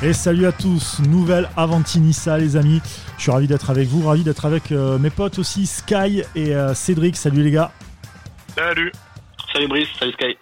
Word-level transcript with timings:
Et 0.00 0.12
salut 0.12 0.46
à 0.46 0.52
tous, 0.52 1.00
nouvelle 1.00 1.48
Avantinissa 1.56 2.38
les 2.38 2.54
amis. 2.54 2.80
Je 3.16 3.22
suis 3.22 3.32
ravi 3.32 3.48
d'être 3.48 3.68
avec 3.68 3.88
vous, 3.88 4.06
ravi 4.06 4.22
d'être 4.22 4.44
avec 4.44 4.70
euh, 4.70 4.96
mes 4.96 5.10
potes 5.10 5.40
aussi, 5.40 5.66
Sky 5.66 6.22
et 6.36 6.54
euh, 6.54 6.72
Cédric. 6.72 7.16
Salut 7.16 7.42
les 7.42 7.50
gars. 7.50 7.72
Salut. 8.54 8.92
Salut 9.52 9.66
Brice, 9.66 9.88
salut 9.98 10.12
Sky. 10.12 10.36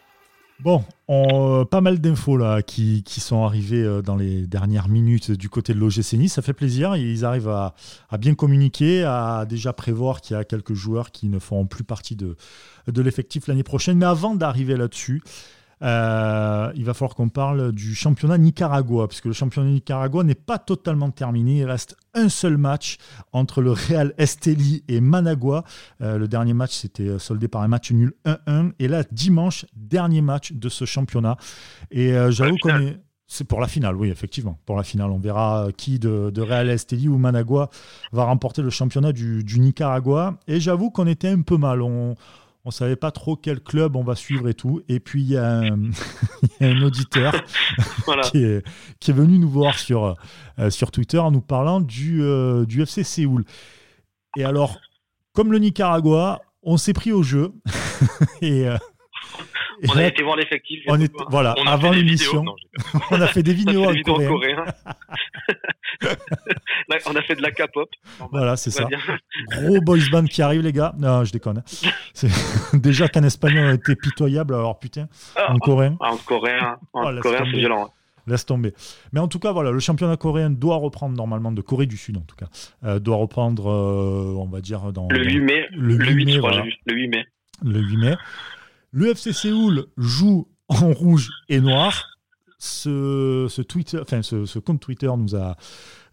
Bon, 0.60 0.84
on, 1.08 1.60
euh, 1.60 1.64
pas 1.64 1.80
mal 1.80 2.02
d'infos 2.02 2.36
là 2.36 2.60
qui, 2.60 3.02
qui, 3.02 3.20
sont 3.20 3.44
arrivées 3.44 4.02
dans 4.02 4.16
les 4.16 4.46
dernières 4.46 4.88
minutes 4.88 5.30
du 5.30 5.48
côté 5.48 5.72
de 5.72 5.78
l'OGC 5.78 6.18
Nice. 6.18 6.34
Ça 6.34 6.42
fait 6.42 6.52
plaisir. 6.52 6.94
Ils 6.94 7.24
arrivent 7.24 7.48
à, 7.48 7.74
à 8.10 8.18
bien 8.18 8.34
communiquer, 8.34 9.04
à 9.04 9.46
déjà 9.48 9.72
prévoir 9.72 10.20
qu'il 10.20 10.36
y 10.36 10.38
a 10.38 10.44
quelques 10.44 10.74
joueurs 10.74 11.12
qui 11.12 11.28
ne 11.28 11.38
feront 11.38 11.64
plus 11.64 11.84
partie 11.84 12.14
de, 12.14 12.36
de 12.88 13.00
l'effectif 13.00 13.46
l'année 13.46 13.62
prochaine. 13.62 13.96
Mais 13.96 14.04
avant 14.04 14.34
d'arriver 14.34 14.76
là-dessus, 14.76 15.22
euh, 15.82 16.72
il 16.74 16.84
va 16.84 16.94
falloir 16.94 17.14
qu'on 17.14 17.28
parle 17.28 17.72
du 17.72 17.94
championnat 17.94 18.38
Nicaragua, 18.38 19.08
puisque 19.08 19.26
le 19.26 19.32
championnat 19.32 19.70
Nicaragua 19.70 20.24
n'est 20.24 20.34
pas 20.34 20.58
totalement 20.58 21.10
terminé. 21.10 21.58
Il 21.58 21.64
reste 21.64 21.96
un 22.14 22.28
seul 22.28 22.56
match 22.56 22.96
entre 23.32 23.60
le 23.60 23.72
Real 23.72 24.14
Esteli 24.18 24.84
et 24.88 25.00
Managua. 25.00 25.64
Euh, 26.00 26.18
le 26.18 26.28
dernier 26.28 26.54
match 26.54 26.72
s'était 26.72 27.18
soldé 27.18 27.48
par 27.48 27.62
un 27.62 27.68
match 27.68 27.90
nul 27.92 28.14
1-1. 28.24 28.72
Et 28.78 28.88
là, 28.88 29.04
dimanche, 29.10 29.66
dernier 29.74 30.22
match 30.22 30.52
de 30.52 30.68
ce 30.68 30.84
championnat. 30.84 31.36
Et 31.90 32.12
euh, 32.12 32.30
j'avoue 32.30 32.56
qu'on 32.60 32.80
est. 32.80 32.98
C'est 33.28 33.42
pour 33.42 33.60
la 33.60 33.66
finale, 33.66 33.96
oui, 33.96 34.08
effectivement. 34.08 34.56
Pour 34.66 34.76
la 34.76 34.84
finale, 34.84 35.10
on 35.10 35.18
verra 35.18 35.66
qui 35.76 35.98
de, 35.98 36.40
Real 36.40 36.70
Esteli 36.70 37.08
ou 37.08 37.18
Managua 37.18 37.70
va 38.12 38.22
remporter 38.22 38.62
le 38.62 38.70
championnat 38.70 39.10
du, 39.10 39.42
du 39.42 39.58
Nicaragua. 39.58 40.38
Et 40.46 40.60
j'avoue 40.60 40.90
qu'on 40.90 41.08
était 41.08 41.30
un 41.30 41.42
peu 41.42 41.56
mal. 41.56 41.82
On, 41.82 42.14
on 42.66 42.72
savait 42.72 42.96
pas 42.96 43.12
trop 43.12 43.36
quel 43.36 43.60
club 43.60 43.94
on 43.94 44.02
va 44.02 44.16
suivre 44.16 44.48
et 44.48 44.54
tout. 44.54 44.82
Et 44.88 44.98
puis 44.98 45.22
il 45.22 45.30
y, 45.30 45.36
a 45.36 45.60
un, 45.60 45.92
auditeur 46.82 47.32
qui, 48.32 48.42
est, 48.42 49.12
venu 49.12 49.38
nous 49.38 49.48
voir 49.48 49.78
sur, 49.78 50.16
euh, 50.58 50.70
sur 50.70 50.90
Twitter 50.90 51.18
en 51.18 51.30
nous 51.30 51.40
parlant 51.40 51.80
du, 51.80 52.22
euh, 52.22 52.66
du 52.66 52.82
FC 52.82 53.04
Séoul. 53.04 53.44
Et 54.36 54.44
alors, 54.44 54.80
comme 55.32 55.52
le 55.52 55.58
Nicaragua, 55.58 56.40
on 56.64 56.76
s'est 56.76 56.92
pris 56.92 57.12
au 57.12 57.22
jeu. 57.22 57.52
et, 58.42 58.66
euh, 58.66 58.76
on 59.88 59.96
a 59.96 60.06
été 60.08 60.24
voir 60.24 60.36
l'effectif. 60.36 60.80
On 60.88 61.00
est, 61.00 61.12
voilà, 61.28 61.54
avant 61.66 61.92
l'émission, 61.92 62.44
on 63.12 63.20
a 63.20 63.28
fait 63.28 63.44
des 63.44 63.54
vidéos 63.54 63.84
en 63.84 63.94
coréen. 64.02 64.64
on 67.06 67.16
a 67.16 67.22
fait 67.22 67.34
de 67.34 67.42
la 67.42 67.50
K-pop. 67.50 67.88
Voilà, 68.30 68.56
c'est 68.56 68.70
ça. 68.70 68.86
Gros 69.50 69.80
boys 69.80 69.98
band 70.10 70.24
qui 70.24 70.42
arrive, 70.42 70.62
les 70.62 70.72
gars. 70.72 70.94
Non, 70.98 71.24
je 71.24 71.32
déconne. 71.32 71.62
Déjà 72.74 73.08
qu'un 73.08 73.24
espagnol 73.24 73.66
a 73.66 73.74
été 73.74 73.96
pitoyable, 73.96 74.54
alors 74.54 74.78
putain, 74.78 75.08
ah, 75.36 75.52
en 75.52 75.58
coréen. 75.58 75.96
En 76.00 76.16
coréen, 76.16 76.78
en 76.92 77.14
oh, 77.14 77.20
coréen 77.20 77.44
c'est 77.44 77.58
violent. 77.58 77.92
Laisse 78.26 78.44
tomber. 78.44 78.74
Mais 79.12 79.20
en 79.20 79.28
tout 79.28 79.38
cas, 79.38 79.52
voilà, 79.52 79.70
le 79.70 79.78
championnat 79.78 80.16
coréen 80.16 80.50
doit 80.50 80.76
reprendre 80.76 81.16
normalement, 81.16 81.52
de 81.52 81.60
Corée 81.60 81.86
du 81.86 81.96
Sud 81.96 82.16
en 82.16 82.22
tout 82.22 82.34
cas, 82.34 82.46
euh, 82.84 82.98
doit 82.98 83.16
reprendre, 83.16 83.70
euh, 83.70 84.34
on 84.36 84.46
va 84.46 84.60
dire, 84.60 84.92
dans. 84.92 85.06
Le 85.10 85.24
8 85.24 85.40
mai. 85.40 85.66
Le 85.70 85.94
8, 85.94 86.24
mai, 86.24 86.34
le 86.86 86.94
8 86.94 87.08
mai. 87.08 87.26
Le 87.62 87.80
8 87.80 87.96
mai. 87.98 88.16
Le 88.90 89.10
FC 89.10 89.32
Séoul 89.32 89.86
joue 89.96 90.48
en 90.68 90.92
rouge 90.92 91.30
et 91.48 91.60
noir. 91.60 92.15
Ce, 92.58 93.62
Twitter, 93.62 93.98
enfin, 94.00 94.22
ce, 94.22 94.58
compte 94.58 94.80
Twitter 94.80 95.10
nous 95.16 95.36
a, 95.36 95.56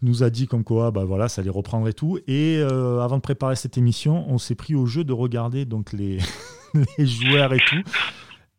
nous 0.02 0.22
a 0.22 0.30
dit 0.30 0.46
comme 0.46 0.62
quoi 0.62 0.90
bah 0.90 1.04
voilà, 1.04 1.28
ça 1.28 1.40
allait 1.40 1.50
reprendre 1.50 1.88
et 1.88 1.94
tout. 1.94 2.18
Et 2.26 2.58
euh, 2.58 3.00
avant 3.00 3.16
de 3.16 3.22
préparer 3.22 3.56
cette 3.56 3.78
émission, 3.78 4.26
on 4.28 4.38
s'est 4.38 4.54
pris 4.54 4.74
au 4.74 4.86
jeu 4.86 5.04
de 5.04 5.12
regarder 5.12 5.64
donc 5.64 5.92
les, 5.92 6.18
les 6.98 7.06
joueurs 7.06 7.54
et 7.54 7.60
tout. 7.66 7.82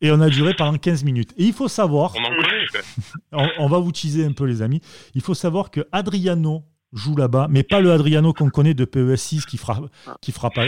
Et 0.01 0.11
on 0.11 0.19
a 0.19 0.29
duré 0.29 0.53
pendant 0.53 0.77
15 0.77 1.03
minutes. 1.03 1.33
Et 1.37 1.45
il 1.45 1.53
faut 1.53 1.67
savoir. 1.67 2.13
On, 3.31 3.47
on, 3.59 3.67
va 3.67 3.79
vous 3.79 3.91
teaser 3.91 4.25
un 4.25 4.31
peu, 4.31 4.45
les 4.45 4.61
amis. 4.61 4.81
Il 5.13 5.21
faut 5.21 5.33
savoir 5.33 5.71
que 5.71 5.87
Adriano 5.91 6.63
joue 6.95 7.15
là-bas, 7.15 7.47
mais 7.49 7.63
pas 7.63 7.81
le 7.81 7.91
Adriano 7.91 8.33
qu'on 8.33 8.49
connaît 8.49 8.73
de 8.73 8.85
PES6 8.85 9.45
qui 9.45 9.57
fera, 9.57 9.81
qui 10.21 10.31
fera, 10.31 10.49
pas, 10.49 10.65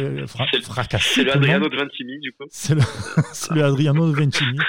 fracasser. 0.62 1.10
C'est 1.16 1.24
le 1.24 1.34
Adriano 1.34 1.70
de 1.70 1.78
Ventimille, 1.78 2.20
du 2.20 2.34
coup. 2.34 2.44
C'est 2.52 2.76
le, 2.76 3.64
Adriano 3.64 4.12
de 4.12 4.16
Ventimille. 4.16 4.60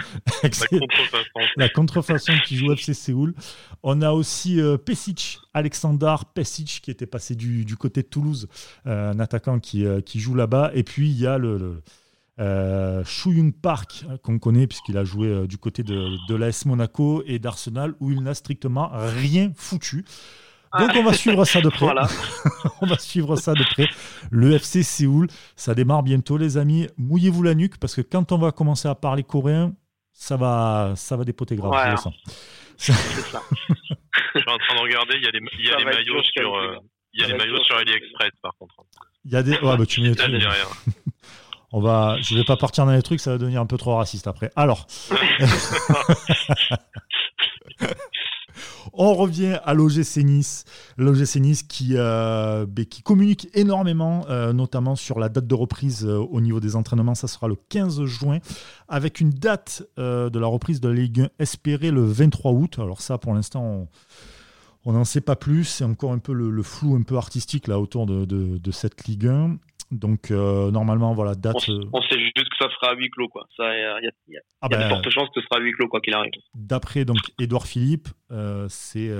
La 1.56 1.69
contrefaçon. 1.69 2.32
qui 2.44 2.56
joue 2.56 2.72
FC 2.72 2.94
Séoul. 2.94 3.34
On 3.82 4.03
a 4.03 4.12
aussi 4.12 4.60
euh, 4.60 4.77
Pesic, 4.77 5.41
Alexandar 5.53 6.27
Pesic, 6.27 6.81
qui 6.82 6.91
était 6.91 7.06
passé 7.06 7.34
du, 7.34 7.65
du 7.65 7.77
côté 7.77 8.03
de 8.03 8.09
Toulouse, 8.09 8.49
euh, 8.87 9.12
un 9.12 9.19
attaquant 9.19 9.59
qui, 9.59 9.84
euh, 9.84 10.00
qui 10.00 10.21
joue 10.21 10.34
là-bas. 10.34 10.71
Et 10.75 10.84
puis, 10.84 11.11
il 11.11 11.19
y 11.19 11.27
a 11.27 11.38
le, 11.38 11.59
le 11.59 11.82
euh, 12.38 13.03
Park, 13.61 14.05
qu'on 14.22 14.38
connaît 14.38 14.69
puisqu'il 14.69 14.97
a 14.97 15.05
joué 15.05 15.49
du 15.49 15.59
côté 15.59 15.82
de, 15.82 16.16
de 16.28 16.34
l'AS 16.37 16.66
Monaco 16.66 17.25
et 17.27 17.41
d'Arsenal, 17.41 17.94
où 17.99 18.12
il 18.12 18.22
n'a 18.22 18.34
strictement 18.34 18.91
rien 18.93 19.50
foutu. 19.56 20.05
Donc 20.79 20.91
on 20.97 21.03
va 21.03 21.12
suivre 21.12 21.45
ça 21.45 21.61
de 21.61 21.69
près. 21.71 21.87
on 22.81 22.87
va 22.87 22.99
suivre 22.99 23.37
ça 23.37 23.55
de 23.55 23.65
près. 23.65 23.89
Le 24.31 24.53
FC 24.53 24.83
Séoul, 24.83 25.29
ça 25.56 25.75
démarre 25.75 26.03
bientôt 26.03 26.37
les 26.37 26.56
amis. 26.56 26.89
Mouillez-vous 26.99 27.43
la 27.43 27.55
nuque 27.55 27.79
parce 27.79 27.95
que 27.95 28.01
quand 28.01 28.33
on 28.33 28.39
va 28.39 28.53
commencer 28.53 28.89
à 28.89 28.95
parler 28.95 29.23
coréen, 29.23 29.75
ça 30.12 30.37
va, 30.37 30.93
ça 30.97 31.17
va 31.17 31.25
dépoter 31.25 31.56
grave. 31.56 31.73
Ouais. 31.73 31.95
C'est 32.77 32.93
ça. 32.93 33.43
je 34.34 34.41
suis 34.41 34.51
en 34.51 34.59
train 34.59 34.75
de 34.77 34.81
regarder, 34.81 35.17
il 35.17 35.25
y 35.25 35.27
a 35.27 35.31
les, 35.31 35.41
il 35.59 35.67
y 35.67 35.71
a 35.71 35.79
les 35.79 35.84
maillots 35.84 36.23
sur, 36.23 36.56
euh, 36.56 36.77
il 37.12 37.23
y 37.23 37.25
a 37.25 37.29
les 37.29 37.35
maillots 37.35 37.62
sur 37.65 37.77
AliExpress 37.77 38.31
par 38.41 38.53
contre. 38.56 38.75
Il 39.25 39.33
y 39.33 39.37
a 39.37 39.43
des, 39.43 39.59
ouais, 39.59 39.77
bah, 39.77 39.85
tu 39.85 40.00
mets. 40.00 40.12
On 41.71 41.81
va, 41.81 42.17
je 42.23 42.35
vais 42.35 42.45
pas 42.45 42.56
partir 42.56 42.87
dans 42.87 42.93
les 42.93 43.03
trucs, 43.03 43.21
ça 43.21 43.33
va 43.33 43.39
devenir 43.39 43.61
un 43.61 43.67
peu 43.67 43.77
trop 43.77 43.97
raciste 43.97 44.27
après. 44.27 44.50
Alors. 44.56 44.87
On 48.93 49.15
revient 49.15 49.59
à 49.65 49.75
l'OGC 49.75 50.19
Nice. 50.19 50.65
L'OGC 50.97 51.37
Nice 51.37 51.62
qui, 51.62 51.93
euh, 51.95 52.67
ben, 52.67 52.84
qui 52.84 53.03
communique 53.03 53.49
énormément, 53.55 54.25
euh, 54.29 54.53
notamment 54.53 54.97
sur 54.97 55.19
la 55.19 55.29
date 55.29 55.47
de 55.47 55.55
reprise 55.55 56.05
euh, 56.05 56.19
au 56.19 56.41
niveau 56.41 56.61
des 56.61 56.77
entraînements. 56.77 57.15
Ça 57.15 57.29
sera 57.29 57.49
le 57.49 57.56
15 57.69 58.05
juin, 58.05 58.39
avec 58.89 59.21
une 59.21 59.31
date 59.31 59.83
de 59.97 60.39
la 60.39 60.47
reprise 60.47 60.81
de 60.81 60.89
la 60.89 60.95
Ligue 60.95 61.21
1 61.21 61.29
espérée 61.39 61.91
le 61.91 62.05
23 62.05 62.53
août. 62.53 62.79
Alors 62.79 63.01
ça, 63.01 63.19
pour 63.19 63.34
l'instant, 63.34 63.89
on 64.85 64.93
n'en 64.93 65.05
sait 65.05 65.21
pas 65.21 65.37
plus. 65.37 65.65
C'est 65.65 65.85
encore 65.85 66.12
un 66.12 66.19
peu 66.19 66.33
le, 66.33 66.62
flou 66.62 66.95
un 66.95 67.03
peu 67.03 67.17
artistique 67.17 67.67
là 67.67 67.79
autour 67.79 68.06
de, 68.06 68.25
de 68.25 68.71
cette 68.71 69.06
Ligue 69.06 69.27
1. 69.27 69.56
Donc 69.91 70.31
euh, 70.31 70.71
normalement, 70.71 71.15
voilà, 71.15 71.34
date. 71.34 71.69
Euh, 71.69 71.81
on, 71.93 72.03
sait 72.03 72.19
juste 72.21 72.49
que 72.50 72.56
ça 72.59 72.69
sera 72.75 72.93
à 72.93 72.94
huis 72.94 73.09
clos, 73.10 73.28
quoi. 73.28 73.47
Il 73.59 73.62
y 73.62 73.66
a, 73.66 74.00
y 74.03 74.06
a, 74.06 74.10
y 74.32 74.75
a 74.75 74.84
de 74.84 74.88
fortes 74.88 75.09
chances 75.09 75.28
que 75.34 75.41
ce 75.41 75.47
sera 75.47 75.56
à 75.56 75.60
huis 75.60 75.72
clos, 75.72 75.88
quoi 75.88 76.00
qu'il 76.00 76.15
arrive. 76.15 76.32
D'après 76.54 77.04
donc 77.04 77.19
Édouard 77.38 77.66
Philippe, 77.66 78.09
euh, 78.31 78.66
c'est 78.69 79.10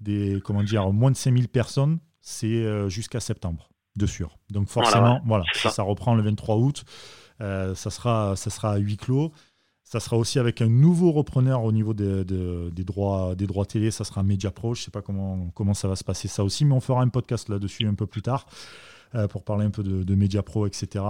des 0.00 0.40
comment 0.44 0.62
dire 0.62 0.90
moins 0.92 1.10
de 1.10 1.16
5000 1.16 1.48
personnes, 1.48 2.00
c'est 2.20 2.88
jusqu'à 2.88 3.20
septembre 3.20 3.70
de 3.96 4.06
sûr. 4.06 4.36
Donc 4.50 4.68
forcément, 4.68 5.20
voilà, 5.24 5.44
ça. 5.52 5.82
reprend 5.82 6.14
le 6.14 6.22
23 6.22 6.56
août. 6.56 6.84
ça 7.38 7.74
sera 7.74 8.34
ça 8.34 8.50
sera 8.50 8.72
à 8.72 8.76
huis 8.78 8.96
clos. 8.96 9.32
Ça 9.84 9.98
sera 9.98 10.16
aussi 10.16 10.38
avec 10.38 10.62
un 10.62 10.68
nouveau 10.68 11.10
repreneur 11.10 11.64
au 11.64 11.72
niveau 11.72 11.94
des, 11.94 12.24
des, 12.24 12.84
droits, 12.84 13.34
des 13.34 13.48
droits 13.48 13.64
télé. 13.64 13.90
Ça 13.90 14.04
sera 14.04 14.22
MediaPro. 14.22 14.74
Je 14.74 14.82
ne 14.82 14.84
sais 14.84 14.92
pas 14.92 15.02
comment, 15.02 15.50
comment 15.52 15.74
ça 15.74 15.88
va 15.88 15.96
se 15.96 16.04
passer 16.04 16.28
ça 16.28 16.44
aussi, 16.44 16.64
mais 16.64 16.74
on 16.74 16.80
fera 16.80 17.02
un 17.02 17.08
podcast 17.08 17.48
là-dessus 17.48 17.88
un 17.88 17.94
peu 17.94 18.06
plus 18.06 18.22
tard. 18.22 18.46
Euh, 19.16 19.26
pour 19.26 19.42
parler 19.42 19.64
un 19.66 19.70
peu 19.70 19.82
de, 19.82 20.14
Media 20.14 20.40
Pro, 20.42 20.68
etc. 20.68 21.04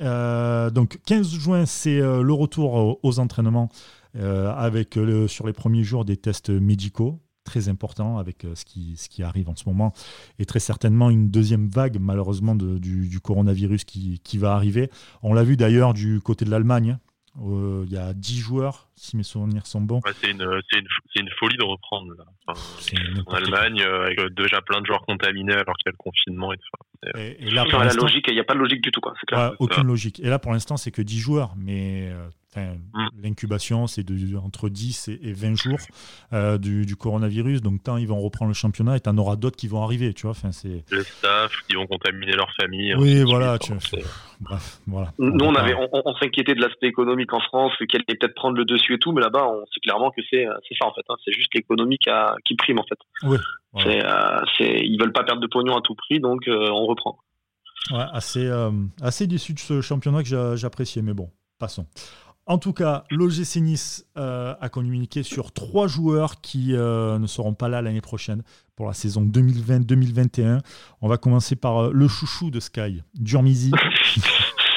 Euh, 0.00 0.70
donc 0.70 1.00
15 1.04 1.28
juin, 1.34 1.66
c'est 1.66 2.00
euh, 2.00 2.22
le 2.22 2.32
retour 2.32 2.98
aux 3.02 3.18
entraînements 3.18 3.68
avec 4.14 4.98
sur 5.26 5.46
les 5.46 5.54
premiers 5.54 5.84
jours 5.84 6.04
des 6.04 6.18
tests 6.18 6.50
médicaux 6.50 7.22
très 7.44 7.70
important 7.70 8.18
avec 8.18 8.46
ce, 8.54 8.62
qui, 8.66 8.94
ce 8.98 9.08
qui 9.08 9.22
arrive 9.22 9.48
en 9.48 9.56
ce 9.56 9.64
moment 9.66 9.94
et 10.38 10.44
très 10.44 10.60
certainement 10.60 11.08
une 11.08 11.30
deuxième 11.30 11.70
vague 11.70 11.96
malheureusement 11.98 12.54
du, 12.54 13.20
coronavirus 13.20 13.84
qui, 13.84 14.20
qui, 14.22 14.36
va 14.36 14.52
arriver. 14.52 14.90
On 15.22 15.32
l'a 15.32 15.44
vu 15.44 15.56
d'ailleurs 15.56 15.94
du 15.94 16.20
côté 16.20 16.44
de 16.44 16.50
l'Allemagne 16.50 16.98
euh, 17.40 17.84
il 17.86 17.92
y 17.92 17.96
a 17.96 18.12
10 18.12 18.38
joueurs, 18.38 18.88
si 18.94 19.16
mes 19.16 19.22
souvenirs 19.22 19.66
sont 19.66 19.80
bons. 19.80 20.00
c'est 20.20 20.30
une, 20.30 20.42
une, 20.42 20.86
une, 21.16 21.30
folie 21.38 21.56
de 21.56 21.64
reprendre. 21.64 22.12
Là. 22.18 22.54
en 23.26 23.32
Allemagne, 23.32 23.80
euh, 23.80 24.04
avec 24.06 24.20
déjà 24.34 24.60
plein 24.60 24.80
de 24.80 24.86
joueurs 24.86 25.02
contaminés 25.06 25.54
alors 25.54 25.76
qu'il 25.76 25.86
y 25.86 25.88
a 25.88 25.92
le 25.92 25.96
confinement. 25.96 26.52
Et, 26.52 26.58
et, 27.16 27.46
et 27.46 27.50
là, 27.50 27.64
la 27.64 27.92
logique, 27.94 28.26
il 28.28 28.34
n'y 28.34 28.40
a 28.40 28.44
pas 28.44 28.54
de 28.54 28.58
logique 28.58 28.82
du 28.82 28.90
tout. 28.90 29.00
Quoi. 29.00 29.14
Clair. 29.26 29.54
aucune 29.58 29.86
logique. 29.86 30.20
Et 30.20 30.28
là, 30.28 30.38
pour 30.38 30.52
l'instant, 30.52 30.76
c'est 30.76 30.90
que 30.90 31.02
10 31.02 31.18
joueurs. 31.18 31.54
Mais 31.56 32.12
Mm. 32.60 33.08
L'incubation, 33.22 33.86
c'est 33.86 34.04
entre 34.36 34.68
10 34.68 35.08
et 35.08 35.32
20 35.32 35.54
jours 35.56 35.78
euh, 36.32 36.58
du, 36.58 36.96
coronavirus. 36.96 37.62
Donc, 37.62 37.82
tant 37.82 37.96
ils 37.96 38.06
vont 38.06 38.20
reprendre 38.20 38.50
le 38.50 38.54
championnat 38.54 38.96
et 38.96 39.00
tu 39.00 39.08
en 39.08 39.16
auras 39.16 39.36
d'autres 39.36 39.56
qui 39.56 39.68
vont 39.68 39.82
arriver. 39.82 40.12
Tu 40.12 40.22
vois, 40.22 40.32
enfin, 40.32 40.50
Le 40.90 41.02
staff 41.02 41.52
qui 41.68 41.76
vont 41.76 41.86
contaminer 41.86 42.32
leur 42.32 42.52
famille. 42.60 42.94
Oui, 42.96 43.22
voilà. 43.22 43.58
Tu 43.58 43.72
Bref, 44.40 44.80
voilà. 44.86 45.12
Nous, 45.18 45.44
on, 45.44 45.54
avait, 45.54 45.74
on, 45.74 46.14
s'inquiétait 46.16 46.54
de 46.54 46.60
l'aspect 46.60 46.88
économique 46.88 47.32
en 47.32 47.40
France, 47.40 47.72
qu'elle 47.88 48.02
allait 48.08 48.18
peut-être 48.18 48.34
prendre 48.34 48.56
le 48.56 48.64
dessus 48.64 48.94
et 48.94 48.98
tout, 48.98 49.12
mais 49.12 49.20
là-bas, 49.20 49.46
on 49.46 49.64
sait 49.66 49.80
clairement 49.80 50.10
que 50.10 50.20
c'est 50.28 50.44
ça 50.44 50.86
en 50.86 50.92
fait. 50.92 51.02
Hein. 51.08 51.14
C'est 51.24 51.32
juste 51.32 51.54
l'économie 51.54 51.96
qui, 51.98 52.56
prime 52.56 52.80
en 52.80 52.84
fait. 52.84 52.98
Oui. 53.22 53.38
Euh, 53.86 54.40
ils 54.60 54.98
veulent 55.00 55.12
pas 55.12 55.22
perdre 55.22 55.40
de 55.40 55.46
pognon 55.46 55.76
à 55.76 55.80
tout 55.80 55.94
prix, 55.94 56.18
donc 56.18 56.48
euh, 56.48 56.68
on 56.70 56.86
reprend. 56.86 57.18
Ouais, 57.92 58.04
assez, 58.12 58.50
assez 59.00 59.26
déçu 59.28 59.54
de 59.54 59.60
ce 59.60 59.80
championnat 59.80 60.24
que 60.24 60.56
j'appréciais, 60.56 61.02
mais 61.02 61.14
bon, 61.14 61.30
passons. 61.58 61.86
En 62.52 62.58
tout 62.58 62.74
cas, 62.74 63.04
l'OGC 63.10 63.62
Nice 63.62 64.04
euh, 64.18 64.52
a 64.60 64.68
communiqué 64.68 65.22
sur 65.22 65.52
trois 65.52 65.86
joueurs 65.86 66.42
qui 66.42 66.76
euh, 66.76 67.18
ne 67.18 67.26
seront 67.26 67.54
pas 67.54 67.70
là 67.70 67.80
l'année 67.80 68.02
prochaine 68.02 68.42
pour 68.76 68.88
la 68.88 68.92
saison 68.92 69.22
2020-2021. 69.22 70.60
On 71.00 71.08
va 71.08 71.16
commencer 71.16 71.56
par 71.56 71.88
le 71.88 72.08
chouchou 72.08 72.50
de 72.50 72.60
Sky, 72.60 73.02
Durmizi. 73.14 73.70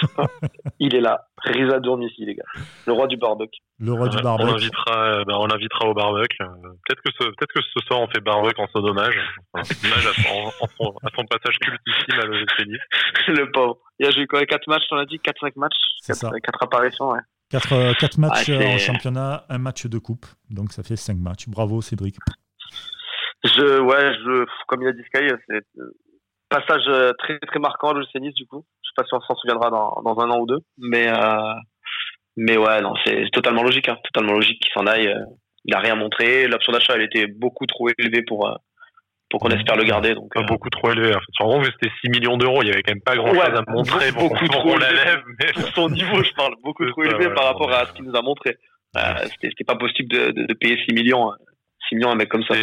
il 0.80 0.96
est 0.96 1.02
là. 1.02 1.28
Riza 1.44 1.82
Dourmissi, 1.82 2.26
les 2.26 2.36
gars. 2.36 2.46
Le 2.88 2.94
roi 2.94 3.08
du 3.08 3.18
barbecue. 3.18 3.60
Le 3.80 3.92
roi 3.92 4.08
du 4.08 4.22
barbecue. 4.22 4.50
On 4.50 4.54
l'invitera, 4.54 5.04
euh, 5.08 5.26
bah, 5.26 5.34
on 5.38 5.48
l'invitera 5.48 5.90
au 5.90 5.94
barbecue. 5.94 6.44
Euh, 6.44 6.48
peut-être 6.88 7.02
que, 7.02 7.12
ce, 7.12 7.26
peut-être 7.26 7.54
que 7.54 7.62
ce 7.62 7.86
soir, 7.88 8.00
on 8.00 8.08
fait 8.08 8.22
barbecue 8.22 8.62
en 8.62 8.68
son 8.74 8.86
hommage. 8.86 9.20
Enfin, 9.54 9.76
hommage 9.84 10.08
à 10.08 10.14
son, 10.14 10.48
à 11.04 11.10
son 11.14 11.26
passage 11.26 11.60
cultissime 11.60 12.22
à 12.22 12.26
l'OGC 12.26 12.68
Le 13.28 13.52
pauvre. 13.52 13.80
Il 14.00 14.06
a 14.08 14.12
joué 14.12 14.28
quoi 14.28 14.46
4 14.46 14.66
matchs, 14.70 14.84
on 14.92 14.98
a 14.98 15.06
dit? 15.06 15.18
4-5 15.18 15.52
matchs? 15.58 15.76
4, 16.08 16.40
4 16.40 16.64
apparitions, 16.64 17.10
ouais. 17.10 17.20
4, 17.50 17.74
euh, 17.74 17.94
matchs 18.18 18.50
en 18.50 18.78
championnat, 18.78 19.46
un 19.50 19.58
match 19.58 19.86
de 19.86 19.98
coupe. 19.98 20.26
Donc 20.50 20.72
ça 20.72 20.84
fait 20.84 20.96
5 20.96 21.18
matchs. 21.18 21.48
Bravo, 21.48 21.82
Cédric. 21.82 22.18
Je, 23.44 23.80
ouais, 23.80 24.14
je, 24.24 24.46
comme 24.68 24.82
il 24.82 24.88
a 24.88 24.94
dit 24.94 25.04
Sky, 25.04 25.28
c'est 25.48 25.64
passage 26.50 26.86
très 27.20 27.40
très 27.40 27.60
marquant 27.60 27.90
à 27.90 27.94
l'OGC 27.94 28.16
Nice 28.22 28.34
du 28.36 28.46
coup 28.46 28.66
sais 28.96 29.02
pas 29.02 29.08
si 29.08 29.14
on 29.14 29.22
s'en 29.22 29.36
souviendra 29.36 29.70
dans, 29.70 30.02
dans, 30.04 30.20
un 30.20 30.30
an 30.30 30.40
ou 30.40 30.46
deux. 30.46 30.60
Mais, 30.78 31.08
euh, 31.08 31.54
mais 32.38 32.58
ouais, 32.58 32.82
non, 32.82 32.94
c'est 33.06 33.26
totalement 33.32 33.64
logique. 33.64 33.90
Hein, 33.90 33.98
totalement 34.04 34.34
logique 34.34 34.62
qu'il 34.62 34.72
s'en 34.74 34.88
aille. 34.88 35.08
Euh, 35.08 35.26
il 35.66 35.72
n'a 35.72 35.80
rien 35.80 35.96
montré. 35.96 36.48
L'option 36.48 36.72
d'achat, 36.72 36.94
elle 36.96 37.04
était 37.04 37.28
beaucoup 37.28 37.66
trop 37.66 37.90
élevée 37.98 38.22
pour, 38.22 38.48
euh, 39.26 39.30
pour 39.30 39.40
qu'on 39.40 39.50
espère 39.50 39.76
le 39.76 39.84
garder. 39.84 40.14
Donc, 40.14 40.34
pas 40.34 40.44
beaucoup 40.44 40.70
trop 40.70 40.92
élevé. 40.92 41.10
En 41.16 41.20
fait, 41.20 41.44
en 41.44 41.48
gros, 41.48 41.64
c'était 41.64 41.92
6 42.02 42.10
millions 42.10 42.38
d'euros. 42.38 42.62
Il 42.62 42.70
y 42.70 42.72
avait 42.72 42.84
quand 42.84 42.94
même 42.94 43.02
pas 43.02 43.16
grand 43.16 43.34
chose 43.34 43.40
à 43.40 43.72
montrer. 43.72 44.12
Beaucoup, 44.12 44.48
trop 44.48 44.78
la 44.78 44.92
lève. 44.92 45.22
Mais... 45.40 45.54
Pour 45.54 45.70
son 45.70 45.90
niveau, 45.90 46.24
je 46.24 46.34
parle. 46.34 46.56
Beaucoup 46.64 46.86
trop 46.90 47.04
élevé 47.04 47.30
par 47.34 47.46
rapport 47.46 47.72
à 47.72 47.86
ce 47.86 47.94
qu'il 47.94 48.06
nous 48.06 48.16
a 48.16 48.22
montré. 48.22 48.58
c'était 49.42 49.64
pas 49.66 49.76
possible 49.76 50.10
de, 50.10 50.32
de, 50.32 50.46
de, 50.46 50.54
payer 50.54 50.78
6 50.86 50.94
millions. 50.94 51.32
6 51.90 51.96
millions 51.96 52.10
à 52.10 52.14
un 52.14 52.16
mec 52.16 52.30
comme 52.30 52.44
ça 52.44 52.56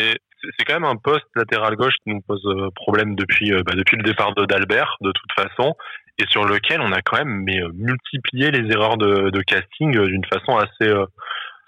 c'est 0.58 0.64
quand 0.64 0.74
même 0.74 0.90
un 0.90 0.96
poste 0.96 1.28
latéral 1.36 1.76
gauche 1.76 1.94
qui 2.02 2.10
nous 2.10 2.20
pose 2.20 2.42
problème 2.74 3.14
depuis 3.14 3.52
bah, 3.62 3.74
depuis 3.76 3.96
le 3.96 4.02
départ 4.02 4.34
d'Albert 4.34 4.96
de 5.00 5.12
toute 5.12 5.32
façon 5.36 5.76
et 6.18 6.26
sur 6.28 6.44
lequel 6.44 6.80
on 6.80 6.92
a 6.92 7.02
quand 7.02 7.18
même 7.18 7.42
mais, 7.44 7.60
euh, 7.60 7.70
multiplié 7.74 8.50
les 8.50 8.70
erreurs 8.70 8.96
de, 8.96 9.30
de 9.30 9.42
casting 9.42 9.96
euh, 9.96 10.06
d'une 10.06 10.24
façon 10.24 10.56
assez 10.56 10.92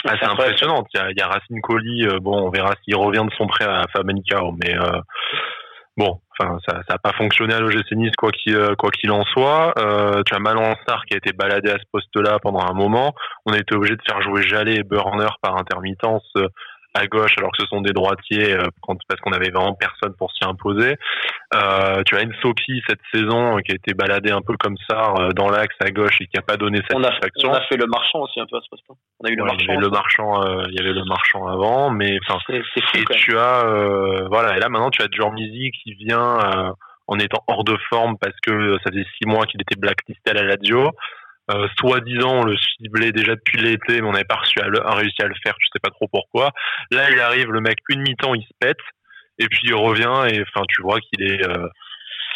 euh, 0.06 0.10
assez 0.10 0.24
impressionnante. 0.24 0.86
Il 0.94 0.98
y 0.98 1.00
a, 1.00 1.10
il 1.10 1.18
y 1.18 1.22
a 1.22 1.28
Racine 1.28 1.60
Colli, 1.60 2.06
bon, 2.20 2.46
on 2.46 2.50
verra 2.50 2.74
s'il 2.84 2.96
revient 2.96 3.24
de 3.24 3.34
son 3.36 3.46
prêt 3.46 3.64
à 3.64 3.84
Famalicão, 3.92 4.56
mais 4.62 4.74
bon, 5.96 6.20
enfin, 6.38 6.58
ça 6.66 6.82
n'a 6.88 6.98
pas 6.98 7.12
fonctionné 7.12 7.54
à 7.54 7.60
l'OGC 7.60 7.92
Nice 7.92 8.12
quoi 8.16 8.30
qu'il 8.30 8.58
quoi 8.76 8.90
qu'il 8.90 9.10
en 9.10 9.24
soit. 9.24 9.72
Euh, 9.78 10.22
tu 10.26 10.34
as 10.34 10.38
Malan 10.38 10.74
Star 10.82 11.04
qui 11.06 11.14
a 11.14 11.18
été 11.18 11.32
baladé 11.32 11.70
à 11.70 11.78
ce 11.78 11.84
poste-là 11.92 12.38
pendant 12.42 12.60
un 12.60 12.74
moment. 12.74 13.14
On 13.46 13.52
a 13.52 13.58
été 13.58 13.74
obligé 13.74 13.96
de 13.96 14.02
faire 14.06 14.20
jouer 14.22 14.42
Jallet 14.42 14.76
et 14.76 14.82
Burner 14.82 15.28
par 15.40 15.56
intermittence 15.56 16.28
à 16.94 17.06
gauche 17.06 17.34
alors 17.38 17.50
que 17.50 17.62
ce 17.62 17.66
sont 17.66 17.80
des 17.80 17.92
droitiers 17.92 18.54
euh, 18.54 18.66
parce 19.08 19.20
qu'on 19.20 19.32
avait 19.32 19.50
vraiment 19.50 19.74
personne 19.74 20.14
pour 20.16 20.30
s'y 20.32 20.44
imposer. 20.44 20.96
Euh, 21.54 22.02
tu 22.06 22.16
as 22.16 22.22
une 22.22 22.34
Soki 22.40 22.82
cette 22.88 23.00
saison 23.12 23.56
euh, 23.56 23.60
qui 23.60 23.72
a 23.72 23.74
été 23.74 23.94
baladée 23.94 24.30
un 24.30 24.40
peu 24.40 24.56
comme 24.56 24.76
ça 24.88 25.14
euh, 25.18 25.32
dans 25.32 25.48
l'axe 25.48 25.74
à 25.80 25.90
gauche 25.90 26.20
et 26.20 26.26
qui 26.26 26.36
n'a 26.36 26.42
pas 26.42 26.56
donné 26.56 26.78
satisfaction. 26.88 27.50
On 27.50 27.52
a, 27.52 27.56
on 27.56 27.58
a 27.58 27.66
fait 27.66 27.76
le 27.76 27.86
marchand 27.86 28.20
aussi 28.20 28.40
un 28.40 28.46
peu 28.46 28.56
à 28.56 28.60
ce 28.60 28.68
poste. 28.70 28.82
On 29.20 29.26
a 29.26 29.30
eu 29.30 29.36
le 29.36 29.44
marchand. 29.44 29.58
Il 29.60 29.66
y 29.66 29.70
avait 29.72 29.80
le 29.80 29.90
marchand, 29.90 30.64
il 30.68 30.74
y 30.74 30.80
avait 30.80 30.92
le 30.92 31.04
marchand 31.04 31.46
avant, 31.46 31.90
mais 31.90 32.18
enfin. 32.26 32.38
Et 32.48 33.04
tu 33.12 33.36
as 33.36 33.64
voilà 34.30 34.56
et 34.56 34.60
là 34.60 34.68
maintenant 34.68 34.90
tu 34.90 35.02
as 35.02 35.06
Jormizi 35.10 35.70
qui 35.70 35.94
vient 35.94 36.74
en 37.06 37.18
étant 37.18 37.42
hors 37.48 37.64
de 37.64 37.76
forme 37.88 38.16
parce 38.18 38.36
que 38.42 38.78
ça 38.84 38.90
faisait 38.90 39.06
six 39.18 39.26
mois 39.26 39.46
qu'il 39.46 39.60
était 39.60 39.78
blacklisté 39.78 40.30
à 40.30 40.34
la 40.34 40.42
Lazio. 40.42 40.90
Euh, 41.50 41.68
soi-disant 41.78 42.40
on 42.40 42.44
le 42.44 42.56
ciblait 42.56 43.12
déjà 43.12 43.34
depuis 43.34 43.58
l'été, 43.58 44.00
mais 44.00 44.08
on 44.08 44.12
n'avait 44.12 44.24
pas 44.24 44.36
réussi 44.36 44.60
à, 44.60 44.66
le, 44.66 44.80
réussi 44.80 45.20
à 45.22 45.26
le 45.26 45.34
faire, 45.42 45.54
je 45.60 45.66
sais 45.66 45.80
pas 45.82 45.90
trop 45.90 46.08
pourquoi. 46.10 46.52
Là, 46.90 47.10
il 47.10 47.20
arrive, 47.20 47.52
le 47.52 47.60
mec, 47.60 47.76
une 47.90 48.00
mi-temps, 48.00 48.34
il 48.34 48.42
se 48.42 48.54
pète, 48.58 48.80
et 49.38 49.46
puis 49.48 49.60
il 49.64 49.74
revient, 49.74 50.34
et 50.34 50.40
enfin, 50.40 50.64
tu 50.68 50.80
vois 50.80 51.00
qu'il 51.00 51.22
est, 51.22 51.46
euh, 51.46 51.68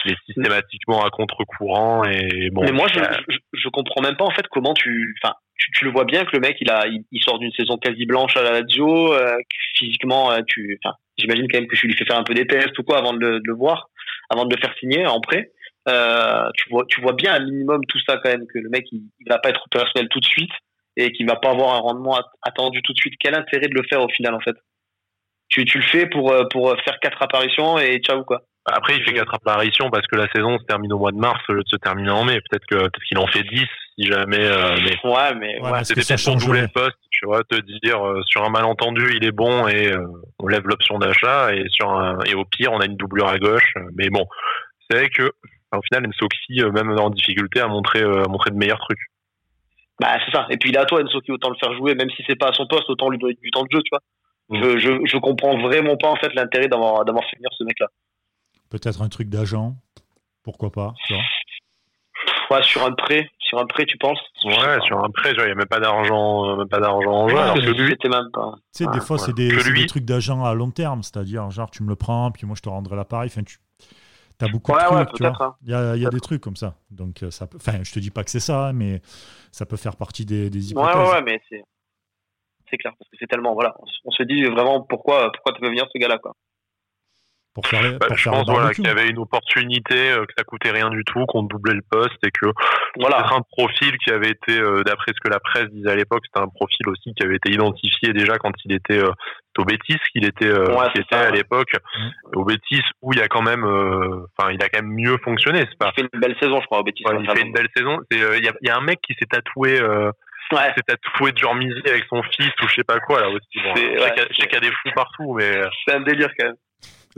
est 0.05 0.16
systématiquement 0.26 1.06
à 1.06 1.10
contre-courant, 1.10 2.05
et 2.05 2.50
bon. 2.50 2.64
Mais 2.64 2.72
moi, 2.72 2.87
je, 2.93 3.00
je, 3.28 3.38
je, 3.55 3.69
comprends 3.70 4.02
même 4.02 4.16
pas 4.16 4.26
en 4.26 4.31
fait 4.31 4.46
comment 4.50 4.75
tu, 4.75 5.16
enfin, 5.22 5.34
tu, 5.56 5.70
tu, 5.72 5.84
le 5.87 5.90
vois 5.90 6.05
bien 6.05 6.26
que 6.26 6.31
le 6.34 6.40
mec, 6.40 6.58
il 6.60 6.70
a, 6.70 6.84
il, 6.87 7.22
sort 7.22 7.38
d'une 7.38 7.52
saison 7.52 7.78
quasi 7.78 8.05
blanche 8.05 8.37
à 8.37 8.43
la 8.43 8.60
Lazio, 8.60 9.14
euh, 9.14 9.38
physiquement, 9.75 10.32
euh, 10.32 10.40
tu, 10.46 10.78
enfin, 10.84 10.94
j'imagine 11.16 11.46
quand 11.50 11.60
même 11.60 11.69
que 11.69 11.76
je 11.76 11.87
lui 11.87 11.96
fais 11.96 12.05
faire 12.05 12.19
un 12.19 12.25
peu 12.25 12.34
des 12.34 12.46
tests 12.46 12.78
ou 12.78 12.82
quoi 12.82 12.99
avant 12.99 13.14
de 13.14 13.20
le, 13.20 13.40
de 13.40 13.46
le 13.46 13.55
voir, 13.55 13.88
avant 14.28 14.44
de 14.44 14.55
le 14.55 14.60
faire 14.60 14.75
signer 14.78 15.06
en 15.06 15.22
prêt. 15.22 15.50
Euh, 15.88 16.49
tu 16.55 16.69
vois, 16.70 16.85
tu 16.88 17.00
vois 17.00 17.14
bien 17.14 17.35
un 17.35 17.44
minimum 17.44 17.81
tout 17.87 17.99
ça 18.06 18.19
quand 18.19 18.31
même 18.31 18.46
que 18.52 18.58
le 18.58 18.69
mec 18.69 18.85
il, 18.93 19.02
il 19.20 19.29
va 19.29 19.38
pas 19.38 19.50
être 19.50 19.62
opérationnel 19.67 20.08
tout 20.11 20.20
de 20.20 20.26
suite 20.26 20.50
et 20.96 21.12
qu'il 21.12 21.26
va 21.26 21.37
pas 21.37 21.50
avoir 21.50 21.76
un 21.76 21.79
rendement 21.79 22.20
attendu 22.43 22.82
tout 22.82 22.93
de 22.93 22.99
suite. 22.99 23.14
Quel 23.20 23.35
intérêt 23.35 23.69
de 23.69 23.75
le 23.75 23.85
faire 23.88 24.02
au 24.02 24.08
final 24.08 24.35
en 24.35 24.40
fait? 24.40 24.56
Tu, 25.49 25.64
tu 25.64 25.79
le 25.79 25.85
fais 25.85 26.06
pour 26.06 26.32
euh, 26.32 26.44
pour 26.50 26.75
faire 26.85 26.99
quatre 27.00 27.23
apparitions 27.23 27.79
et 27.79 28.00
ciao 28.00 28.25
quoi. 28.25 28.43
Après, 28.70 28.96
il 28.96 29.02
fait 29.02 29.14
quatre 29.14 29.35
apparitions 29.35 29.88
parce 29.90 30.06
que 30.08 30.17
la 30.17 30.29
saison 30.31 30.58
se 30.58 30.64
termine 30.64 30.93
au 30.93 30.99
mois 30.99 31.12
de 31.12 31.17
mars 31.17 31.40
au 31.49 31.55
lieu 31.55 31.62
de 31.62 31.69
se 31.69 31.76
terminer 31.76 32.11
en 32.11 32.25
mai. 32.25 32.38
Peut-être 32.50 32.67
que 32.67 32.75
peut-être 32.75 33.05
qu'il 33.08 33.17
en 33.17 33.26
fait 33.26 33.44
10 33.44 33.64
si 33.99 34.06
jamais. 34.06 34.44
Euh, 34.44 34.76
mais 34.82 35.11
ouais, 35.11 35.34
mais 35.37 35.61
ouais, 35.61 35.84
c'était 35.84 36.02
peut-être 36.02 36.23
pour 36.23 36.37
doubler 36.37 36.62
le 36.62 36.69
poste, 36.69 36.99
tu 37.11 37.25
vois, 37.25 37.43
te 37.44 37.56
dire 37.82 38.06
euh, 38.06 38.20
sur 38.26 38.44
un 38.44 38.50
malentendu 38.50 39.11
il 39.17 39.25
est 39.25 39.32
bon 39.32 39.67
et 39.69 39.91
on 40.38 40.49
lève 40.49 40.67
l'option 40.67 40.99
d'achat 40.99 41.55
et 41.55 41.64
sur 41.70 41.88
un, 41.88 42.19
et 42.26 42.34
au 42.34 42.44
pire 42.44 42.73
on 42.73 42.81
a 42.81 42.84
une 42.84 42.96
doublure 42.96 43.29
à 43.29 43.38
gauche. 43.38 43.73
Mais 43.94 44.11
bon, 44.11 44.26
c'est 44.91 44.99
vrai 44.99 45.08
que 45.08 45.32
au 45.76 45.82
final, 45.82 46.09
Nsoki, 46.09 46.62
euh, 46.62 46.73
même 46.73 46.91
en 46.99 47.11
difficulté, 47.11 47.61
a 47.61 47.69
montré, 47.69 48.03
euh, 48.03 48.25
a 48.25 48.29
montré 48.29 48.50
de 48.50 48.56
meilleurs 48.56 48.81
trucs. 48.81 49.00
Bah, 50.00 50.17
c'est 50.25 50.32
ça. 50.32 50.47
Et 50.50 50.56
puis, 50.56 50.70
il 50.70 50.76
est 50.76 50.79
à 50.79 50.87
toi, 50.87 51.03
Nsoki, 51.03 51.32
autant 51.32 51.50
le 51.50 51.56
faire 51.56 51.75
jouer, 51.75 51.94
même 51.94 52.11
si 52.11 52.23
c'est 52.26 52.37
pas 52.37 52.49
à 52.49 52.53
son 52.53 52.67
poste, 52.67 52.88
autant 52.88 53.11
lui 53.11 53.19
donner 53.19 53.35
du 53.35 53.50
temps 53.50 53.65
de 53.65 53.69
jeu, 53.70 53.82
tu 53.82 53.91
vois. 53.91 54.00
Mm. 54.49 54.62
Je, 54.62 54.79
je, 54.79 54.91
je, 55.05 55.19
comprends 55.19 55.59
vraiment 55.59 55.97
pas, 55.97 56.09
en 56.09 56.17
fait, 56.17 56.32
l'intérêt 56.35 56.69
d'avoir, 56.69 57.05
d'avoir 57.05 57.25
fait 57.25 57.37
venir 57.37 57.50
ce 57.53 57.65
mec-là. 57.65 57.88
Peut-être 58.70 59.03
un 59.03 59.09
truc 59.09 59.29
d'agent. 59.29 59.75
Pourquoi 60.43 60.70
pas, 60.70 60.94
tu 61.06 61.12
vois. 61.12 61.23
Ouais, 62.50 62.62
sur 62.62 62.82
un 62.87 62.93
prêt, 62.93 63.29
sur 63.38 63.59
un 63.59 63.67
prêt, 63.67 63.85
tu 63.85 63.99
penses? 63.99 64.19
Ouais, 64.44 64.81
sur 64.87 65.05
un 65.05 65.11
prêt, 65.11 65.32
il 65.37 65.44
n'y 65.44 65.50
a 65.50 65.55
même 65.55 65.67
pas 65.67 65.81
d'argent, 65.81 66.56
même 66.56 66.69
pas 66.69 66.81
d'argent 66.81 67.12
en 67.12 67.29
jeu. 67.29 67.37
alors 67.37 67.56
que 67.56 67.61
lui, 67.61 67.94
même 68.05 68.31
pas. 68.32 68.55
Tu 68.75 68.85
sais, 68.85 68.91
des 68.91 69.00
fois, 69.00 69.19
c'est 69.19 69.35
des, 69.35 69.50
des, 69.50 69.87
trucs 69.87 70.06
d'agent 70.06 70.43
à 70.44 70.55
long 70.55 70.70
terme, 70.70 71.03
c'est-à-dire, 71.03 71.50
genre, 71.50 71.70
tu 71.70 71.82
me 71.82 71.91
le 71.91 71.97
prends, 71.97 72.31
puis 72.31 72.47
moi, 72.47 72.56
je 72.56 72.62
te 72.62 72.70
rendrai 72.70 72.97
l'appareil. 72.97 73.29
Enfin, 73.31 73.43
tu, 73.43 73.59
T'as 74.38 74.49
beaucoup 74.49 74.70
de 74.70 74.79
trucs, 74.79 75.12
tu 75.14 75.26
vois. 75.26 75.58
Il 75.62 75.70
y 75.70 75.75
a, 75.75 75.96
y 75.96 76.06
a 76.06 76.11
des 76.11 76.20
trucs 76.20 76.40
comme 76.40 76.55
ça. 76.55 76.76
Donc, 76.90 77.25
euh, 77.25 77.31
ça 77.31 77.49
peut... 77.49 77.58
Enfin, 77.61 77.82
je 77.82 77.93
te 77.93 77.99
dis 77.99 78.11
pas 78.11 78.23
que 78.23 78.31
c'est 78.31 78.38
ça, 78.38 78.73
mais 78.73 79.02
ça 79.50 79.67
peut 79.67 79.76
faire 79.76 79.96
partie 79.96 80.25
des, 80.25 80.49
des 80.49 80.70
hypothèses. 80.70 80.96
Ouais, 80.96 81.11
ouais, 81.11 81.23
mais 81.23 81.40
c'est, 81.49 81.62
c'est 82.70 82.76
clair. 82.76 82.94
Parce 82.96 83.11
que 83.11 83.17
c'est 83.19 83.26
tellement. 83.26 83.55
Voilà. 83.55 83.75
On 84.05 84.11
se 84.12 84.23
dit 84.23 84.44
vraiment 84.44 84.82
pourquoi, 84.82 85.32
pourquoi 85.32 85.53
tu 85.55 85.62
veux 85.62 85.70
venir 85.70 85.86
ce 85.93 85.98
gars-là, 85.98 86.19
quoi. 86.19 86.34
Pour 87.58 87.67
faire, 87.67 87.82
bah, 87.98 88.06
pour 88.06 88.17
je 88.17 88.31
pense 88.31 88.48
voilà, 88.48 88.72
qu'il 88.72 88.86
y 88.86 88.88
avait 88.88 89.08
une 89.08 89.19
opportunité, 89.19 90.12
euh, 90.12 90.24
que 90.27 90.32
ça 90.38 90.44
coûtait 90.44 90.70
rien 90.70 90.91
du 90.91 91.03
tout, 91.03 91.27
qu'on 91.27 91.43
doublait 91.43 91.74
le 91.74 91.82
poste 91.82 92.24
et 92.24 92.31
que 92.31 92.46
voilà. 93.00 93.24
c'était 93.24 93.34
un 93.34 93.43
profil 93.50 93.98
qui 93.98 94.12
avait 94.12 94.31
été, 94.31 94.60
euh, 94.60 94.84
d'après 94.84 95.10
ce 95.12 95.20
que 95.20 95.29
la 95.29 95.41
presse 95.41 95.67
disait 95.70 95.91
à 95.91 95.96
l'époque, 95.96 96.22
c'était 96.24 96.44
un 96.44 96.46
profil 96.46 96.88
aussi 96.88 97.12
qui 97.15 97.24
avait 97.24 97.34
été 97.34 97.50
identifié 97.50 98.12
déjà 98.12 98.38
quand 98.38 98.53
il 98.65 98.72
était 98.72 99.03
euh, 99.03 99.10
au 99.58 99.65
Bétis, 99.65 99.98
qu'il 100.12 100.24
était, 100.24 100.53
qui 100.53 101.00
était 101.00 101.17
à 101.17 101.32
l'époque 101.32 101.72
mmh. 101.72 102.08
au 102.36 102.44
Bétis 102.44 102.84
où 103.03 103.12
il 103.12 103.19
y 103.19 103.22
a 103.22 103.27
quand 103.27 103.43
même, 103.43 103.65
enfin 103.65 104.53
il 104.53 104.62
a 104.62 104.69
quand 104.69 104.81
même 104.81 104.94
mieux 104.94 105.19
fonctionné. 105.24 105.65
C'est 105.69 105.79
pas... 105.79 105.91
Il 105.96 106.03
fait 106.03 106.08
une 106.12 106.20
belle 106.20 106.36
saison, 106.41 106.60
je 106.60 106.67
crois, 106.67 106.79
au 106.79 106.84
Bétis. 106.84 107.03
il 107.05 107.29
fait 107.29 107.43
une 107.43 107.53
belle 107.53 107.69
saison. 107.77 107.98
Il 108.12 108.19
y 108.19 108.48
a, 108.48 108.53
y, 108.62 108.70
a, 108.70 108.77
un 108.77 108.82
mec 108.82 109.00
qui 109.03 109.15
s'est 109.19 109.27
tatoué. 109.27 109.82
Ouais. 109.82 110.72
C'est 110.77 110.86
tatoué 110.86 111.32
de 111.32 111.38
Jormizi 111.38 111.82
avec 111.86 112.05
son 112.08 112.22
fils 112.22 112.53
ou 112.62 112.69
je 112.69 112.77
sais 112.77 112.84
pas 112.84 113.00
quoi 113.00 113.20
là 113.20 113.31
aussi. 113.31 113.58
Bon, 113.65 113.74
je 113.74 114.36
sais 114.41 114.46
qu'il 114.46 114.55
y, 114.55 114.56
a 114.56 114.60
des 114.60 114.70
fous 114.70 114.93
partout, 114.94 115.34
mais 115.34 115.60
c'est 115.84 115.96
un 115.96 116.00
délire 116.03 116.31
quand 116.38 116.46
même 116.46 116.56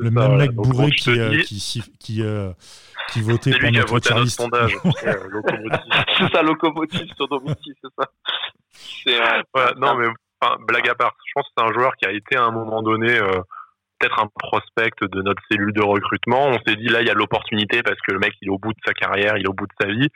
le 0.00 0.10
même 0.10 0.36
mec 0.36 0.52
bourré 0.52 0.90
qui, 0.90 1.10
euh, 1.10 1.42
qui, 1.42 1.82
qui, 1.98 2.22
euh, 2.22 2.52
qui, 3.12 3.20
votait 3.20 3.52
pour 3.58 3.70
notre 3.70 3.88
voté 3.88 4.14
notre 4.14 4.30
sondage. 4.30 4.76
c'est 6.18 6.32
ça, 6.32 6.42
locomotive 6.42 7.08
sur 7.16 7.28
Domiti, 7.28 7.72
c'est 7.82 7.90
ça. 7.98 9.72
Non, 9.78 9.94
mais 9.96 10.06
enfin, 10.40 10.56
blague 10.66 10.88
à 10.88 10.94
part, 10.94 11.14
je 11.26 11.32
pense 11.34 11.44
que 11.44 11.52
c'est 11.56 11.64
un 11.64 11.72
joueur 11.72 11.94
qui 11.96 12.06
a 12.06 12.12
été 12.12 12.36
à 12.36 12.44
un 12.44 12.50
moment 12.50 12.82
donné 12.82 13.18
euh, 13.18 13.40
peut-être 13.98 14.20
un 14.20 14.28
prospect 14.38 14.90
de 15.02 15.22
notre 15.22 15.42
cellule 15.50 15.72
de 15.72 15.82
recrutement. 15.82 16.48
On 16.48 16.58
s'est 16.66 16.76
dit 16.76 16.88
là, 16.88 17.02
il 17.02 17.06
y 17.06 17.10
a 17.10 17.14
l'opportunité 17.14 17.82
parce 17.82 18.00
que 18.00 18.12
le 18.12 18.18
mec, 18.18 18.32
il 18.40 18.48
est 18.48 18.52
au 18.52 18.58
bout 18.58 18.72
de 18.72 18.80
sa 18.86 18.92
carrière, 18.94 19.36
il 19.36 19.44
est 19.44 19.48
au 19.48 19.54
bout 19.54 19.66
de 19.66 19.74
sa 19.80 19.88
vie. 19.88 20.08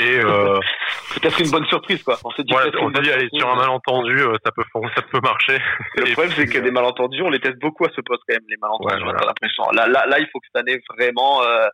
Et 0.00 0.20
euh, 0.20 0.60
peut-être 1.14 1.40
une 1.40 1.50
bonne 1.50 1.66
surprise, 1.66 2.02
quoi. 2.02 2.18
On 2.24 2.30
s'est 2.30 2.44
dit, 2.44 2.54
ouais, 2.54 2.70
on 2.80 2.90
dit 2.90 3.10
allez, 3.10 3.28
sur 3.32 3.48
un 3.50 3.56
malentendu, 3.56 4.20
euh, 4.20 4.36
ça 4.44 4.52
peut, 4.52 4.62
ça 4.94 5.02
peut 5.02 5.20
marcher. 5.20 5.58
Le 5.96 6.04
problème, 6.12 6.32
c'est 6.36 6.46
que 6.46 6.58
des 6.58 6.70
malentendus, 6.70 7.22
on 7.22 7.30
les 7.30 7.40
teste 7.40 7.58
beaucoup 7.58 7.84
à 7.84 7.88
ce 7.94 8.00
poste 8.00 8.22
quand 8.28 8.34
même, 8.34 8.44
les 8.48 8.56
malentendus. 8.60 9.04
Ouais. 9.04 9.74
Là, 9.74 9.88
là, 9.88 10.06
là, 10.06 10.18
il 10.20 10.28
faut 10.32 10.38
que 10.38 10.46
cette 10.52 10.62
année 10.62 10.80
vraiment, 10.96 11.42
euh, 11.42 11.66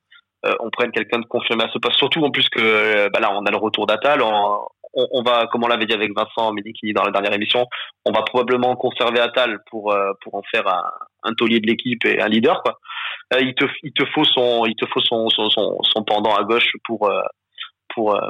euh 0.47 0.55
on 0.61 0.71
prenne 0.71 0.91
quelqu'un 0.91 1.19
de 1.19 1.27
confirmé 1.27 1.65
à 1.65 1.69
ce 1.69 1.79
poste. 1.79 1.99
Surtout 1.99 2.25
en 2.25 2.31
plus 2.31 2.49
que, 2.49 2.61
euh, 2.61 3.09
bah 3.13 3.21
là, 3.21 3.31
on 3.35 3.45
a 3.45 3.51
le 3.51 3.59
retour 3.59 3.87
d'Atal. 3.87 4.23
On, 4.23 4.67
on, 4.95 5.09
on, 5.13 5.23
va, 5.23 5.47
comme 5.49 5.65
on 5.65 5.69
l'avait 5.69 5.87
dit 5.87 5.95
avec 5.95 6.13
Vincent 6.17 6.53
Mediki 6.53 6.95
dans 6.95 7.05
la 7.05 7.11
dernière 7.11 7.35
émission, 7.35 7.67
on 8.07 8.13
va 8.13 8.23
probablement 8.23 8.75
conserver 8.77 9.21
Atal 9.21 9.59
pour 9.71 9.95
pour 10.23 10.35
en 10.37 10.43
faire 10.51 10.67
un, 10.69 10.85
un 11.25 11.35
taulier 11.35 11.61
de 11.61 11.67
l'équipe 11.67 12.05
et 12.07 12.23
un 12.23 12.29
leader, 12.29 12.63
quoi. 12.63 12.79
il 13.41 13.55
te, 13.55 13.65
il 13.83 13.93
te 13.93 14.05
faut 14.15 14.25
son, 14.25 14.65
il 14.67 14.77
te 14.77 14.87
faut 14.87 15.01
son, 15.01 15.29
son, 15.31 15.51
son, 15.51 15.79
son 15.83 16.05
pendant 16.05 16.37
à 16.37 16.45
gauche 16.45 16.71
pour 16.85 17.11
pour 17.95 18.15
euh, 18.15 18.29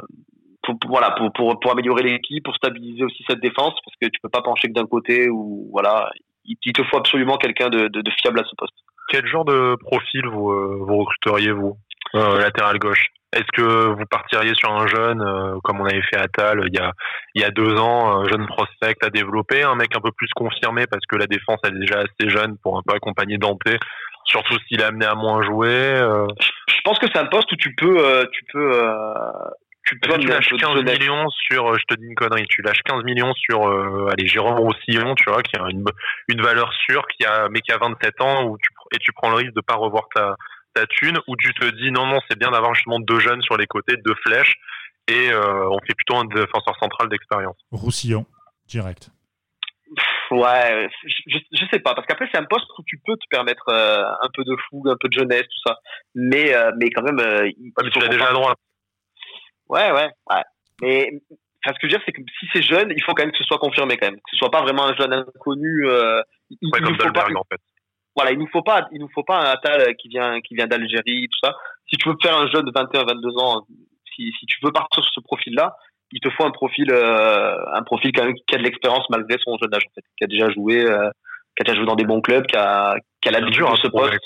pour, 0.63 0.77
voilà, 0.87 1.11
pour, 1.11 1.31
pour, 1.33 1.59
pour 1.59 1.71
améliorer 1.71 2.03
l'équipe, 2.03 2.43
pour 2.43 2.55
stabiliser 2.55 3.03
aussi 3.03 3.23
cette 3.29 3.39
défense, 3.39 3.73
parce 3.85 3.95
que 4.01 4.07
tu 4.07 4.19
peux 4.21 4.29
pas 4.29 4.41
pencher 4.41 4.67
que 4.67 4.73
d'un 4.73 4.87
côté 4.87 5.29
ou 5.29 5.69
voilà, 5.71 6.09
il, 6.45 6.73
te 6.73 6.83
faut 6.83 6.97
absolument 6.97 7.37
quelqu'un 7.37 7.69
de, 7.69 7.87
de, 7.87 8.11
fiable 8.19 8.39
à 8.39 8.43
ce 8.43 8.55
poste. 8.57 8.73
Quel 9.09 9.27
genre 9.27 9.45
de 9.45 9.75
profil 9.75 10.25
vous, 10.27 10.51
euh, 10.51 10.79
recruteriez 10.81 11.51
vous, 11.51 11.77
euh, 12.15 12.39
latéral 12.39 12.79
gauche? 12.79 13.07
Est-ce 13.33 13.51
que 13.53 13.87
vous 13.89 14.05
partiriez 14.09 14.53
sur 14.55 14.71
un 14.71 14.87
jeune, 14.87 15.21
comme 15.63 15.81
on 15.81 15.85
avait 15.85 16.01
fait 16.03 16.17
à 16.17 16.27
Tal 16.29 16.63
il 16.67 16.73
y 16.73 16.79
a, 16.79 16.93
il 17.33 17.41
y 17.41 17.45
a 17.45 17.51
deux 17.51 17.75
ans, 17.75 18.21
un 18.21 18.27
jeune 18.29 18.47
prospect 18.47 18.95
à 19.01 19.09
développer, 19.09 19.61
un 19.61 19.75
mec 19.75 19.93
un 19.95 19.99
peu 19.99 20.11
plus 20.15 20.29
confirmé 20.33 20.87
parce 20.87 21.05
que 21.05 21.17
la 21.17 21.27
défense 21.27 21.59
est 21.65 21.71
déjà 21.71 21.99
assez 21.99 22.29
jeune 22.29 22.57
pour 22.63 22.77
un 22.77 22.81
peu 22.87 22.95
accompagner 22.95 23.37
Dante, 23.37 23.59
surtout 24.25 24.57
s'il 24.67 24.81
est 24.81 24.85
amené 24.85 25.05
à 25.05 25.15
moins 25.15 25.43
jouer. 25.43 25.95
Je 26.67 26.81
pense 26.83 26.99
que 26.99 27.07
c'est 27.07 27.19
un 27.19 27.25
poste 27.25 27.51
où 27.51 27.55
tu 27.55 27.73
peux, 27.75 28.27
tu 28.31 28.45
peux 28.51 28.81
tu, 29.85 29.99
tu 29.99 30.27
lâches 30.27 30.49
15 30.49 30.83
millions 30.83 31.29
sur, 31.29 31.67
euh, 31.67 31.77
je 31.77 31.95
te 31.95 31.99
dis 31.99 32.07
une 32.07 32.15
connerie, 32.15 32.45
tu 32.49 32.61
lâches 32.63 32.81
15 32.85 33.03
millions 33.03 33.33
sur, 33.35 33.67
euh, 33.67 34.09
allez, 34.11 34.25
Jérôme 34.25 34.57
Roussillon, 34.57 35.13
tu 35.15 35.29
vois, 35.29 35.43
qui 35.43 35.55
a 35.57 35.69
une, 35.69 35.85
une 36.27 36.41
valeur 36.41 36.73
sûre, 36.73 37.05
qui 37.07 37.23
a, 37.25 37.49
mais 37.49 37.61
qui 37.61 37.71
a 37.71 37.77
27 37.77 38.21
ans, 38.21 38.45
où 38.45 38.57
tu, 38.57 38.69
et 38.93 38.97
tu 38.97 39.11
prends 39.13 39.29
le 39.29 39.35
risque 39.35 39.53
de 39.53 39.61
pas 39.61 39.75
revoir 39.75 40.05
ta, 40.13 40.35
ta 40.73 40.87
thune, 40.87 41.19
ou 41.27 41.35
tu 41.35 41.53
te 41.53 41.65
dis 41.75 41.91
non, 41.91 42.07
non, 42.07 42.19
c'est 42.27 42.37
bien 42.37 42.49
d'avoir 42.49 42.73
justement 42.73 42.99
deux 42.99 43.19
jeunes 43.19 43.41
sur 43.43 43.57
les 43.57 43.67
côtés, 43.67 43.95
deux 43.97 44.15
flèches, 44.25 44.55
et 45.07 45.31
euh, 45.31 45.69
on 45.69 45.79
fait 45.85 45.93
plutôt 45.93 46.15
un 46.15 46.25
défenseur 46.25 46.75
central 46.79 47.07
d'expérience. 47.09 47.57
Roussillon, 47.71 48.25
direct. 48.67 49.11
Ouais, 50.35 50.89
je, 51.03 51.37
je, 51.51 51.65
sais 51.71 51.79
pas, 51.79 51.93
parce 51.93 52.07
qu'après 52.07 52.27
c'est 52.31 52.37
un 52.37 52.45
poste 52.45 52.65
où 52.77 52.83
tu 52.85 52.99
peux 53.05 53.15
te 53.15 53.27
permettre 53.29 53.69
euh, 53.69 54.03
un 54.21 54.29
peu 54.33 54.43
de 54.43 54.55
fougue, 54.67 54.89
un 54.89 54.97
peu 54.99 55.07
de 55.07 55.17
jeunesse, 55.17 55.43
tout 55.43 55.69
ça. 55.69 55.77
Mais, 56.13 56.55
euh, 56.55 56.71
mais 56.77 56.89
quand 56.89 57.03
même, 57.03 57.19
il, 57.57 57.71
mais 57.81 57.89
tu 57.89 57.99
l'as 57.99 58.07
déjà 58.07 58.29
à 58.29 58.33
droite. 58.33 58.57
Ouais, 59.69 59.91
ouais, 59.91 60.09
ouais. 60.29 60.43
Mais 60.81 61.09
ce 61.73 61.79
que 61.79 61.87
je 61.87 61.87
veux 61.87 61.89
dire, 61.89 62.01
c'est 62.05 62.11
que 62.11 62.21
si 62.39 62.47
c'est 62.53 62.61
jeune, 62.61 62.91
il 62.95 63.03
faut 63.03 63.13
quand 63.13 63.23
même 63.23 63.31
que 63.31 63.37
ce 63.37 63.43
soit 63.43 63.57
confirmé 63.57 63.97
quand 63.97 64.07
même, 64.07 64.17
que 64.17 64.31
ce 64.31 64.37
soit 64.37 64.51
pas 64.51 64.61
vraiment 64.61 64.85
un 64.85 64.95
jeune 64.95 65.13
inconnu. 65.13 65.87
Euh, 65.87 66.21
il, 66.49 66.57
ouais, 66.71 66.79
comme 66.79 66.95
faut 66.99 67.11
pas, 67.11 67.27
en 67.35 67.43
fait. 67.49 67.61
Voilà, 68.15 68.31
il 68.31 68.39
nous 68.39 68.47
faut 68.47 68.61
pas, 68.61 68.87
il 68.91 68.99
nous 68.99 69.09
faut 69.13 69.23
pas 69.23 69.39
un 69.39 69.51
Atal 69.51 69.95
qui 69.97 70.07
vient, 70.07 70.39
qui 70.41 70.55
vient 70.55 70.67
d'Algérie, 70.67 71.27
tout 71.29 71.47
ça. 71.47 71.55
Si 71.89 71.97
tu 71.97 72.07
veux 72.07 72.15
faire 72.21 72.37
un 72.37 72.47
jeune 72.47 72.65
de 72.65 72.71
21, 72.73 73.03
22 73.03 73.37
ans, 73.37 73.65
si, 74.15 74.31
si 74.39 74.45
tu 74.45 74.57
veux 74.63 74.71
partir 74.71 75.03
sur 75.03 75.13
ce 75.13 75.19
profil-là, 75.19 75.75
il 76.11 76.19
te 76.19 76.29
faut 76.29 76.45
un 76.45 76.51
profil, 76.51 76.91
euh, 76.91 77.57
un 77.73 77.83
profil 77.83 78.11
quand 78.13 78.25
même 78.25 78.35
qui 78.35 78.55
a 78.55 78.57
de 78.57 78.63
l'expérience 78.63 79.05
malgré 79.09 79.37
son 79.43 79.57
jeune 79.61 79.73
âge, 79.73 79.83
en 79.85 79.93
fait, 79.95 80.05
qui 80.17 80.23
a 80.23 80.27
déjà 80.27 80.49
joué, 80.51 80.85
euh, 80.85 81.09
qui 81.55 81.61
a 81.61 81.63
déjà 81.63 81.75
joué 81.75 81.85
dans 81.85 81.95
des 81.95 82.05
bons 82.05 82.21
clubs, 82.21 82.45
qui 82.45 82.57
a, 82.57 82.95
qui 83.21 83.29
a 83.29 83.31
l'habitude 83.31 83.65
de 83.65 83.75
ce 83.77 83.87
poste. 83.87 84.19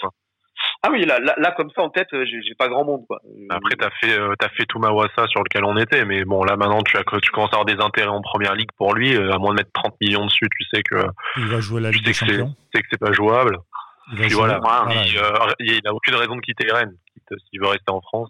Ah 0.84 0.90
oui, 0.92 1.06
là, 1.06 1.20
là, 1.20 1.52
comme 1.58 1.70
ça 1.76 1.82
en 1.82 1.90
tête, 1.90 2.08
euh, 2.14 2.26
j'ai 2.26 2.56
pas 2.58 2.68
grand 2.68 2.86
monde 2.86 3.06
quoi. 3.08 3.20
Euh, 3.26 3.48
Après, 3.50 3.76
t'as 3.76 3.90
fait, 4.00 4.18
euh, 4.18 4.34
t'as 4.40 4.50
fait 4.50 4.66
tout 4.66 4.80
Mawassa 4.80 5.28
sur 5.28 5.42
lequel 5.44 5.66
on 5.66 5.78
était, 5.78 6.06
mais 6.06 6.24
bon, 6.24 6.44
là 6.44 6.56
maintenant, 6.56 6.82
tu 6.82 6.98
as, 6.98 7.04
tu 7.22 7.32
commences 7.32 7.52
à 7.52 7.60
avoir 7.60 7.66
des 7.66 7.82
intérêts 7.82 8.10
en 8.10 8.22
première 8.22 8.56
ligue 8.56 8.72
pour 8.78 8.94
lui, 8.94 9.16
à 9.16 9.38
moins 9.38 9.52
de 9.52 9.58
mettre 9.58 9.72
30 9.74 9.96
millions 10.02 10.26
dessus, 10.26 10.48
tu 10.58 10.66
sais 10.74 10.82
que. 10.84 11.06
Il 11.38 11.48
va 11.48 11.60
jouer 11.60 11.82
la 11.82 11.92
Ligue 11.92 12.06
des 12.06 12.14
Champions. 12.14 12.56
Tu 12.72 12.78
sais 12.78 12.82
que 12.82 12.88
c'est 12.92 13.00
pas 13.00 13.12
jouable. 13.12 13.58
Il 14.14 14.20
Puis 14.20 14.34
voilà, 14.34 14.60
il, 15.60 15.82
a 15.86 15.94
aucune 15.94 16.16
raison 16.16 16.36
de 16.36 16.42
quitter 16.42 16.72
Rennes. 16.72 16.96
S'il 17.50 17.62
veut 17.62 17.68
rester 17.68 17.92
en 17.92 18.02
France. 18.02 18.30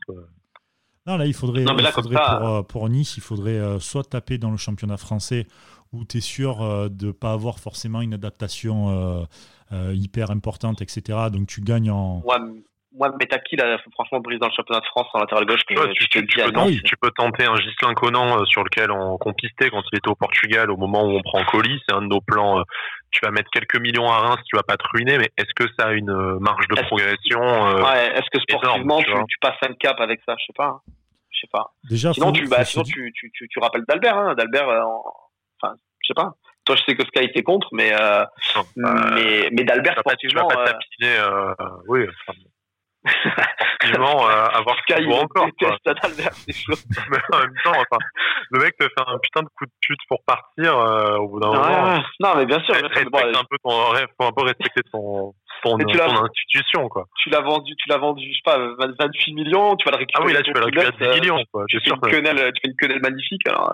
Non, 1.10 1.18
là, 1.18 1.25
il 1.25 1.34
faudrait, 1.34 1.63
non, 1.63 1.74
mais 1.74 1.82
là, 1.82 1.92
faudrait 1.92 2.16
pour, 2.39 2.68
pour, 2.68 2.89
Nice, 2.89 3.18
il 3.18 3.24
faudrait 3.24 3.80
soit 3.80 4.04
taper 4.04 4.38
dans 4.38 4.51
le 4.51 4.58
championnat 4.58 4.98
français 4.98 5.48
où 5.92 6.06
tu 6.06 6.20
es 6.20 6.22
sûr 6.22 6.89
de 6.89 7.08
ne 7.08 7.12
pas 7.12 7.32
avoir 7.32 7.60
forcément 7.60 8.01
une 8.01 8.13
adaptation 8.13 9.25
euh, 9.72 9.94
hyper 9.94 10.32
importante, 10.32 10.82
etc. 10.82 11.30
Donc 11.32 11.48
tu 11.48 11.62
gagnes 11.62 11.92
en. 11.92 12.24
Ouais, 12.25 12.38
moi, 12.98 13.12
Metaki, 13.20 13.56
là, 13.56 13.78
franchement, 13.94 14.20
brise 14.20 14.39
dans 14.39 14.48
le 14.48 14.54
championnat 14.54 14.80
de 14.80 14.86
France 14.88 15.06
en 15.13 15.20
latéral 15.20 15.46
gauche. 15.46 15.62
tu, 15.68 15.75
tu, 16.10 16.24
peux 16.24 16.51
tenter, 16.51 16.82
tu, 16.84 16.98
peux 16.98 17.12
tenter, 17.12 17.46
un 17.46 17.56
Gislain 17.56 17.94
Conan 17.94 18.39
euh, 18.39 18.46
sur 18.46 18.63
lequel 18.63 18.89
on, 18.89 19.20
compistait 19.20 19.70
quand 19.70 19.84
il 19.92 19.98
était 20.00 20.10
au 20.10 20.16
Portugal 20.16 20.72
au 20.72 20.78
moment 20.78 21.04
où 21.04 21.12
on 21.12 21.22
prend 21.22 21.44
colis. 21.44 21.80
C'est 21.88 21.94
un 21.94 22.01
de 22.01 22.08
nos 22.08 22.20
plans. 22.20 22.62
Euh, 22.62 22.63
tu 23.12 23.20
vas 23.24 23.30
mettre 23.30 23.51
quelques 23.51 23.80
millions 23.80 24.10
à 24.10 24.18
Reims, 24.18 24.39
tu 24.48 24.56
vas 24.56 24.63
pas 24.63 24.75
te 24.75 24.88
ruiner, 24.92 25.20
mais 25.20 25.30
est-ce 25.38 25.54
que 25.56 25.72
ça 25.78 25.89
a 25.89 25.92
une 25.92 26.39
marge 26.39 26.68
de 26.68 26.82
progression 26.82 27.42
Ouais, 27.42 28.12
est-ce 28.16 28.30
que 28.32 28.39
sportivement, 28.39 28.98
tu, 28.98 29.13
tu, 29.28 29.38
passes 29.39 29.58
un 29.70 29.74
cap 29.74 30.00
avec 30.00 30.22
ça? 30.25 30.36
Je 30.39 30.46
sais 30.48 30.54
pas. 30.56 30.66
Hein. 30.66 30.92
Je 31.39 31.46
sais 31.46 31.51
pas. 31.51 31.72
Déjà, 31.89 32.13
sinon, 32.13 32.31
tu, 32.34 32.48
bah, 32.48 32.65
sinon 32.65 32.84
tu, 32.84 33.13
tu, 33.13 33.31
tu, 33.31 33.60
rappelles 33.60 33.86
d'Albert. 33.88 34.17
Hein. 34.17 34.36
D'Albert, 34.36 34.67
enfin, 34.67 35.75
je 36.01 36.08
sais 36.08 36.13
pas. 36.13 36.34
Toi, 36.65 36.75
je 36.75 36.84
sais 36.84 36.96
que 36.96 37.05
Sky 37.05 37.24
était 37.24 37.43
contre, 37.43 37.69
mais 37.72 37.93
euh, 37.93 38.25
mais, 38.75 39.50
mais 39.51 39.63
d'Albert, 39.63 39.98
sportivement, 40.00 40.48
tu 40.48 40.55
vas 40.55 40.65
pas 40.65 40.74
tapiner, 40.74 41.17
euh, 41.17 41.53
oui. 41.88 42.05
Effectivement, 43.82 44.28
euh, 44.28 44.46
avoir 44.54 44.78
Sky 44.80 45.06
ou 45.06 45.13
encore. 45.13 45.48
mais 45.62 47.18
en 47.34 47.39
même 47.39 47.56
temps, 47.63 47.72
enfin, 47.72 47.98
le 48.51 48.60
mec 48.60 48.78
te 48.78 48.84
fait 48.84 49.04
un 49.08 49.18
putain 49.20 49.42
de 49.42 49.48
coup 49.56 49.66
de 49.66 49.72
pute 49.82 50.00
pour 50.08 50.24
partir 50.25 50.78
euh, 50.78 51.18
au 51.18 51.28
bout 51.30 51.39
d'un 51.39 51.48
moment. 51.48 52.04
Non, 52.20 52.36
mais 52.36 52.46
bien 52.46 52.60
sûr. 52.62 52.75
Bien 52.75 52.89
sûr 52.89 53.10
bon, 53.10 53.20
un 53.20 53.44
peu 53.50 53.58
ton, 53.63 53.72
faut 54.20 54.28
un 54.28 54.32
peu 54.32 54.44
respecter 54.44 54.82
ton, 54.92 55.34
ton, 55.63 55.78
ton 55.78 56.24
institution, 56.24 56.89
quoi. 56.89 57.06
Tu 57.24 57.30
l'as 57.30 57.42
vendu, 57.42 57.75
tu 57.75 57.89
l'as 57.89 57.98
vendu, 57.98 58.25
je 58.28 58.34
sais 58.34 58.42
pas, 58.44 58.58
28 59.00 59.34
millions, 59.34 59.75
tu 59.75 59.86
vas 59.86 59.92
le 59.92 59.98
récupérer. 59.98 60.24
Ah 60.24 60.28
oui, 60.28 60.34
là, 60.34 60.42
tu 60.42 60.51
vas 60.51 60.60
le 60.60 60.66
récupérer 60.66 61.13
10 61.13 61.22
millions, 61.22 61.44
quoi. 61.51 61.66
Tu 61.68 61.80
fais, 61.80 61.89
une 61.89 62.00
quenelle, 62.00 62.51
tu 62.54 62.62
fais 62.62 62.70
une 62.70 62.75
quenelle 62.75 63.01
magnifique, 63.01 63.48
alors. 63.48 63.74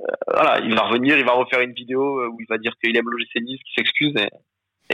Euh, 0.00 0.04
voilà, 0.32 0.58
il 0.60 0.74
va 0.74 0.82
revenir, 0.82 1.16
il 1.16 1.24
va 1.24 1.32
refaire 1.32 1.60
une 1.60 1.74
vidéo 1.74 2.20
euh, 2.20 2.28
où 2.28 2.40
il 2.40 2.46
va 2.48 2.58
dire 2.58 2.72
qu'il 2.82 2.96
aime 2.96 3.08
l'OGC 3.08 3.42
Nice, 3.42 3.60
qu'il 3.62 3.74
s'excuse 3.76 4.14
et, 4.16 4.28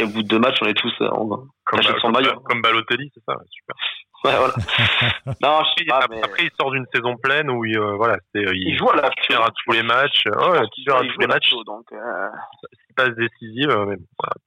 au 0.04 0.08
bout 0.08 0.22
de 0.22 0.28
deux 0.28 0.38
matchs, 0.38 0.58
on 0.62 0.66
est 0.66 0.74
tous 0.74 0.92
en 1.00 1.28
comme, 1.66 2.62
Balotelli, 2.62 3.10
c'est 3.14 3.22
ça, 3.26 3.34
super. 3.50 3.76
Ouais, 4.24 4.32
voilà. 4.36 4.52
non, 5.42 5.60
je 5.62 5.78
sais 5.78 5.84
pas, 5.86 5.98
après, 5.98 6.16
mais... 6.16 6.24
après, 6.24 6.42
il 6.42 6.50
sort 6.60 6.72
d'une 6.72 6.86
saison 6.92 7.14
pleine 7.22 7.48
où 7.50 7.64
il, 7.64 7.78
euh, 7.78 7.94
voilà, 7.94 8.16
il, 8.34 8.50
il, 8.52 8.76
joue 8.76 8.90
à 8.90 8.96
la 8.96 9.10
tire 9.10 9.40
à 9.40 9.50
tous 9.50 9.70
les 9.70 9.84
matchs. 9.84 10.24
Ouais, 10.26 10.58
il 10.60 10.82
tire 10.82 10.96
à 10.96 11.02
tous 11.02 11.20
les 11.20 11.28
matchs. 11.28 11.50
donc, 11.64 11.84
euh... 11.92 12.28
C'est 12.72 12.96
pas 12.96 13.08
décisive. 13.10 13.68
Voilà. 13.70 13.94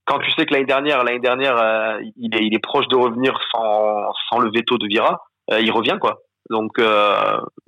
Quand 0.04 0.20
tu 0.20 0.30
sais 0.32 0.46
que 0.46 0.54
l'année 0.54 0.66
dernière, 0.66 1.06
l'année 1.06 1.22
dernière, 1.22 1.56
euh, 1.56 2.02
il, 2.18 2.36
est, 2.36 2.46
il 2.46 2.54
est 2.54 2.62
proche 2.62 2.86
de 2.90 2.98
revenir 2.98 3.40
sans, 3.50 4.12
sans 4.30 4.40
le 4.40 4.52
veto 4.52 4.78
de 4.78 4.88
Vira, 4.88 5.22
il 5.48 5.72
revient 5.72 5.98
quoi. 6.02 6.18
Donc, 6.50 6.82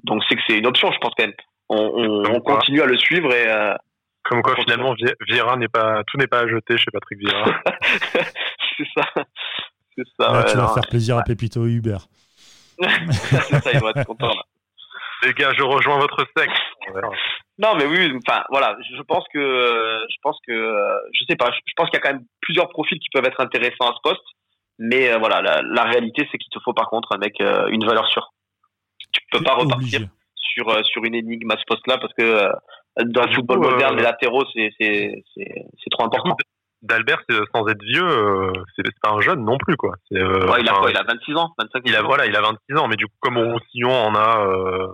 donc 0.03 0.23
c'est 0.27 0.35
que 0.35 0.41
c'est 0.45 0.57
une 0.57 0.67
option, 0.67 0.91
je 0.91 0.97
pense 0.97 1.13
quand 1.15 1.23
même 1.23 1.35
on, 1.69 2.39
continue 2.41 2.81
à 2.81 2.85
le 2.85 2.97
suivre 2.97 3.33
et 3.33 3.47
euh, 3.47 3.73
comme 4.23 4.41
quoi 4.41 4.55
finalement 4.55 4.95
Vieira 5.27 5.57
n'est 5.57 5.67
pas 5.67 6.03
tout 6.07 6.17
n'est 6.17 6.27
pas 6.27 6.39
à 6.39 6.47
jeter 6.47 6.77
chez 6.77 6.91
Patrick 6.91 7.19
Vieira. 7.19 7.61
c'est 8.77 8.87
ça. 8.95 9.25
C'est 9.95 10.07
ça. 10.19 10.45
tu 10.49 10.57
vas 10.57 10.73
faire 10.73 10.87
plaisir 10.89 11.17
à 11.17 11.23
Pépito 11.23 11.65
et 11.67 11.71
Hubert. 11.71 12.07
c'est 12.79 13.59
ça, 13.61 13.71
il 13.73 13.79
va 13.79 13.91
être 13.91 14.05
content 14.05 14.29
là. 14.29 14.43
Les 15.23 15.33
gars, 15.33 15.53
je 15.55 15.63
rejoins 15.63 15.99
votre 15.99 16.25
sexe. 16.35 16.59
non, 17.57 17.75
mais 17.75 17.85
oui, 17.85 18.11
enfin 18.27 18.43
voilà, 18.49 18.75
je 18.93 19.01
pense 19.03 19.23
que 19.33 19.39
je 20.09 20.15
pense 20.21 20.37
que 20.45 20.77
je 21.13 21.25
sais 21.29 21.35
pas, 21.35 21.51
je 21.51 21.73
pense 21.77 21.89
qu'il 21.89 21.97
y 21.97 22.01
a 22.01 22.01
quand 22.01 22.13
même 22.13 22.25
plusieurs 22.41 22.69
profils 22.69 22.99
qui 22.99 23.09
peuvent 23.13 23.25
être 23.25 23.39
intéressants 23.39 23.89
à 23.89 23.95
ce 23.95 24.01
poste, 24.03 24.25
mais 24.79 25.11
euh, 25.11 25.17
voilà, 25.19 25.61
la, 25.61 25.83
réalité 25.83 26.27
c'est 26.31 26.37
qu'il 26.37 26.49
te 26.51 26.59
faut 26.59 26.73
par 26.73 26.89
contre 26.89 27.13
un 27.13 27.19
mec 27.19 27.39
euh, 27.39 27.67
une 27.67 27.85
valeur 27.85 28.07
sûre. 28.09 28.33
Tu 29.13 29.21
peux 29.31 29.43
pas 29.43 29.53
repartir 29.53 30.01
sur, 30.53 30.69
euh, 30.69 30.83
sur 30.83 31.03
une 31.03 31.15
énigme 31.15 31.51
à 31.51 31.57
ce 31.57 31.63
poste-là 31.67 31.97
parce 31.97 32.13
que 32.13 32.23
euh, 32.23 32.51
dans 32.97 33.25
le 33.25 33.33
football 33.33 33.59
moderne, 33.59 33.93
euh, 33.93 33.97
les 33.97 34.03
latéraux, 34.03 34.43
c'est 34.53 35.89
trop 35.91 36.05
important. 36.05 36.35
D'Albert, 36.81 37.21
sans 37.55 37.65
être 37.69 37.81
vieux, 37.81 38.09
c'est 38.75 38.83
pas 39.01 39.11
un 39.11 39.21
jeune 39.21 39.45
non 39.45 39.57
plus, 39.57 39.77
quoi. 39.77 39.95
Ouais, 40.11 40.19
il, 40.59 40.67
a 40.67 40.73
quoi, 40.73 40.91
il 40.91 40.97
a 40.97 41.03
26 41.03 41.35
ans, 41.37 41.53
25 41.57 41.81
il 41.85 41.95
a, 41.95 42.01
Voilà, 42.01 42.25
il 42.25 42.35
a 42.35 42.41
26 42.41 42.77
ans, 42.77 42.87
mais 42.89 42.97
du 42.97 43.05
coup, 43.05 43.15
comme 43.21 43.37
au 43.37 43.53
Roussillon 43.53 43.89
on 43.89 44.13
a, 44.13 44.45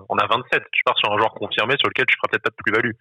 on 0.08 0.16
a 0.18 0.28
27, 0.28 0.64
tu 0.72 0.84
pars 0.86 0.98
sur 1.00 1.12
un 1.12 1.18
joueur 1.18 1.34
confirmé 1.34 1.76
sur 1.80 1.90
lequel 1.90 2.06
tu 2.06 2.16
feras 2.16 2.28
peut-être 2.30 2.44
pas 2.44 2.52
de 2.52 2.56
plus-value. 2.64 2.92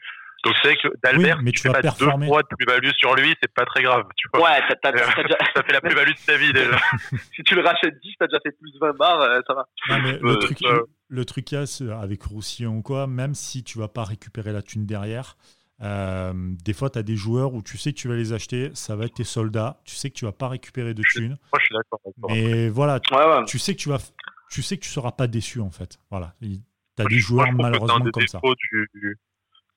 Donc 0.44 0.54
c'est 0.62 0.76
que 0.76 0.88
d'Albert, 1.02 1.42
mais 1.42 1.50
tu, 1.50 1.62
fais 1.62 1.70
pas 1.70 1.82
deux 1.82 1.90
fois 1.90 2.42
de 2.42 2.48
plus-value 2.56 2.90
sur 2.96 3.14
lui, 3.16 3.34
c'est 3.42 3.52
pas 3.52 3.64
très 3.64 3.82
grave. 3.82 4.04
Tu 4.16 4.28
vois. 4.32 4.50
Ouais, 4.50 4.76
t'as, 4.80 4.92
déjà... 4.92 5.06
ça 5.56 5.62
fait 5.62 5.72
la 5.72 5.80
plus-value 5.80 6.10
de 6.10 6.26
ta 6.26 6.36
vie 6.36 6.52
déjà. 6.52 6.78
si 7.34 7.42
tu 7.42 7.54
le 7.54 7.62
rachètes 7.62 7.98
10, 8.00 8.14
t'as 8.18 8.26
déjà 8.26 8.38
fait 8.44 8.52
plus 8.52 8.72
20 8.80 8.96
barres, 8.96 9.42
ça 9.46 9.54
va. 9.54 9.68
Non, 9.88 10.02
mais 10.02 10.18
le, 10.20 10.36
truc, 10.36 10.58
le 11.08 11.24
truc 11.24 11.52
avec 11.52 12.22
Roussillon 12.22 12.76
ou 12.76 12.82
quoi, 12.82 13.06
même 13.06 13.34
si 13.34 13.64
tu 13.64 13.78
vas 13.78 13.88
pas 13.88 14.04
récupérer 14.04 14.52
la 14.52 14.62
thune 14.62 14.86
derrière, 14.86 15.36
euh, 15.80 16.32
des 16.64 16.72
fois, 16.72 16.90
tu 16.90 16.98
as 16.98 17.02
des 17.02 17.16
joueurs 17.16 17.54
où 17.54 17.62
tu 17.62 17.78
sais 17.78 17.92
que 17.92 17.98
tu 17.98 18.08
vas 18.08 18.16
les 18.16 18.32
acheter, 18.32 18.70
ça 18.74 18.96
va 18.96 19.04
être 19.04 19.14
tes 19.14 19.24
soldats, 19.24 19.80
tu 19.84 19.94
sais 19.94 20.10
que 20.10 20.14
tu 20.14 20.24
vas 20.24 20.32
pas 20.32 20.48
récupérer 20.48 20.94
de 20.94 21.02
thunes. 21.02 21.38
Moi, 21.52 21.60
je 21.60 21.64
suis 21.64 21.74
d'accord. 21.74 22.00
Mais 22.30 22.68
voilà, 22.68 23.00
tu, 23.46 23.58
sais 23.58 23.74
que 23.74 23.80
tu 23.80 23.88
vas, 23.88 23.98
tu 24.50 24.62
sais 24.62 24.76
que 24.76 24.82
tu 24.82 24.90
seras 24.90 25.12
pas 25.12 25.26
déçu 25.26 25.60
en 25.60 25.70
fait. 25.70 25.98
Voilà, 26.10 26.34
tu 26.40 26.58
as 26.98 27.04
des 27.04 27.18
joueurs 27.18 27.52
malheureusement 27.52 28.10
comme 28.12 28.26
ça 28.26 28.40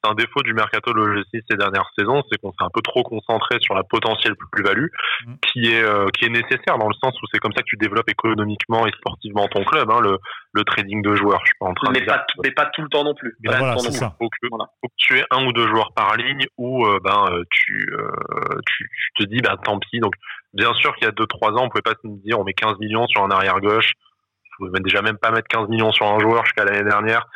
un 0.03 0.15
défaut 0.15 0.41
du 0.41 0.53
mercato 0.53 0.91
de 0.93 0.97
l'OGC 0.97 1.43
ces 1.49 1.57
dernières 1.57 1.89
saisons, 1.97 2.23
c'est 2.29 2.39
qu'on 2.39 2.51
s'est 2.51 2.63
un 2.63 2.69
peu 2.73 2.81
trop 2.81 3.03
concentré 3.03 3.57
sur 3.61 3.75
la 3.75 3.83
potentielle 3.83 4.35
plus-value, 4.51 4.87
mm. 5.25 5.33
qui 5.41 5.71
est 5.71 5.83
euh, 5.83 6.07
qui 6.17 6.25
est 6.25 6.29
nécessaire 6.29 6.77
dans 6.77 6.87
le 6.87 6.95
sens 7.03 7.13
où 7.21 7.25
c'est 7.31 7.39
comme 7.39 7.53
ça 7.53 7.61
que 7.61 7.67
tu 7.67 7.77
développes 7.77 8.09
économiquement 8.09 8.87
et 8.87 8.91
sportivement 8.91 9.47
ton 9.47 9.63
club, 9.63 9.89
hein, 9.91 9.99
le, 10.01 10.17
le 10.53 10.63
trading 10.63 11.01
de 11.01 11.15
joueurs. 11.15 11.39
Je 11.43 11.47
suis 11.47 11.57
pas 11.59 11.67
en 11.67 11.73
train 11.73 11.91
mais 11.91 12.01
de 12.01 12.05
pas, 12.05 12.25
mais 12.43 12.51
pas 12.51 12.65
tout 12.73 12.81
le 12.81 12.89
temps 12.89 13.03
non 13.03 13.13
plus. 13.13 13.35
Bah 13.43 13.57
voilà, 13.57 13.77
c'est 13.77 13.91
ça. 13.91 14.15
Faut 14.17 14.29
que, 14.29 14.47
faut 14.49 14.87
que 14.87 14.93
tu 14.97 15.17
aies 15.17 15.25
un 15.31 15.45
ou 15.45 15.53
deux 15.53 15.67
joueurs 15.67 15.93
par 15.93 16.15
ligne 16.15 16.45
ou 16.57 16.85
euh, 16.85 16.99
ben 17.03 17.25
euh, 17.31 17.43
tu, 17.51 17.87
tu, 18.65 18.89
tu 19.15 19.23
te 19.23 19.29
dis 19.29 19.41
bah 19.41 19.57
tant 19.63 19.79
pis. 19.79 19.99
Donc 19.99 20.13
bien 20.53 20.73
sûr 20.73 20.95
qu'il 20.95 21.05
y 21.05 21.09
a 21.09 21.11
deux 21.11 21.27
trois 21.27 21.51
ans, 21.51 21.65
on 21.65 21.69
pouvait 21.69 21.81
pas 21.81 21.93
se 22.01 22.07
dire 22.23 22.39
on 22.39 22.43
met 22.43 22.53
15 22.53 22.79
millions 22.79 23.07
sur 23.07 23.23
un 23.23 23.31
arrière 23.31 23.59
gauche 23.59 23.93
pouvais 24.67 24.79
déjà 24.79 25.01
même 25.01 25.17
pas 25.17 25.31
mettre 25.31 25.47
15 25.47 25.69
millions 25.69 25.91
sur 25.91 26.05
un 26.05 26.19
joueur 26.19 26.45
jusqu'à 26.45 26.65
l'année 26.65 26.83
dernière, 26.83 27.27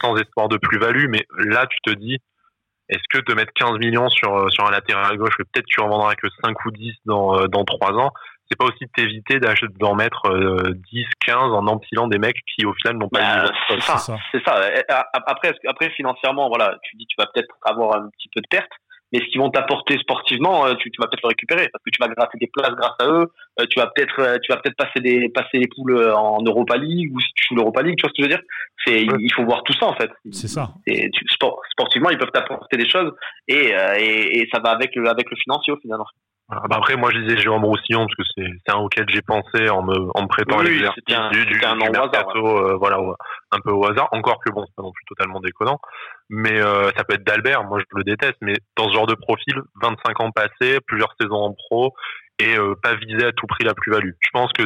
sans 0.00 0.16
espoir 0.16 0.48
de 0.48 0.56
plus-value. 0.56 1.06
Mais 1.08 1.26
là, 1.38 1.66
tu 1.66 1.78
te 1.82 1.90
dis, 1.90 2.18
est-ce 2.88 3.02
que 3.08 3.24
de 3.24 3.34
mettre 3.34 3.52
15 3.54 3.78
millions 3.78 4.08
sur, 4.10 4.52
sur 4.52 4.66
un 4.66 4.70
latéral 4.70 5.16
gauche, 5.16 5.36
peut-être 5.38 5.66
tu 5.66 5.80
en 5.80 5.88
vendras 5.88 6.14
que 6.14 6.26
5 6.44 6.56
ou 6.66 6.70
10 6.70 6.94
dans, 7.06 7.46
dans 7.46 7.64
3 7.64 7.92
ans, 7.92 8.12
c'est 8.50 8.58
pas 8.58 8.66
aussi 8.66 8.84
de 8.84 8.90
t'éviter 8.94 9.40
d'en 9.78 9.94
mettre 9.94 10.22
10, 10.92 11.04
15 11.26 11.36
en 11.52 11.66
empilant 11.66 12.08
des 12.08 12.18
mecs 12.18 12.40
qui 12.54 12.66
au 12.66 12.74
final 12.74 12.98
n'ont 12.98 13.08
pas 13.08 13.46
bah, 13.46 13.52
C'est 13.68 13.80
ça, 13.80 14.16
c'est 14.32 14.44
ça. 14.44 14.60
Après, 15.12 15.54
après 15.66 15.90
financièrement, 15.90 16.48
voilà, 16.48 16.76
tu 16.82 16.96
dis 16.96 17.06
tu 17.06 17.16
vas 17.18 17.26
peut-être 17.32 17.54
avoir 17.62 17.96
un 17.96 18.08
petit 18.10 18.28
peu 18.34 18.40
de 18.40 18.46
perte, 18.48 18.70
mais 19.14 19.20
ce 19.20 19.30
qu'ils 19.30 19.40
vont 19.40 19.50
t'apporter 19.50 19.96
sportivement, 19.98 20.66
euh, 20.66 20.74
tu, 20.74 20.90
tu 20.90 21.00
vas 21.00 21.06
peut-être 21.06 21.22
le 21.22 21.28
récupérer 21.28 21.68
parce 21.72 21.84
que 21.84 21.90
tu 21.90 22.00
vas 22.00 22.08
gratter 22.08 22.36
des 22.38 22.48
places 22.48 22.74
grâce 22.74 22.96
à 22.98 23.06
eux. 23.06 23.30
Euh, 23.60 23.66
tu 23.70 23.78
vas 23.78 23.86
peut-être, 23.94 24.18
euh, 24.18 24.38
tu 24.42 24.50
vas 24.50 24.58
peut-être 24.58 24.76
passer 24.76 24.98
des 24.98 25.28
passer 25.28 25.58
les 25.58 25.68
poules 25.68 25.96
en 26.12 26.42
Europa 26.42 26.76
League 26.76 27.14
ou 27.14 27.20
si 27.20 27.28
tu 27.36 27.46
joues 27.48 27.54
l'Europa 27.54 27.82
League, 27.82 27.96
tu 27.96 28.02
vois 28.02 28.10
ce 28.10 28.20
que 28.20 28.24
je 28.24 28.28
veux 28.28 28.36
dire? 28.36 28.42
C'est, 28.84 29.02
il 29.02 29.32
faut 29.32 29.44
voir 29.44 29.62
tout 29.62 29.72
ça 29.74 29.86
en 29.86 29.94
fait. 29.94 30.10
C'est 30.32 30.48
ça. 30.48 30.70
Et 30.88 31.10
tu, 31.10 31.24
sport, 31.28 31.60
sportivement, 31.70 32.10
ils 32.10 32.18
peuvent 32.18 32.32
t'apporter 32.32 32.76
des 32.76 32.88
choses 32.88 33.12
et, 33.46 33.72
et, 33.98 34.40
et 34.40 34.48
ça 34.52 34.58
va 34.58 34.70
avec 34.70 34.96
le 34.96 35.08
avec 35.08 35.30
le 35.30 35.36
financier 35.36 35.72
au 35.72 35.76
final. 35.76 36.00
Bah 36.50 36.76
après, 36.76 36.96
moi, 36.96 37.10
je 37.10 37.18
disais 37.20 37.38
Jérôme 37.38 37.64
Roussillon 37.64 38.06
parce 38.06 38.14
que 38.16 38.22
c'est 38.36 38.72
un 38.72 38.76
auquel 38.76 39.06
j'ai 39.08 39.22
pensé 39.22 39.70
en 39.70 39.82
me, 39.82 39.96
en 40.14 40.22
me 40.22 40.28
préparant 40.28 40.60
oui, 40.60 40.72
l'exercice 40.72 41.02
du, 41.32 41.46
du, 41.46 41.64
un 41.64 41.74
mercato, 41.74 42.46
euh, 42.46 42.76
voilà, 42.76 42.98
un 43.50 43.60
peu 43.60 43.70
au 43.70 43.86
hasard. 43.86 44.08
Encore 44.12 44.40
que 44.44 44.52
bon, 44.52 44.64
c'est 44.66 44.74
pas 44.76 44.82
non 44.82 44.92
plus 44.92 45.04
totalement 45.06 45.40
déconnant, 45.40 45.78
mais 46.28 46.60
euh, 46.60 46.90
ça 46.96 47.04
peut 47.04 47.14
être 47.14 47.24
d'Albert. 47.24 47.64
Moi, 47.64 47.78
je 47.80 47.84
le 47.96 48.04
déteste, 48.04 48.36
mais 48.42 48.54
dans 48.76 48.88
ce 48.88 48.94
genre 48.94 49.06
de 49.06 49.14
profil, 49.14 49.54
25 49.80 50.20
ans 50.20 50.30
passés, 50.32 50.80
plusieurs 50.86 51.14
saisons 51.18 51.44
en 51.44 51.54
pro 51.54 51.94
et 52.38 52.58
euh, 52.58 52.74
pas 52.82 52.94
viser 52.94 53.24
à 53.24 53.32
tout 53.32 53.46
prix 53.46 53.64
la 53.64 53.72
plus-value. 53.72 54.12
Je 54.20 54.30
pense 54.32 54.52
que 54.52 54.64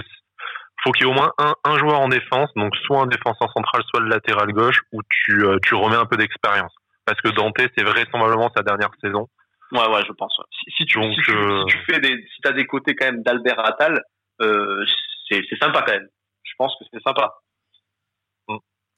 faut 0.83 0.91
qu'il 0.91 1.07
y 1.07 1.09
ait 1.09 1.13
au 1.13 1.15
moins 1.15 1.33
un, 1.39 1.55
un 1.65 1.79
joueur 1.79 2.01
en 2.01 2.09
défense, 2.09 2.51
donc 2.57 2.75
soit 2.87 3.03
un 3.03 3.07
défenseur 3.07 3.53
central, 3.53 3.83
soit 3.89 4.01
le 4.01 4.09
latéral 4.09 4.53
gauche, 4.53 4.81
où 4.93 5.01
tu, 5.09 5.45
tu 5.63 5.75
remets 5.75 5.97
un 5.97 6.07
peu 6.07 6.17
d'expérience. 6.17 6.73
Parce 7.05 7.21
que 7.21 7.29
Dante, 7.29 7.61
c'est 7.77 7.85
vraisemblablement 7.85 8.51
sa 8.57 8.63
dernière 8.63 8.91
saison. 9.01 9.29
Ouais, 9.73 9.87
ouais, 9.89 10.03
je 10.07 10.13
pense. 10.13 10.41
Si, 10.51 10.71
si, 10.77 10.85
tu, 10.87 10.99
si, 11.15 11.21
tu, 11.23 11.33
euh, 11.33 11.65
si, 11.69 11.77
tu, 11.77 11.85
fais 11.85 12.01
des, 12.01 12.17
si 12.35 12.41
t'as 12.43 12.53
des 12.53 12.67
côtés 12.67 12.95
quand 12.95 13.07
même 13.07 13.23
d'Albert 13.23 13.65
Attal, 13.65 14.03
euh, 14.41 14.85
c'est, 15.29 15.43
c'est 15.49 15.59
sympa 15.59 15.83
quand 15.83 15.93
même. 15.93 16.09
Je 16.43 16.53
pense 16.57 16.75
que 16.79 16.85
c'est 16.93 17.03
sympa. 17.03 17.35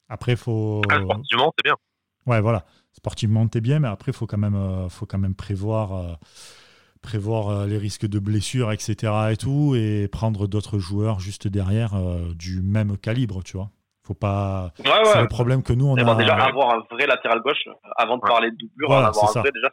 Après, 0.07 0.35
faut. 0.35 0.81
Ah, 0.89 0.99
sportivement, 1.01 1.53
c'est 1.57 1.63
bien. 1.63 1.75
Ouais, 2.25 2.41
voilà. 2.41 2.65
Sportivement, 2.91 3.47
t'es 3.47 3.61
bien, 3.61 3.79
mais 3.79 3.87
après, 3.87 4.11
faut 4.11 4.27
quand 4.27 4.37
même, 4.37 4.55
euh, 4.55 4.89
faut 4.89 5.05
quand 5.05 5.17
même 5.17 5.35
prévoir, 5.35 5.93
euh, 5.93 6.13
prévoir 7.01 7.49
euh, 7.49 7.65
les 7.65 7.77
risques 7.77 8.05
de 8.05 8.19
blessures, 8.19 8.71
etc. 8.71 9.13
et 9.31 9.37
tout, 9.37 9.73
et 9.75 10.09
prendre 10.09 10.47
d'autres 10.47 10.79
joueurs 10.79 11.19
juste 11.21 11.47
derrière 11.47 11.93
du 12.35 12.61
même 12.61 12.97
calibre, 12.97 13.41
tu 13.43 13.57
vois. 13.57 13.71
Faut 14.03 14.15
pas. 14.15 14.71
Ouais, 14.79 14.89
ouais. 14.89 15.05
C'est 15.05 15.21
le 15.21 15.27
problème 15.27 15.61
que 15.61 15.73
nous 15.73 15.85
on 15.85 15.95
a. 15.95 16.15
déjà 16.15 16.33
avoir 16.33 16.73
un 16.73 16.83
vrai 16.89 17.05
latéral 17.05 17.39
gauche 17.41 17.63
avant 17.97 18.17
de 18.17 18.21
parler 18.21 18.49
de 18.49 18.57
doublure, 18.57 18.87
voilà, 18.89 19.07
avoir 19.07 19.25
un 19.25 19.33
ça. 19.33 19.41
vrai 19.41 19.51
déjà 19.51 19.69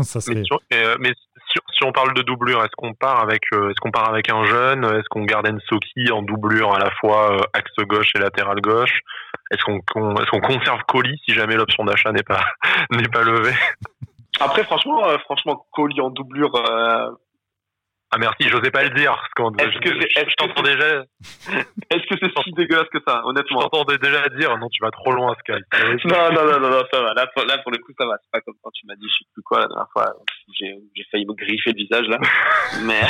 c'est 0.00 0.20
ça 0.20 0.32
mais, 0.32 0.44
si 0.44 0.52
on, 0.52 0.58
euh, 0.74 0.96
mais 1.00 1.10
si, 1.50 1.58
si, 1.72 1.84
on 1.84 1.90
parle 1.90 2.14
de 2.14 2.22
doublure, 2.22 2.62
est-ce 2.62 2.76
qu'on 2.76 2.94
part 2.94 3.20
avec 3.20 3.42
euh, 3.52 3.70
est-ce 3.70 3.80
qu'on 3.80 3.90
part 3.90 4.08
avec 4.08 4.30
un 4.30 4.44
jeune, 4.44 4.84
est-ce 4.84 5.08
qu'on 5.10 5.24
garde 5.24 5.48
Ensoki 5.48 6.12
en 6.12 6.22
doublure 6.22 6.72
à 6.72 6.78
la 6.78 6.90
fois 7.00 7.34
euh, 7.34 7.40
axe 7.52 7.72
gauche 7.80 8.10
et 8.14 8.20
latéral 8.20 8.60
gauche, 8.60 9.00
est-ce 9.50 9.64
qu'on 9.64 9.80
qu 9.80 10.22
est-ce 10.22 10.30
qu'on 10.30 10.40
conserve 10.40 10.80
Colis 10.86 11.20
si 11.26 11.34
jamais 11.34 11.56
l'option 11.56 11.84
d'achat 11.84 12.12
n'est 12.12 12.22
pas 12.22 12.44
n'est 12.92 13.08
pas 13.08 13.24
levée? 13.24 13.54
Après 14.38 14.62
franchement 14.62 15.04
euh, 15.04 15.18
franchement 15.24 15.66
Colis 15.72 16.00
en 16.00 16.10
doublure 16.10 16.52
ah 18.10 18.16
merci, 18.18 18.48
j'osais 18.48 18.70
pas 18.70 18.84
le 18.84 18.90
dire. 18.90 19.12
Est-ce 19.58 19.78
que 19.80 20.00
c'est, 20.00 20.20
est-ce 20.20 20.34
que 20.34 20.62
déjà, 20.62 21.04
est-ce 21.90 22.06
que 22.08 22.14
c'est 22.20 22.42
si 22.42 22.52
dégueulasse 22.52 22.88
que 22.88 23.00
ça, 23.06 23.20
honnêtement? 23.24 23.60
Je 23.60 23.66
t'entendais 23.68 23.98
déjà 23.98 24.26
dire, 24.30 24.56
non, 24.56 24.68
tu 24.70 24.82
vas 24.82 24.90
trop 24.90 25.12
loin, 25.12 25.34
Sky. 25.40 25.60
non, 26.06 26.32
non, 26.32 26.44
non, 26.46 26.60
non, 26.60 26.70
non, 26.70 26.82
ça 26.90 27.02
va. 27.02 27.12
Là, 27.12 27.26
pour, 27.26 27.44
là, 27.44 27.58
pour 27.58 27.70
le 27.70 27.78
coup, 27.78 27.92
ça 27.98 28.06
va. 28.06 28.16
C'est 28.22 28.30
pas 28.32 28.40
comme 28.40 28.54
quand 28.62 28.70
tu 28.70 28.86
m'as 28.86 28.94
dit, 28.96 29.06
je 29.06 29.24
sais 29.24 29.30
plus 29.34 29.42
quoi, 29.42 29.60
la 29.60 29.66
dernière 29.66 29.88
fois. 29.92 30.14
J'ai, 30.58 30.80
failli 31.10 31.26
me 31.26 31.34
griffer 31.34 31.72
le 31.72 31.76
visage, 31.76 32.06
là. 32.08 32.18
mais, 32.82 33.02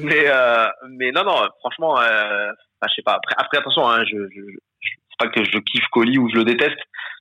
mais, 0.00 0.24
euh, 0.28 0.68
mais 0.90 1.10
non, 1.10 1.24
non, 1.24 1.48
franchement, 1.58 1.98
euh, 1.98 2.50
enfin, 2.52 2.88
je 2.88 2.94
sais 2.94 3.02
pas. 3.02 3.14
Après, 3.14 3.34
après, 3.36 3.58
attention, 3.58 3.88
hein, 3.88 4.04
je, 4.04 4.16
je, 4.16 4.40
je 4.40 4.90
c'est 5.10 5.18
pas 5.18 5.28
que 5.28 5.44
je 5.44 5.58
kiffe 5.58 5.88
Colis 5.90 6.18
ou 6.18 6.30
je 6.30 6.36
le 6.36 6.44
déteste. 6.44 6.78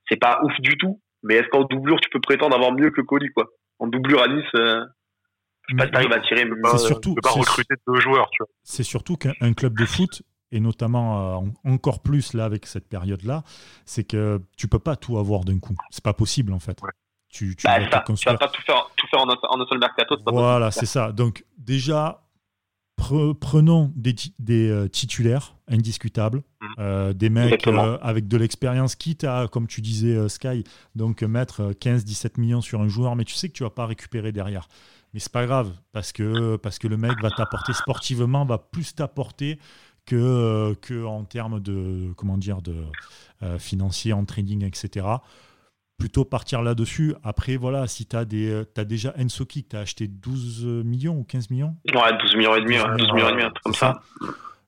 C'est 0.07 0.19
pas 0.19 0.41
ouf 0.43 0.53
du 0.59 0.77
tout. 0.77 1.01
Mais 1.23 1.35
est-ce 1.35 1.47
qu'en 1.47 1.63
doublure, 1.63 1.99
tu 2.01 2.09
peux 2.09 2.21
prétendre 2.21 2.55
avoir 2.55 2.71
mieux 2.71 2.91
que 2.91 3.01
Colis, 3.01 3.31
quoi? 3.33 3.47
En 3.79 3.87
doublure 3.87 4.21
à 4.21 4.27
Nice, 4.27 4.45
euh, 4.55 4.85
à 5.77 6.19
tirer. 6.21 6.45
C'est 6.71 6.77
surtout, 6.77 7.15
pas 7.15 7.31
recruter 7.31 7.75
deux 7.87 7.99
joueurs. 7.99 8.29
C'est 8.63 8.83
surtout 8.83 9.17
qu'un 9.17 9.53
club 9.53 9.77
de 9.77 9.85
foot, 9.85 10.23
et 10.51 10.59
notamment 10.59 11.41
euh, 11.43 11.47
encore 11.65 12.01
plus 12.01 12.33
là 12.33 12.45
avec 12.45 12.65
cette 12.65 12.87
période-là, 12.87 13.43
c'est 13.85 14.03
que 14.03 14.41
tu 14.57 14.67
peux 14.67 14.79
pas 14.79 14.95
tout 14.95 15.17
avoir 15.17 15.41
d'un 15.43 15.59
coup. 15.59 15.75
C'est 15.91 16.03
pas 16.03 16.13
possible 16.13 16.53
en 16.53 16.59
fait. 16.59 16.81
Ouais. 16.81 16.89
Tu, 17.29 17.55
tu, 17.55 17.67
bah, 17.67 17.77
vas 17.79 17.85
tu, 18.01 18.25
vas 18.25 18.37
pas 18.37 18.47
tout 18.47 18.61
faire, 18.63 18.89
tout 18.95 19.05
faire 19.07 19.21
en, 19.21 19.29
un, 19.29 19.35
en 19.43 19.67
seul 19.67 19.77
mercato. 19.77 20.17
Voilà, 20.25 20.71
c'est 20.71 20.87
ça. 20.87 21.11
Donc 21.11 21.45
déjà, 21.59 22.23
pre, 22.97 23.33
prenons 23.39 23.93
des, 23.95 24.15
des 24.39 24.67
euh, 24.67 24.87
titulaires 24.87 25.53
indiscutables, 25.67 26.39
mmh. 26.39 26.65
euh, 26.79 27.13
des 27.13 27.29
mecs 27.29 27.67
avec 28.01 28.27
de 28.27 28.35
l'expérience, 28.35 28.95
quitte 28.95 29.25
à, 29.25 29.47
comme 29.47 29.67
tu 29.67 29.81
disais, 29.81 30.27
Sky, 30.27 30.63
donc 30.95 31.21
mettre 31.21 31.73
15-17 31.73 32.39
millions 32.39 32.61
sur 32.61 32.81
un 32.81 32.87
joueur, 32.87 33.15
mais 33.15 33.25
tu 33.25 33.35
sais 33.35 33.47
que 33.47 33.53
tu 33.53 33.61
vas 33.61 33.69
pas 33.69 33.85
récupérer 33.85 34.31
derrière. 34.31 34.67
Mais 35.13 35.19
c'est 35.19 35.31
pas 35.31 35.45
grave, 35.45 35.71
parce 35.91 36.11
que, 36.11 36.55
parce 36.57 36.77
que 36.77 36.87
le 36.87 36.97
mec 36.97 37.19
va 37.21 37.31
t'apporter 37.31 37.73
sportivement, 37.73 38.45
va 38.45 38.59
plus 38.59 38.93
t'apporter 38.93 39.59
que, 40.05 40.75
que 40.81 41.05
en 41.05 41.23
termes 41.23 41.59
de, 41.59 42.13
comment 42.15 42.37
dire, 42.37 42.61
de 42.61 42.75
euh, 43.43 43.57
financier, 43.57 44.13
en 44.13 44.25
trading, 44.25 44.63
etc. 44.65 45.05
Plutôt 45.97 46.25
partir 46.25 46.61
là-dessus. 46.61 47.15
Après, 47.23 47.57
voilà, 47.57 47.87
si 47.87 48.05
tu 48.05 48.15
as, 48.15 48.21
as, 48.21 48.85
déjà 48.85 49.13
Ensoki 49.19 49.63
que 49.63 49.69
tu 49.69 49.75
as 49.75 49.81
acheté 49.81 50.07
12 50.07 50.65
millions 50.85 51.17
ou 51.17 51.23
15 51.23 51.49
millions 51.49 51.75
Ouais, 51.93 52.17
12 52.21 52.35
millions 52.35 52.55
et 52.55 52.61
demi, 52.61 52.75
12 52.75 52.85
millions, 52.85 52.97
12 52.97 53.13
millions 53.13 53.29
et 53.29 53.31
demi, 53.31 53.43
comme 53.63 53.73
ça. 53.73 54.01
ça. 54.21 54.27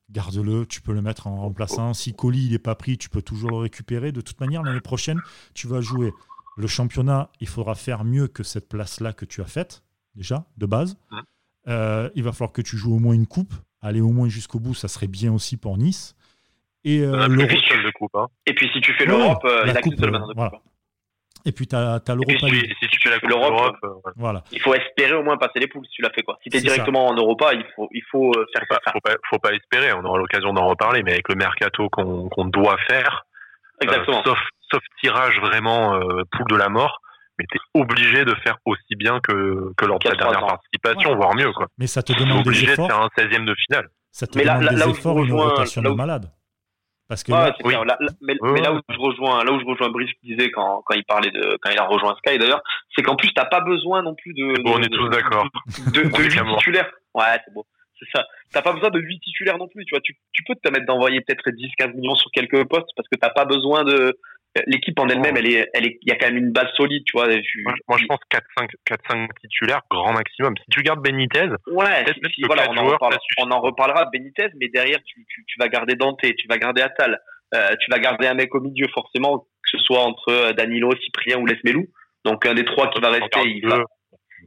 Garde-le, 0.09 0.65
tu 0.65 0.81
peux 0.81 0.93
le 0.93 1.01
mettre 1.01 1.27
en 1.27 1.37
remplaçant. 1.37 1.93
Si 1.93 2.13
Colis 2.13 2.49
n'est 2.49 2.59
pas 2.59 2.75
pris, 2.75 2.97
tu 2.97 3.09
peux 3.09 3.21
toujours 3.21 3.51
le 3.51 3.57
récupérer. 3.57 4.11
De 4.11 4.21
toute 4.21 4.39
manière, 4.41 4.61
l'année 4.61 4.81
prochaine, 4.81 5.19
tu 5.53 5.67
vas 5.67 5.79
jouer 5.79 6.11
le 6.57 6.67
championnat. 6.67 7.29
Il 7.39 7.47
faudra 7.47 7.75
faire 7.75 8.03
mieux 8.03 8.27
que 8.27 8.43
cette 8.43 8.67
place-là 8.67 9.13
que 9.13 9.23
tu 9.23 9.41
as 9.41 9.45
faite 9.45 9.83
déjà, 10.15 10.45
de 10.57 10.65
base. 10.65 10.97
Mmh. 11.11 11.19
Euh, 11.67 12.09
il 12.15 12.23
va 12.23 12.31
falloir 12.31 12.51
que 12.51 12.61
tu 12.61 12.77
joues 12.77 12.95
au 12.95 12.99
moins 12.99 13.13
une 13.13 13.27
coupe. 13.27 13.53
Aller 13.81 14.01
au 14.01 14.09
moins 14.09 14.29
jusqu'au 14.29 14.59
bout, 14.59 14.73
ça 14.73 14.87
serait 14.87 15.07
bien 15.07 15.33
aussi 15.33 15.57
pour 15.57 15.77
Nice. 15.77 16.15
Et, 16.83 17.01
euh, 17.01 17.27
de 17.27 17.91
coupe, 17.91 18.15
hein. 18.15 18.27
et 18.47 18.55
puis 18.55 18.67
si 18.73 18.81
tu 18.81 18.91
fais 18.93 19.05
l'Europe, 19.05 19.45
euh, 19.45 19.61
il 19.65 19.71
n'y 19.71 19.77
a 19.77 19.81
qu'une 19.81 19.95
seule 19.95 20.11
de 20.11 20.19
voilà. 20.35 20.51
Et 21.45 21.51
puis 21.51 21.67
tu 21.67 21.75
as, 21.75 22.01
as 22.07 22.15
l'Europa 22.15 22.47
si, 22.47 22.59
si, 22.79 22.87
tu 22.87 22.99
fais 23.01 23.09
la 23.09 23.17
l'Europe, 23.17 23.77
euh, 23.83 23.89
voilà. 24.15 24.43
il 24.51 24.59
faut 24.59 24.73
espérer 24.73 25.13
au 25.13 25.23
moins 25.23 25.37
passer 25.37 25.59
les 25.59 25.67
poules 25.67 25.85
si 25.85 25.91
tu 25.91 26.01
l'as 26.01 26.09
fait. 26.09 26.23
Quoi. 26.23 26.39
Si 26.41 26.49
tu 26.49 26.57
es 26.57 26.61
directement 26.61 27.07
ça. 27.07 27.13
en 27.13 27.17
Europa, 27.17 27.53
il 27.53 27.63
faut, 27.75 27.87
il 27.91 28.01
faut 28.09 28.31
euh, 28.31 28.45
faire 28.51 28.63
faut 28.67 28.75
pas, 28.75 28.91
faut 28.91 28.99
pas, 28.99 29.15
faut 29.29 29.39
pas 29.39 29.51
espérer, 29.51 29.93
on 29.93 30.03
aura 30.03 30.17
l'occasion 30.17 30.53
d'en 30.53 30.67
reparler, 30.67 31.03
mais 31.03 31.13
avec 31.13 31.29
le 31.29 31.35
mercato 31.35 31.87
qu'on 31.89 32.29
qu 32.29 32.49
doit 32.51 32.77
faire, 32.87 33.25
Exactement. 33.81 34.19
Euh, 34.19 34.23
sauf, 34.23 34.39
sauf 34.71 34.83
tirage 35.01 35.39
vraiment 35.39 35.95
euh, 35.95 36.23
poule 36.31 36.47
de 36.49 36.55
la 36.55 36.69
mort, 36.69 37.01
mais 37.41 37.47
tu 37.49 37.57
es 37.57 37.81
obligé 37.81 38.25
de 38.25 38.35
faire 38.43 38.57
aussi 38.65 38.95
bien 38.95 39.19
que, 39.19 39.73
que 39.75 39.85
lors 39.85 39.99
de 39.99 40.09
ta 40.09 40.15
dernière 40.15 40.43
ans. 40.43 40.47
participation, 40.47 41.11
ouais. 41.11 41.15
voire 41.15 41.35
mieux. 41.35 41.51
Quoi. 41.53 41.67
Mais 41.77 41.87
ça 41.87 42.03
te 42.03 42.13
demande 42.13 42.27
des 42.27 42.33
efforts. 42.33 42.47
obligé 42.47 42.67
de 42.67 42.75
faire 42.75 43.01
un 43.01 43.09
16e 43.17 43.45
de 43.45 43.55
finale. 43.67 43.89
Ça 44.11 44.27
te 44.27 44.37
mais 44.37 44.45
demande 44.45 44.63
là, 44.63 44.69
des 44.71 44.75
là 44.77 44.87
efforts 44.87 45.19
et 45.19 45.23
une 45.23 45.33
rotation 45.33 45.81
de 45.81 45.89
malade. 45.89 46.31
Parce 47.07 47.23
que 47.23 47.31
ouais, 47.33 47.39
là, 47.39 47.55
oui. 47.65 47.73
là, 47.73 47.97
mais, 48.21 48.37
oui. 48.39 48.51
mais, 48.53 48.61
là 48.61 48.73
où 48.73 48.79
je 48.87 48.97
rejoins, 48.97 49.43
là 49.43 49.51
où 49.51 49.59
je 49.59 49.65
rejoins 49.65 49.89
Brice 49.89 50.11
qui 50.21 50.27
disait 50.27 50.49
quand, 50.49 50.81
quand 50.85 50.95
il 50.95 51.03
parlait 51.03 51.31
de, 51.31 51.57
quand 51.61 51.69
il 51.69 51.77
a 51.77 51.83
rejoint 51.83 52.15
Sky 52.15 52.37
d'ailleurs, 52.37 52.61
c'est 52.95 53.01
qu'en 53.01 53.17
plus 53.17 53.33
t'as 53.33 53.45
pas 53.45 53.59
besoin 53.59 54.01
non 54.01 54.15
plus 54.15 54.33
de. 54.33 54.63
Bon, 54.63 54.77
on 54.77 54.81
est 54.81 54.87
tous 54.87 55.09
d'accord. 55.09 55.45
De, 55.93 56.03
de, 56.03 56.09
de 56.09 56.23
8 56.23 56.57
titulaires. 56.57 56.89
Ouais, 57.13 57.37
c'est 57.43 57.53
beau. 57.53 57.65
C'est 57.99 58.07
ça. 58.15 58.25
T'as 58.53 58.61
pas 58.61 58.71
besoin 58.71 58.91
de 58.91 58.99
8 58.99 59.19
titulaires 59.19 59.57
non 59.57 59.67
plus, 59.67 59.83
tu 59.83 59.93
vois. 59.93 59.99
Tu, 60.01 60.15
tu 60.31 60.43
peux 60.45 60.55
te 60.55 60.61
permettre 60.61 60.85
d'envoyer 60.85 61.19
peut-être 61.19 61.49
10, 61.49 61.71
15 61.77 61.95
millions 61.95 62.15
sur 62.15 62.31
quelques 62.31 62.63
postes 62.69 62.89
parce 62.95 63.09
que 63.09 63.17
t'as 63.19 63.29
pas 63.29 63.43
besoin 63.43 63.83
de, 63.83 64.17
l'équipe 64.67 64.99
en 64.99 65.07
elle-même, 65.07 65.37
elle 65.37 65.47
est, 65.47 65.69
elle 65.73 65.85
est, 65.85 65.97
il 66.01 66.09
y 66.09 66.11
a 66.11 66.15
quand 66.15 66.27
même 66.27 66.37
une 66.37 66.51
base 66.51 66.67
solide, 66.75 67.03
tu 67.05 67.13
vois. 67.13 67.27
Tu, 67.27 67.63
moi, 67.63 67.73
moi, 67.87 67.97
je 67.99 68.05
pense 68.05 68.19
4-5, 68.29 68.69
4-5 68.85 69.27
titulaires, 69.41 69.81
grand 69.89 70.13
maximum. 70.13 70.55
Si 70.57 70.65
tu 70.71 70.81
gardes 70.83 71.01
Benitez, 71.01 71.49
ouais, 71.67 72.05
si, 72.07 72.33
si, 72.33 72.41
voilà, 72.43 72.69
on 72.69 72.77
en, 72.77 72.85
reparlera, 72.85 73.19
on 73.39 73.51
en 73.51 73.61
reparlera 73.61 74.05
de 74.05 74.09
Benitez, 74.11 74.47
mais 74.59 74.67
derrière, 74.67 74.99
tu, 75.05 75.25
tu, 75.27 75.45
tu 75.47 75.55
vas 75.59 75.67
garder 75.67 75.95
Dante, 75.95 76.19
tu 76.21 76.47
vas 76.49 76.57
garder 76.57 76.81
Attal, 76.81 77.19
euh, 77.55 77.75
tu 77.79 77.89
vas 77.91 77.99
garder 77.99 78.27
un 78.27 78.33
mec 78.33 78.53
au 78.53 78.59
milieu, 78.59 78.87
forcément, 78.93 79.39
que 79.39 79.69
ce 79.71 79.77
soit 79.79 80.01
entre 80.01 80.51
Danilo, 80.53 80.91
Cyprien 80.97 81.37
ou 81.37 81.45
Lesmelou. 81.45 81.87
Donc, 82.25 82.45
un 82.45 82.53
des 82.53 82.65
trois 82.65 82.89
qui 82.89 82.99
va 82.99 83.09
rester, 83.09 83.41
il 83.45 83.67
va, 83.67 83.83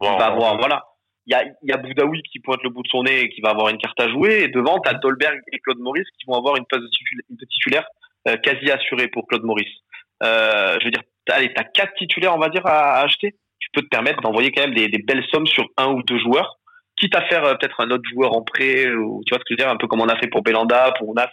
il 0.03 0.09
va 0.19 0.27
avoir, 0.27 0.59
voilà. 0.59 0.85
Il 1.27 1.33
y 1.33 1.35
a, 1.35 1.43
y 1.63 1.73
a 1.73 1.79
Boudaoui 1.79 2.23
qui 2.31 2.41
pointe 2.41 2.63
le 2.63 2.69
bout 2.69 2.83
de 2.83 2.89
son 2.89 3.05
nez 3.05 3.23
et 3.23 3.29
qui 3.31 3.41
va 3.41 3.49
avoir 3.49 3.71
une 3.71 3.79
carte 3.79 3.99
à 3.99 4.11
jouer. 4.11 4.43
Et 4.43 4.49
devant, 4.49 4.79
tu 4.81 4.91
as 4.91 4.95
Dolberg 4.95 5.41
et 5.51 5.59
Claude 5.61 5.79
Maurice 5.79 6.07
qui 6.19 6.27
vont 6.27 6.35
avoir 6.35 6.57
une 6.57 6.67
place 6.67 6.83
de 6.83 7.47
titulaire 7.47 7.87
euh, 8.27 8.37
quasi 8.39 8.71
assurée 8.71 9.09
pour 9.09 9.27
Claude 9.27 9.43
Maurice. 9.45 9.75
Euh, 10.23 10.77
je 10.81 10.85
veux 10.85 10.91
dire, 10.91 11.03
allez, 11.31 11.53
t'as 11.53 11.65
quatre 11.65 11.95
titulaires, 11.95 12.35
on 12.35 12.39
va 12.39 12.49
dire, 12.49 12.67
à, 12.67 12.97
à 12.97 13.05
acheter. 13.05 13.35
Tu 13.59 13.69
peux 13.73 13.83
te 13.83 13.89
permettre 13.89 14.21
d'envoyer 14.21 14.53
quand 14.53 14.63
même 14.63 14.75
des, 14.75 14.89
des, 14.89 15.03
belles 15.03 15.25
sommes 15.31 15.47
sur 15.47 15.65
un 15.77 15.89
ou 15.89 16.03
deux 16.03 16.19
joueurs, 16.19 16.59
quitte 16.97 17.17
à 17.17 17.23
faire 17.23 17.45
euh, 17.45 17.55
peut-être 17.55 17.81
un 17.81 17.91
autre 17.91 18.09
joueur 18.13 18.35
en 18.35 18.43
prêt, 18.43 18.89
ou 18.91 19.23
tu 19.27 19.31
vois 19.31 19.39
ce 19.39 19.45
que 19.45 19.51
je 19.51 19.55
veux 19.55 19.57
dire, 19.57 19.69
un 19.69 19.77
peu 19.77 19.87
comme 19.87 20.01
on 20.01 20.09
a 20.09 20.19
fait 20.19 20.29
pour 20.29 20.43
Belanda, 20.43 20.93
pour 20.99 21.15
Nas. 21.15 21.31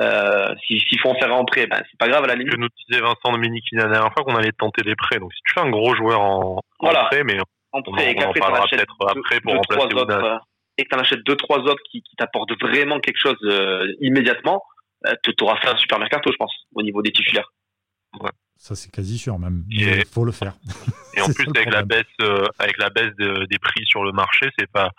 Euh, 0.00 0.54
s'il 0.66 0.98
faut 1.00 1.10
en 1.10 1.14
faire 1.14 1.34
en 1.34 1.44
prêt, 1.44 1.66
ben, 1.66 1.82
c'est 1.90 1.98
pas 1.98 2.08
grave 2.08 2.24
à 2.24 2.28
la 2.28 2.34
limite. 2.34 2.54
Que 2.54 2.58
nous 2.58 2.68
disait 2.88 3.02
Vincent 3.02 3.32
Dominique 3.32 3.64
la 3.72 3.86
dernière 3.86 4.12
fois 4.14 4.24
qu'on 4.24 4.34
allait 4.34 4.52
tenter 4.52 4.82
des 4.82 4.96
prêts. 4.96 5.18
Donc 5.18 5.30
si 5.34 5.40
tu 5.44 5.52
fais 5.52 5.60
un 5.60 5.68
gros 5.68 5.94
joueur 5.94 6.20
en, 6.22 6.60
voilà. 6.80 7.04
prêt, 7.04 7.22
mais 7.22 7.36
en 7.72 7.82
prêt, 7.82 8.14
on, 8.16 8.28
en 8.28 8.32
parlera 8.32 8.66
peut-être 8.70 8.96
après 9.06 9.40
pour 9.40 9.54
remplacer 9.54 9.88
trois 9.88 10.02
autres, 10.02 10.24
euh, 10.24 10.38
et 10.78 10.84
que 10.84 10.88
tu 10.88 10.96
en 10.96 11.00
achètes 11.00 11.22
deux 11.24 11.36
trois 11.36 11.58
autres 11.58 11.82
qui, 11.90 12.02
qui 12.02 12.16
t'apportent 12.16 12.58
vraiment 12.62 12.98
quelque 13.00 13.18
chose 13.18 13.36
euh, 13.44 13.86
immédiatement, 14.00 14.62
euh, 15.06 15.12
tu 15.22 15.44
auras 15.44 15.56
fait 15.60 15.68
un 15.68 15.76
super 15.76 15.98
mercato, 15.98 16.32
je 16.32 16.36
pense, 16.36 16.54
au 16.74 16.82
niveau 16.82 17.02
des 17.02 17.12
titulaires. 17.12 17.50
Ouais. 18.20 18.30
Ça 18.56 18.74
c'est 18.74 18.90
quasi 18.90 19.18
sûr 19.18 19.38
même. 19.38 19.64
Il 19.70 20.04
faut 20.06 20.24
le 20.24 20.32
faire. 20.32 20.54
Et 21.16 21.22
en 21.22 21.32
plus 21.32 21.46
avec 21.48 21.70
la 21.70 21.82
baisse, 21.82 22.04
euh, 22.20 22.44
avec 22.58 22.78
la 22.78 22.90
baisse 22.90 23.14
de, 23.18 23.46
des 23.46 23.58
prix 23.58 23.84
sur 23.86 24.04
le 24.04 24.12
marché, 24.12 24.50
c'est 24.58 24.70
pas 24.70 24.90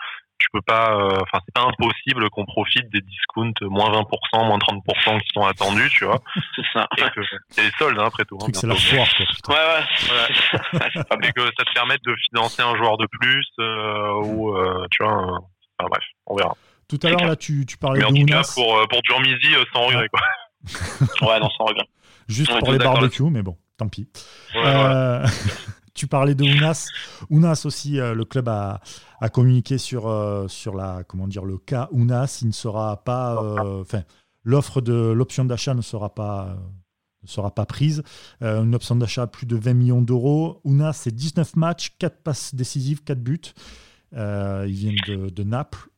tu 0.41 0.47
peux 0.51 0.61
pas, 0.61 0.95
euh, 0.95 1.19
enfin, 1.21 1.39
c'est 1.45 1.53
pas 1.53 1.61
impossible 1.61 2.29
qu'on 2.31 2.45
profite 2.45 2.89
des 2.91 3.01
discounts 3.01 3.53
moins 3.61 3.91
20%, 3.91 4.47
moins 4.47 4.57
30% 4.57 5.21
qui 5.21 5.29
sont 5.33 5.45
attendus, 5.45 5.89
tu 5.89 6.05
vois. 6.05 6.19
c'est 6.55 6.63
ça. 6.73 6.87
C'est 7.49 7.63
les 7.63 7.71
soldes, 7.77 7.99
hein, 7.99 8.05
après 8.07 8.25
tout. 8.25 8.39
Hein, 8.41 8.47
c'est 8.51 8.67
la 8.67 8.75
foire, 8.75 9.07
quoi. 9.43 9.55
Ouais, 9.55 9.83
ouais. 10.73 11.27
et 11.27 11.31
que 11.33 11.41
ça 11.41 11.63
te 11.63 11.73
permette 11.73 12.01
de 12.03 12.15
financer 12.29 12.63
un 12.63 12.75
joueur 12.75 12.97
de 12.97 13.05
plus, 13.19 13.47
euh, 13.59 14.13
ou, 14.23 14.57
euh, 14.57 14.87
tu 14.89 15.03
vois, 15.03 15.13
enfin, 15.13 15.89
bref, 15.89 16.03
on 16.25 16.35
verra. 16.35 16.55
Tout 16.89 16.99
à 17.03 17.09
l'heure, 17.09 17.25
là, 17.25 17.35
tu, 17.35 17.65
tu 17.67 17.77
parlais 17.77 17.99
Mais 17.99 18.05
de 18.05 18.11
en 18.11 18.25
tout 18.25 18.25
cas, 18.25 18.53
pour, 18.55 18.77
euh, 18.77 18.85
pour 18.87 19.01
Durmizy, 19.03 19.53
sans 19.73 19.85
regret, 19.85 20.09
quoi. 20.09 20.21
ouais, 21.29 21.39
non, 21.39 21.49
sans 21.51 21.65
regret. 21.65 21.87
Juste 22.31 22.57
pour 22.59 22.71
les 22.71 22.77
barbecues, 22.77 23.29
mais 23.29 23.43
bon, 23.43 23.57
tant 23.77 23.87
pis. 23.87 24.07
Ouais, 24.55 24.61
euh, 24.63 25.25
tu 25.93 26.07
parlais 26.07 26.35
de 26.35 26.43
Ounas. 26.43 26.87
Ounas 27.29 27.63
aussi, 27.65 27.99
euh, 27.99 28.13
le 28.13 28.25
club 28.25 28.47
a, 28.47 28.79
a 29.19 29.29
communiqué 29.29 29.77
sur, 29.77 30.07
euh, 30.07 30.47
sur 30.47 30.75
la, 30.75 31.03
comment 31.07 31.27
dire, 31.27 31.45
le 31.45 31.57
cas 31.57 31.89
Ounas. 31.91 32.39
Il 32.41 32.47
ne 32.47 32.53
sera 32.53 33.03
pas, 33.03 33.41
enfin, 33.81 34.03
l'offre 34.43 34.81
de 34.81 34.93
l'option 34.93 35.45
d'achat 35.45 35.73
ne 35.73 35.81
sera 35.81 36.13
pas, 36.13 36.57
ne 37.23 37.27
sera 37.27 37.53
pas 37.53 37.65
prise. 37.65 38.03
une 38.41 38.75
option 38.75 38.95
d'achat 38.95 39.23
à 39.23 39.27
plus 39.27 39.45
de 39.45 39.55
20 39.55 39.73
millions 39.73 40.01
d'euros. 40.01 40.61
Ounas, 40.63 40.93
c'est 40.93 41.13
19 41.13 41.55
matchs, 41.55 41.91
4 41.99 42.23
passes 42.23 42.55
décisives, 42.55 43.03
4 43.03 43.19
buts. 43.19 43.41
il 44.13 44.19
vient 44.67 44.93
de, 45.07 45.29
de 45.29 45.43
Naples. 45.43 45.89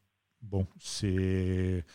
Bon, 0.42 0.68
c'est. 0.80 1.86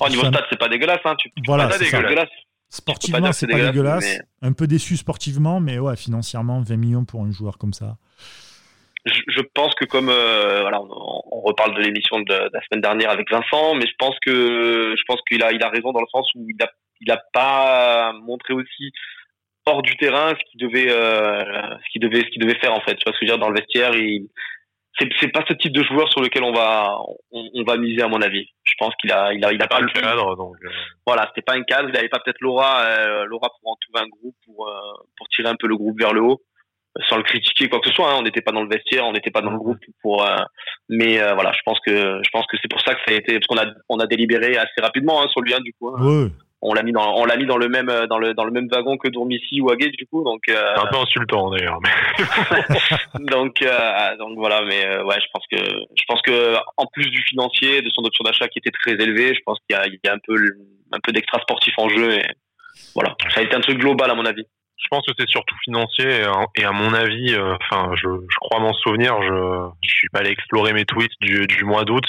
Au 0.00 0.08
niveau 0.08 0.26
stade, 0.26 0.44
c'est 0.50 0.58
pas 0.58 0.68
dégueulasse. 0.68 1.00
Hein. 1.04 1.14
Tu, 1.18 1.30
voilà, 1.46 1.70
c'est 1.70 1.90
dégueulasse. 1.90 2.28
Sportivement, 2.72 3.32
c'est 3.32 3.46
pas 3.46 3.58
dégueulasse. 3.58 4.20
Un 4.40 4.54
peu 4.54 4.66
déçu 4.66 4.96
sportivement, 4.96 5.60
mais 5.60 5.78
ouais, 5.78 5.94
financièrement, 5.94 6.62
20 6.62 6.76
millions 6.76 7.04
pour 7.04 7.22
un 7.22 7.30
joueur 7.30 7.58
comme 7.58 7.74
ça. 7.74 7.98
Je, 9.04 9.42
pense 9.54 9.74
que 9.74 9.84
comme 9.84 10.08
euh, 10.08 10.60
voilà, 10.62 10.80
on, 10.80 11.40
reparle 11.40 11.74
de 11.74 11.82
l'émission 11.82 12.20
de, 12.20 12.32
la 12.32 12.60
semaine 12.62 12.80
dernière 12.80 13.10
avec 13.10 13.30
Vincent, 13.30 13.74
mais 13.74 13.86
je 13.86 13.94
pense 13.98 14.14
que 14.24 14.94
je 14.96 15.02
pense 15.06 15.20
qu'il 15.28 15.42
a 15.42 15.52
il 15.52 15.62
a 15.62 15.68
raison 15.68 15.92
dans 15.92 16.00
le 16.00 16.06
sens 16.10 16.26
où 16.36 16.46
il 16.48 16.62
a 16.62 16.70
il 17.00 17.10
a 17.10 17.20
pas 17.32 18.12
montré 18.22 18.54
aussi 18.54 18.92
hors 19.66 19.82
du 19.82 19.96
terrain 19.96 20.30
ce 20.30 20.50
qu'il 20.50 20.60
devait 20.60 20.90
euh, 20.90 21.42
ce 21.84 21.90
qu'il 21.90 22.00
devait 22.00 22.20
ce 22.20 22.30
qu'il 22.30 22.40
devait 22.40 22.58
faire 22.60 22.72
en 22.72 22.80
fait. 22.80 22.94
Tu 22.94 23.02
vois 23.04 23.12
ce 23.12 23.18
que 23.18 23.26
je 23.26 23.32
veux 23.32 23.36
dire? 23.36 23.38
Dans 23.38 23.50
le 23.50 23.58
vestiaire, 23.58 23.94
il 23.94 24.28
c'est 24.98 25.32
pas 25.32 25.44
ce 25.48 25.54
type 25.54 25.72
de 25.72 25.82
joueur 25.82 26.10
sur 26.10 26.20
lequel 26.20 26.42
on 26.42 26.52
va 26.52 26.98
on, 27.30 27.64
va 27.64 27.76
miser 27.76 28.02
à 28.02 28.08
mon 28.08 28.20
avis. 28.20 28.46
Je 28.64 28.74
pense 28.78 28.94
qu'il 29.00 29.10
a 29.10 29.32
il 29.32 29.44
a 29.44 29.52
il 29.52 29.62
a 29.62 29.66
pas, 29.66 29.80
le 29.80 29.88
cadre 29.88 30.36
donc 30.36 30.56
euh. 30.64 30.68
voilà 31.06 31.26
c'était 31.28 31.42
pas 31.42 31.54
un 31.54 31.62
cadre 31.62 31.88
il 31.88 31.96
avait 31.96 32.08
pas 32.08 32.20
peut-être 32.20 32.40
Laura 32.40 32.82
euh, 32.82 33.24
Laura 33.24 33.48
pour 33.60 33.72
entourer 33.72 34.04
un 34.04 34.08
groupe 34.08 34.36
pour 34.44 34.68
euh, 34.68 34.72
pour 35.16 35.28
tirer 35.28 35.48
un 35.48 35.56
peu 35.56 35.66
le 35.66 35.76
groupe 35.76 35.98
vers 35.98 36.12
le 36.12 36.20
haut 36.20 36.42
sans 37.08 37.16
le 37.16 37.22
critiquer 37.22 37.70
quoi 37.70 37.80
que 37.80 37.88
ce 37.88 37.94
soit 37.94 38.12
hein. 38.12 38.16
on 38.18 38.22
n'était 38.22 38.42
pas 38.42 38.52
dans 38.52 38.62
le 38.62 38.68
vestiaire 38.68 39.06
on 39.06 39.12
n'était 39.12 39.30
pas 39.30 39.40
dans 39.40 39.50
le 39.50 39.58
groupe 39.58 39.78
pour 40.02 40.26
mais 40.90 41.16
voilà 41.34 41.52
je 41.52 41.62
pense 41.64 41.80
que 41.80 42.20
je 42.22 42.30
pense 42.30 42.46
que 42.46 42.58
c'est 42.60 42.70
pour 42.70 42.82
ça 42.82 42.94
que 42.94 43.00
ça 43.06 43.14
a 43.14 43.18
été 43.18 43.38
parce 43.38 43.46
qu'on 43.46 43.58
a 43.58 43.72
on 43.88 43.98
a 43.98 44.06
délibéré 44.06 44.58
assez 44.58 44.80
rapidement 44.82 45.22
hein, 45.22 45.28
sur 45.30 45.40
lui 45.40 45.54
hein, 45.54 45.60
du 45.64 45.72
coup 45.72 45.88
hein 45.88 46.28
on 46.62 46.74
l'a 46.74 46.82
mis 46.82 46.92
dans 46.92 47.14
on 47.16 47.24
l'a 47.24 47.36
mis 47.36 47.46
dans 47.46 47.58
le 47.58 47.68
même 47.68 47.90
dans 48.08 48.18
le 48.18 48.34
dans 48.34 48.44
le 48.44 48.52
même 48.52 48.68
wagon 48.72 48.96
que 48.96 49.08
Dourmissi 49.08 49.60
ou 49.60 49.70
Aguet 49.70 49.90
du 49.90 50.06
coup 50.06 50.22
donc 50.22 50.42
euh... 50.48 50.74
un 50.76 50.86
peu 50.86 50.96
insultant 50.96 51.50
d'ailleurs 51.50 51.78
donc 53.20 53.60
euh, 53.62 54.16
donc 54.16 54.36
voilà 54.36 54.62
mais 54.62 54.86
euh, 54.86 55.04
ouais 55.04 55.16
je 55.20 55.26
pense 55.32 55.44
que 55.50 55.56
je 55.58 56.02
pense 56.06 56.22
que 56.22 56.54
en 56.76 56.86
plus 56.86 57.10
du 57.10 57.22
financier 57.22 57.82
de 57.82 57.90
son 57.90 58.02
option 58.04 58.22
d'achat 58.24 58.48
qui 58.48 58.58
était 58.60 58.70
très 58.70 58.92
élevé 58.92 59.34
je 59.34 59.40
pense 59.44 59.58
qu'il 59.66 59.76
y 59.76 59.78
a, 59.78 59.86
il 59.86 59.98
y 60.02 60.08
a 60.08 60.14
un 60.14 60.20
peu 60.24 60.36
un 60.92 61.00
peu 61.02 61.12
d'extra 61.12 61.40
sportif 61.40 61.74
en 61.78 61.88
jeu 61.88 62.12
et 62.14 62.26
voilà 62.94 63.16
ça 63.34 63.40
a 63.40 63.42
été 63.42 63.54
un 63.56 63.60
truc 63.60 63.78
global 63.78 64.10
à 64.10 64.14
mon 64.14 64.24
avis 64.24 64.46
je 64.82 64.88
pense 64.90 65.06
que 65.06 65.12
c'est 65.18 65.28
surtout 65.28 65.54
financier 65.64 66.24
et 66.56 66.64
à 66.64 66.72
mon 66.72 66.92
avis, 66.92 67.34
euh, 67.34 67.54
enfin, 67.54 67.92
je, 67.94 68.08
je, 68.28 68.36
crois 68.40 68.60
m'en 68.60 68.72
souvenir. 68.72 69.14
Je, 69.22 69.68
je 69.80 69.90
suis 69.90 70.08
pas 70.08 70.20
allé 70.20 70.30
explorer 70.30 70.72
mes 70.72 70.84
tweets 70.84 71.12
du, 71.20 71.46
du 71.46 71.64
mois 71.64 71.84
d'août, 71.84 72.04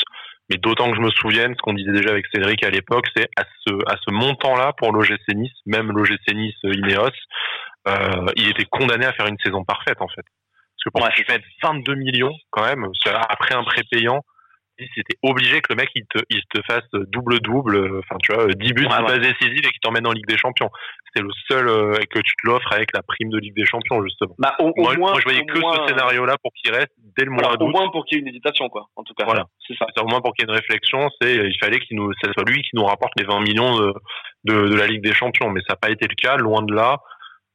mais 0.50 0.58
d'autant 0.58 0.90
que 0.90 0.96
je 0.96 1.02
me 1.02 1.12
souvienne, 1.12 1.56
ce 1.56 1.62
qu'on 1.62 1.74
disait 1.74 1.92
déjà 1.92 2.12
avec 2.12 2.26
Cédric 2.34 2.64
à 2.64 2.70
l'époque, 2.70 3.06
c'est 3.16 3.30
à 3.38 3.44
ce, 3.66 3.74
à 3.88 3.96
ce 3.98 4.12
montant-là 4.12 4.74
pour 4.78 4.92
l'OGC 4.92 5.34
Nice, 5.36 5.54
même 5.66 5.92
l'OGC 5.92 6.34
Nice 6.34 6.56
euh, 6.66 6.74
Ineos, 6.74 7.10
euh, 7.88 8.26
il 8.36 8.50
était 8.50 8.66
condamné 8.66 9.06
à 9.06 9.14
faire 9.14 9.28
une 9.28 9.38
saison 9.44 9.64
parfaite 9.64 10.02
en 10.02 10.08
fait. 10.08 10.24
Parce 10.24 10.84
que 10.86 10.90
pour 10.92 11.04
ouais, 11.04 11.26
mettre 11.30 11.46
22 11.64 11.96
millions 11.96 12.36
quand 12.52 12.66
même, 12.66 12.86
après 13.30 13.56
un 13.56 13.64
prêt 13.64 13.84
payant, 13.90 14.22
c'était 14.78 15.18
obligé 15.22 15.62
que 15.62 15.72
le 15.72 15.76
mec 15.76 15.90
il 15.96 16.06
te, 16.08 16.20
il 16.30 16.42
te 16.50 16.62
fasse 16.66 16.88
double 16.94 17.40
double, 17.40 18.00
enfin 18.00 18.18
tu 18.24 18.34
vois, 18.34 18.48
10 18.48 18.74
buts, 18.74 18.88
ouais, 18.88 19.20
10 19.20 19.20
décisives 19.20 19.66
et 19.66 19.70
qu'il 19.70 19.80
t'emmène 19.82 20.08
en 20.08 20.12
Ligue 20.12 20.28
des 20.28 20.38
Champions. 20.38 20.70
C'est 21.16 21.22
le 21.22 21.30
seul 21.48 21.68
euh, 21.68 21.94
que 22.10 22.20
tu 22.20 22.34
te 22.42 22.48
l'offres 22.48 22.72
avec 22.74 22.90
la 22.94 23.04
prime 23.04 23.30
de 23.30 23.38
Ligue 23.38 23.56
des 23.56 23.66
Champions 23.66 24.04
justement. 24.04 24.36
Bah, 24.40 24.56
au, 24.60 24.74
moi, 24.76 24.96
moins, 24.96 25.12
moi, 25.12 25.20
je 25.20 25.24
voyais 25.24 25.46
que 25.46 25.60
ce 25.60 25.88
scénario-là 25.88 26.38
pour 26.42 26.52
qu'il 26.54 26.74
reste 26.74 26.92
dès 27.18 27.26
le 27.26 27.32
mois 27.32 27.56
d'août. 27.56 27.68
Au 27.68 27.68
moins 27.68 27.90
pour 27.90 28.06
qu'il 28.06 28.18
y 28.18 28.20
ait 28.20 28.24
une 28.24 28.30
hésitation 28.30 28.70
quoi. 28.70 28.88
En 28.96 29.04
tout 29.04 29.14
cas. 29.14 29.26
Voilà. 29.26 29.46
C'est 29.68 29.78
ça. 29.78 29.86
Au 30.02 30.08
moins 30.08 30.22
pour 30.22 30.34
qu'il 30.34 30.46
y 30.46 30.50
ait 30.50 30.52
une 30.52 30.60
réflexion, 30.60 31.10
c'est 31.22 31.36
il 31.36 31.58
fallait 31.60 31.80
qu'il 31.80 31.98
nous, 31.98 32.12
ça 32.24 32.32
soit 32.34 32.50
lui 32.50 32.62
qui 32.62 32.72
nous 32.74 32.86
rapporte 32.86 33.14
les 33.18 33.26
20 33.26 33.42
millions 33.42 33.78
de, 33.78 33.94
de, 34.46 34.68
de 34.70 34.76
la 34.76 34.88
Ligue 34.88 35.04
des 35.04 35.14
Champions, 35.14 35.50
mais 35.50 35.62
ça 35.62 35.74
n'a 35.74 35.78
pas 35.78 35.92
été 35.92 36.08
le 36.08 36.16
cas, 36.16 36.38
loin 36.38 36.64
de 36.64 36.74
là. 36.74 36.98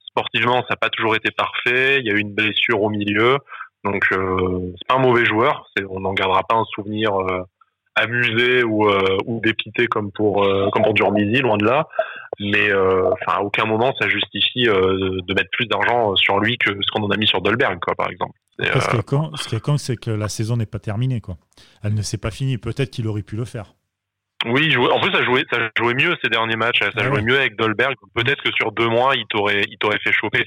Sportivement, 0.07 0.63
ça 0.63 0.69
n'a 0.71 0.77
pas 0.77 0.91
toujours 0.91 1.17
été 1.17 1.31
parfait. 1.31 2.01
Il 2.01 2.07
y 2.07 2.11
a 2.11 2.15
eu 2.15 2.21
une 2.21 2.35
blessure 2.35 2.83
au 2.83 2.91
milieu. 2.91 3.39
Donc 3.91 4.05
euh, 4.13 4.73
c'est 4.79 4.87
pas 4.87 4.97
un 4.97 5.03
mauvais 5.03 5.25
joueur, 5.25 5.69
on 5.91 6.01
n'en 6.01 6.13
gardera 6.13 6.43
pas 6.43 6.57
un 6.57 6.65
souvenir 6.75 7.15
euh, 7.15 7.43
amusé 7.95 8.63
ou, 8.63 8.89
euh, 8.89 9.19
ou 9.27 9.41
dépité 9.41 9.87
comme 9.87 10.13
pour 10.13 10.45
euh, 10.45 10.69
comme 10.71 10.83
pour 10.83 10.95
Durmizy, 10.95 11.41
loin 11.41 11.57
de 11.57 11.65
là. 11.65 11.89
Mais 12.41 12.73
enfin, 12.73 13.39
à 13.39 13.41
aucun 13.41 13.65
moment 13.65 13.93
ça 14.01 14.09
justifie 14.09 14.65
de 14.65 15.35
mettre 15.35 15.51
plus 15.53 15.67
d'argent 15.67 16.15
sur 16.17 16.39
lui 16.39 16.57
que 16.59 16.71
ce 16.71 16.91
qu'on 16.93 17.03
en 17.03 17.11
a 17.11 17.17
mis 17.17 17.27
sur 17.27 17.41
Dolberg, 17.41 17.81
quoi, 17.81 17.95
par 17.97 18.11
exemple. 18.11 18.39
Après, 18.61 18.81
ce 18.81 18.91
qui 18.91 18.97
est 18.97 19.03
con, 19.03 19.31
ce 19.37 19.49
qui 19.49 19.55
est 19.57 19.61
con, 19.61 19.77
c'est 19.77 19.97
que 19.97 20.11
la 20.11 20.29
saison 20.29 20.57
n'est 20.57 20.67
pas 20.67 20.79
terminée, 20.79 21.21
quoi. 21.21 21.37
Elle 21.83 21.95
ne 21.95 22.03
s'est 22.03 22.19
pas 22.19 22.31
finie. 22.31 22.59
Peut-être 22.59 22.91
qu'il 22.91 23.07
aurait 23.09 23.23
pu 23.23 23.37
le 23.37 23.45
faire. 23.45 23.75
Oui, 24.47 24.77
en 24.77 25.01
plus 25.01 25.11
ça 25.11 25.25
jouait, 25.25 25.45
ça 25.51 25.59
jouait 25.77 25.95
mieux 25.95 26.17
ces 26.23 26.29
derniers 26.29 26.57
matchs. 26.57 26.81
Ça 26.97 27.05
jouait 27.05 27.23
mieux 27.23 27.39
avec 27.39 27.57
Dolberg. 27.57 27.95
Peut-être 28.15 28.43
que 28.43 28.53
sur 28.53 28.71
deux 28.71 28.89
mois, 28.89 29.17
il 29.17 29.27
t'aurait, 29.29 29.65
il 29.69 29.79
t'aurait 29.79 29.99
fait 29.99 30.13
choper. 30.13 30.45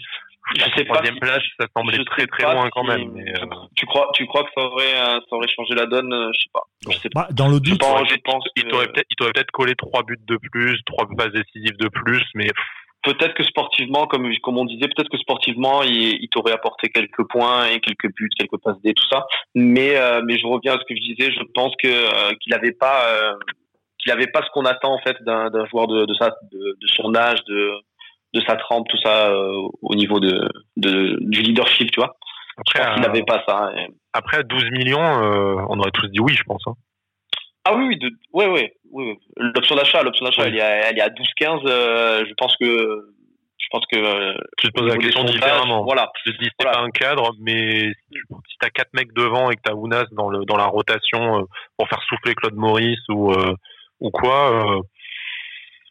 La 0.58 0.84
troisième 0.84 1.20
place, 1.20 1.44
ça 1.60 1.68
semblait 1.76 2.04
très 2.06 2.26
très 2.28 2.44
loin 2.44 2.70
quand 2.72 2.84
même. 2.84 3.12
Mais, 3.14 3.30
euh... 3.30 3.46
Tu 3.76 3.86
crois, 3.86 4.10
tu 4.14 4.26
crois 4.26 4.44
que 4.44 4.50
ça 4.56 4.64
aurait, 4.64 4.94
ça 4.94 5.36
aurait 5.36 5.48
changé 5.48 5.76
la 5.76 5.86
donne 5.86 6.12
Je 6.34 6.40
sais 6.40 6.50
pas. 6.54 6.64
Je 6.90 6.98
sais 6.98 7.10
pas. 7.10 7.22
Bah, 7.22 7.28
dans 7.32 7.48
le 7.48 7.60
doute, 7.60 7.74
je 7.74 7.88
pense, 7.88 8.10
je 8.10 8.16
pense 8.24 8.44
il 8.56 8.64
t'aurait 8.66 8.88
peut-être, 8.88 9.08
il 9.10 9.16
t'aurait 9.16 9.32
peut-être 9.32 9.52
collé 9.52 9.76
trois 9.76 10.04
buts 10.04 10.18
de 10.28 10.38
plus, 10.52 10.82
trois 10.86 11.08
passes 11.18 11.32
décisives 11.32 11.78
de 11.78 11.88
plus, 11.88 12.24
mais 12.36 12.48
peut-être 13.04 13.34
que 13.34 13.44
sportivement, 13.44 14.08
comme 14.08 14.30
comme 14.42 14.58
on 14.58 14.66
disait, 14.66 14.88
peut-être 14.88 15.10
que 15.10 15.18
sportivement, 15.18 15.84
il, 15.84 16.22
il 16.22 16.30
t'aurait 16.30 16.54
apporté 16.54 16.90
quelques 16.90 17.28
points 17.30 17.68
et 17.68 17.80
quelques 17.80 18.14
buts, 18.16 18.30
quelques 18.38 18.58
passes 18.62 18.82
D, 18.84 18.94
tout 18.94 19.08
ça. 19.10 19.26
Mais 19.56 19.98
euh, 19.98 20.22
mais 20.26 20.38
je 20.38 20.46
reviens 20.46 20.76
à 20.76 20.80
ce 20.80 20.86
que 20.86 20.96
je 20.96 21.02
disais. 21.02 21.32
Je 21.32 21.44
pense 21.54 21.74
que 21.82 21.88
euh, 21.88 22.34
qu'il 22.42 22.54
avait 22.54 22.74
pas 22.74 23.08
euh, 23.08 23.34
qu'il 24.00 24.12
avait 24.12 24.28
pas 24.28 24.42
ce 24.42 24.50
qu'on 24.54 24.66
attend 24.66 24.94
en 24.94 25.00
fait 25.00 25.18
d'un, 25.24 25.50
d'un 25.50 25.66
joueur 25.66 25.88
de, 25.88 26.06
de, 26.06 26.14
sa, 26.16 26.30
de, 26.52 26.78
de 26.82 26.88
son 26.88 27.16
âge, 27.16 27.44
de 27.46 27.72
de 28.34 28.42
sa 28.42 28.56
trempe, 28.56 28.88
tout 28.90 28.98
ça 29.04 29.30
euh, 29.30 29.68
au 29.82 29.96
niveau 29.96 30.20
de, 30.20 30.48
de, 30.78 31.18
du 31.22 31.42
leadership, 31.42 31.92
tu 31.92 32.00
vois. 32.00 32.16
Après, 32.58 32.94
il 32.96 33.02
n'avait 33.02 33.24
pas 33.24 33.44
ça. 33.48 33.72
Et... 33.78 33.88
Après, 34.14 34.38
à 34.38 34.44
12 34.44 34.72
millions, 34.72 35.00
euh, 35.00 35.66
on 35.70 35.80
aurait 35.80 35.92
tous 35.92 36.08
dit 36.08 36.20
oui, 36.20 36.34
je 36.34 36.44
pense. 36.44 36.62
Hein. 36.68 36.74
Ah 37.64 37.76
oui, 37.76 37.86
oui, 37.88 37.98
de, 37.98 38.10
ouais, 38.34 38.48
ouais, 38.48 38.74
oui. 38.92 39.18
L'option 39.38 39.76
d'achat, 39.76 40.02
l'option 40.02 40.26
d'achat, 40.26 40.48
elle, 40.48 40.58
est 40.58 40.62
à, 40.62 40.90
elle 40.90 40.98
est 40.98 41.02
à 41.02 41.10
12-15. 41.10 41.62
Euh, 41.68 42.26
je 42.28 42.34
pense 42.36 42.56
que, 42.58 42.66
je 43.58 43.68
pense 43.72 43.86
que. 43.92 43.98
Euh, 43.98 44.38
tu 44.58 44.68
te 44.68 44.74
poses 44.74 44.92
la 44.92 44.98
question 44.98 45.24
différemment. 45.24 45.84
Voilà. 45.84 46.12
Je 46.26 46.32
te 46.32 46.38
dis, 46.38 46.50
c'est 46.60 46.64
voilà. 46.64 46.80
pas 46.80 46.84
un 46.84 46.90
cadre, 46.90 47.34
mais 47.40 47.92
si, 48.12 48.20
si 48.50 48.58
t'as 48.60 48.70
quatre 48.70 48.94
mecs 48.94 49.14
devant 49.14 49.52
et 49.52 49.56
que 49.56 49.62
t'as 49.64 49.74
Ounas 49.74 50.06
dans 50.12 50.30
le 50.30 50.44
dans 50.46 50.58
la 50.58 50.66
rotation 50.66 51.40
euh, 51.40 51.44
pour 51.78 51.88
faire 51.88 52.02
souffler 52.10 52.34
Claude 52.34 52.56
Maurice 52.56 53.08
ou 53.10 53.34
ou 54.00 54.10
quoi 54.10 54.82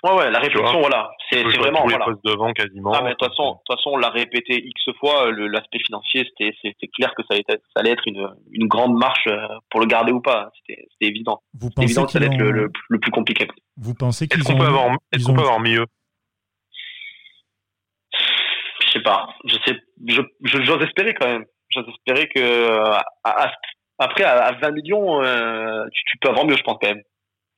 Ouais, 0.02 0.12
ouais, 0.12 0.30
la 0.30 0.38
réflexion, 0.38 0.80
voilà. 0.80 1.10
C'est 1.30 1.42
vraiment. 1.42 1.82
Tous 1.82 1.90
voilà. 1.90 1.98
les 2.06 2.12
postes 2.12 2.24
devant 2.24 2.52
quasiment. 2.52 2.92
Ah, 2.94 3.02
mais 3.02 3.10
de 3.10 3.14
toute 3.16 3.28
façon, 3.28 3.52
de 3.52 3.58
toute 3.66 3.76
façon, 3.76 3.90
on 3.90 3.96
l'a 3.98 4.08
répété 4.08 4.62
X 4.64 4.96
fois, 4.98 5.30
l'aspect 5.32 5.78
financier, 5.80 6.26
c'était, 6.28 6.56
c'était 6.62 6.88
clair 6.88 7.12
que 7.14 7.22
ça 7.22 7.34
allait 7.34 7.44
être, 7.46 7.62
ça 7.74 7.80
allait 7.80 7.90
être 7.90 8.06
une, 8.06 8.26
une 8.50 8.66
grande 8.66 8.96
marche 8.96 9.26
euh, 9.26 9.46
pour 9.70 9.80
le 9.80 9.86
garder 9.86 10.12
ou 10.12 10.20
pas. 10.20 10.50
C'était, 10.58 10.86
c'était 10.92 11.10
évident. 11.10 11.42
Vous 11.52 11.68
pensez 11.70 11.86
évident 11.86 12.06
que 12.06 12.12
ça 12.12 12.18
allait 12.18 12.28
être 12.28 12.38
le, 12.38 12.50
le, 12.50 12.72
le, 12.88 12.98
plus 12.98 13.10
compliqué. 13.10 13.46
Vous 13.76 13.94
pensez 13.94 14.26
qu'ils 14.26 14.40
est-ce 14.40 14.48
qu'on 14.48 14.54
ont... 14.54 14.58
peut 14.58 14.66
avoir, 14.66 14.96
est-ce 15.12 15.26
qu'on 15.26 15.32
ont... 15.32 15.36
peut 15.36 15.42
avoir 15.42 15.60
mieux? 15.60 15.84
Je 18.80 18.90
sais 18.92 19.02
pas. 19.02 19.28
Je 19.44 19.54
sais, 19.66 19.78
je, 20.06 20.22
je, 20.42 20.62
j'ose 20.62 20.82
espérer 20.82 21.14
quand 21.14 21.28
même. 21.28 21.44
J'ose 21.68 21.86
espérer 21.88 22.28
que, 22.28 22.80
à, 22.90 23.04
à, 23.24 23.52
après, 23.98 24.24
à, 24.24 24.46
à 24.46 24.52
20 24.52 24.70
millions, 24.70 25.22
euh, 25.22 25.84
tu, 25.92 26.02
tu 26.06 26.18
peux 26.18 26.30
avoir 26.30 26.46
mieux, 26.46 26.56
je 26.56 26.62
pense 26.62 26.78
quand 26.80 26.88
même. 26.88 27.02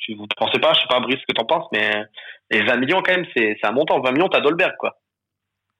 Tu 0.02 0.16
ne 0.16 0.26
pensais 0.36 0.58
pas, 0.58 0.72
je 0.72 0.80
sais 0.80 0.88
pas, 0.88 1.00
Brice, 1.00 1.18
ce 1.20 1.26
que 1.26 1.32
tu 1.32 1.40
en 1.40 1.46
penses, 1.46 1.68
mais 1.72 2.04
les 2.50 2.64
20 2.64 2.76
millions, 2.76 3.02
quand 3.02 3.12
même, 3.12 3.26
c'est 3.36 3.56
un 3.62 3.72
montant. 3.72 4.00
20 4.00 4.12
millions, 4.12 4.28
tu 4.28 4.36
as 4.36 4.40
Dolberg, 4.40 4.74
quoi. 4.78 4.98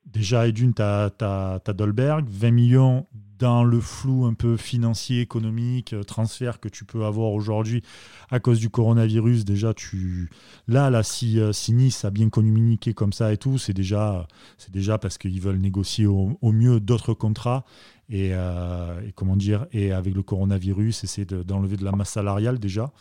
Déjà, 0.06 0.46
Edune, 0.48 0.74
tu 0.74 0.82
as, 0.82 1.10
as, 1.20 1.72
Dolberg. 1.72 2.26
20 2.28 2.50
millions 2.50 3.06
dans 3.38 3.64
le 3.64 3.80
flou 3.80 4.24
un 4.24 4.34
peu 4.34 4.56
financier, 4.56 5.20
économique, 5.20 5.94
euh, 5.94 6.04
transfert 6.04 6.60
que 6.60 6.68
tu 6.68 6.84
peux 6.84 7.04
avoir 7.04 7.32
aujourd'hui 7.32 7.82
à 8.30 8.38
cause 8.38 8.60
du 8.60 8.70
coronavirus. 8.70 9.44
Déjà, 9.44 9.74
tu 9.74 10.30
là, 10.68 10.90
là 10.90 11.02
si, 11.02 11.40
euh, 11.40 11.52
si 11.52 11.72
Nice 11.72 12.04
a 12.04 12.10
bien 12.10 12.28
communiqué 12.28 12.94
comme 12.94 13.12
ça 13.12 13.32
et 13.32 13.36
tout, 13.36 13.58
c'est 13.58 13.72
déjà, 13.72 14.28
déjà 14.70 14.96
parce 14.98 15.18
qu'ils 15.18 15.40
veulent 15.40 15.58
négocier 15.58 16.06
au, 16.06 16.38
mieux 16.42 16.78
d'autres 16.78 17.14
contrats. 17.14 17.64
Euh, 18.12 19.00
et, 19.00 19.12
comment 19.12 19.36
dire, 19.36 19.66
et 19.72 19.90
avec 19.90 20.14
le 20.14 20.22
coronavirus, 20.22 21.02
essayer 21.02 21.24
d'enlever 21.24 21.76
de, 21.76 21.84
la 21.84 21.92
masse 21.92 22.10
salariale 22.10 22.60
déjà. 22.60 22.92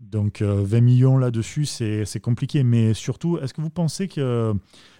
Donc 0.00 0.42
20 0.42 0.80
millions 0.80 1.18
là-dessus, 1.18 1.66
c'est 1.66 2.20
compliqué. 2.20 2.64
Mais 2.64 2.94
surtout, 2.94 3.38
est-ce 3.38 3.54
que 3.54 3.60
vous 3.60 3.70
pensez 3.70 4.08
que 4.08 4.52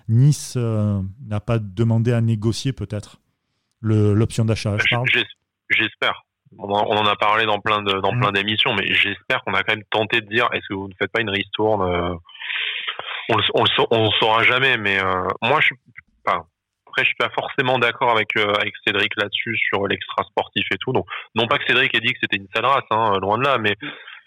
Nice 0.08 0.56
n'a 0.56 1.40
pas 1.40 1.58
demandé 1.58 2.12
à 2.12 2.20
négocier 2.20 2.72
peut-être 2.72 3.18
l'option 3.82 4.44
d'achat. 4.44 4.76
J'espère. 5.68 6.22
On, 6.58 6.70
en 6.72 7.06
a 7.06 7.16
parlé 7.16 7.44
dans 7.44 7.58
plein 7.58 7.82
de, 7.82 7.92
dans 8.00 8.12
mm. 8.12 8.20
plein 8.20 8.32
d'émissions, 8.32 8.72
mais 8.74 8.86
j'espère 8.86 9.42
qu'on 9.42 9.54
a 9.54 9.62
quand 9.62 9.74
même 9.74 9.84
tenté 9.90 10.20
de 10.20 10.26
dire 10.26 10.48
est-ce 10.52 10.66
que 10.68 10.74
vous 10.74 10.88
ne 10.88 10.94
faites 10.98 11.10
pas 11.10 11.20
une 11.20 11.30
ristourne 11.30 11.82
euh, 11.82 12.14
On 13.28 13.36
ne 13.36 14.04
le 14.04 14.10
saura 14.20 14.42
jamais, 14.44 14.76
mais 14.76 14.98
euh, 14.98 15.26
moi 15.42 15.60
je 15.60 15.66
suis 15.66 15.76
après 16.26 17.04
je 17.04 17.08
suis 17.08 17.16
pas 17.16 17.30
forcément 17.30 17.78
d'accord 17.78 18.10
avec 18.10 18.36
euh, 18.38 18.54
avec 18.54 18.72
Cédric 18.86 19.12
là-dessus 19.16 19.56
sur 19.56 19.86
l'extra 19.86 20.22
sportif 20.24 20.66
et 20.72 20.78
tout. 20.78 20.92
Donc 20.92 21.06
non 21.34 21.46
pas 21.46 21.58
que 21.58 21.66
Cédric 21.66 21.94
ait 21.94 22.00
dit 22.00 22.12
que 22.12 22.18
c'était 22.22 22.38
une 22.38 22.48
sale 22.54 22.64
race, 22.64 22.84
hein, 22.90 23.18
loin 23.20 23.36
de 23.36 23.44
là, 23.44 23.58
mais 23.58 23.74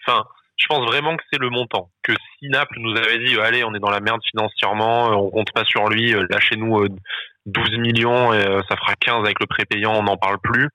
enfin 0.06 0.24
je 0.60 0.66
pense 0.66 0.84
vraiment 0.86 1.16
que 1.16 1.22
c'est 1.32 1.40
le 1.40 1.48
montant. 1.48 1.90
Que 2.02 2.12
si 2.38 2.48
Naples 2.48 2.78
nous 2.78 2.94
avait 2.96 3.18
dit 3.24 3.38
allez 3.40 3.64
on 3.64 3.74
est 3.74 3.80
dans 3.80 3.90
la 3.90 4.00
merde 4.00 4.20
financièrement, 4.30 5.08
on 5.08 5.30
compte 5.30 5.52
pas 5.52 5.64
sur 5.64 5.88
lui, 5.88 6.14
lâchez-nous 6.28 6.86
12 7.46 7.78
millions 7.78 8.32
et 8.32 8.44
euh, 8.44 8.60
ça 8.68 8.76
fera 8.76 8.94
15 8.94 9.20
avec 9.24 9.40
le 9.40 9.46
prépayant, 9.46 9.94
on 9.94 10.02
n'en 10.02 10.16
parle 10.16 10.38
plus. 10.38 10.68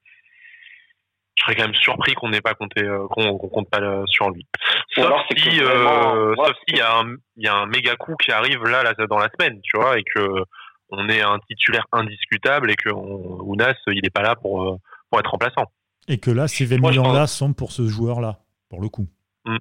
Je 1.36 1.42
serais 1.42 1.54
quand 1.54 1.64
même 1.64 1.74
surpris 1.74 2.14
qu'on 2.14 2.30
n'ait 2.30 2.40
pas 2.40 2.54
compté, 2.54 2.82
euh, 2.82 3.06
compte 3.08 3.68
pas 3.70 3.80
euh, 3.80 4.04
sur 4.06 4.30
lui. 4.30 4.46
Sauf 4.94 5.20
si, 5.36 5.48
il 5.48 6.76
y 6.76 6.80
a 6.80 6.98
un, 6.98 7.14
il 7.36 7.44
y 7.44 7.48
a 7.48 7.54
un 7.54 7.66
méga 7.66 7.94
coup 7.96 8.16
qui 8.16 8.32
arrive 8.32 8.64
là, 8.64 8.82
là 8.82 8.94
dans 9.08 9.18
la 9.18 9.28
semaine, 9.38 9.60
tu 9.62 9.76
vois, 9.76 9.98
et 9.98 10.02
que 10.02 10.42
on 10.88 11.08
est 11.08 11.20
un 11.20 11.38
titulaire 11.50 11.84
indiscutable 11.92 12.70
et 12.70 12.76
que 12.76 12.90
Ounas, 12.90 13.74
il 13.88 14.00
n'est 14.02 14.10
pas 14.10 14.22
là 14.22 14.34
pour, 14.36 14.78
pour 15.10 15.20
être 15.20 15.30
remplaçant. 15.30 15.66
Et 16.08 16.18
que 16.18 16.30
là, 16.30 16.48
ces 16.48 16.64
20 16.64 16.78
millions-là 16.78 17.26
sont 17.26 17.52
pour 17.52 17.72
ce 17.72 17.86
joueur-là, 17.86 18.38
pour 18.70 18.80
le 18.80 18.88
coup. 18.88 19.08
Mm. 19.44 19.56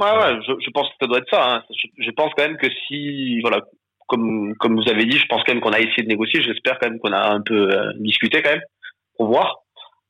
Ouais, 0.00 0.12
ouais, 0.12 0.40
je, 0.46 0.70
pense 0.70 0.88
que 0.88 0.94
ça 0.98 1.06
doit 1.06 1.18
être 1.18 1.30
ça. 1.30 1.56
Hein. 1.56 1.62
Je, 1.70 2.04
je, 2.04 2.10
pense 2.12 2.32
quand 2.34 2.44
même 2.44 2.56
que 2.56 2.68
si, 2.86 3.38
voilà, 3.42 3.60
comme, 4.08 4.54
comme 4.58 4.74
vous 4.74 4.90
avez 4.90 5.04
dit, 5.04 5.18
je 5.18 5.26
pense 5.26 5.42
quand 5.44 5.52
même 5.52 5.60
qu'on 5.60 5.72
a 5.72 5.78
essayé 5.78 6.02
de 6.02 6.08
négocier. 6.08 6.42
J'espère 6.42 6.78
quand 6.78 6.88
même 6.88 6.98
qu'on 7.00 7.12
a 7.12 7.30
un 7.30 7.42
peu 7.42 7.70
euh, 7.70 7.92
discuté 7.96 8.40
quand 8.40 8.50
même 8.50 8.62
pour 9.16 9.26
voir. 9.26 9.58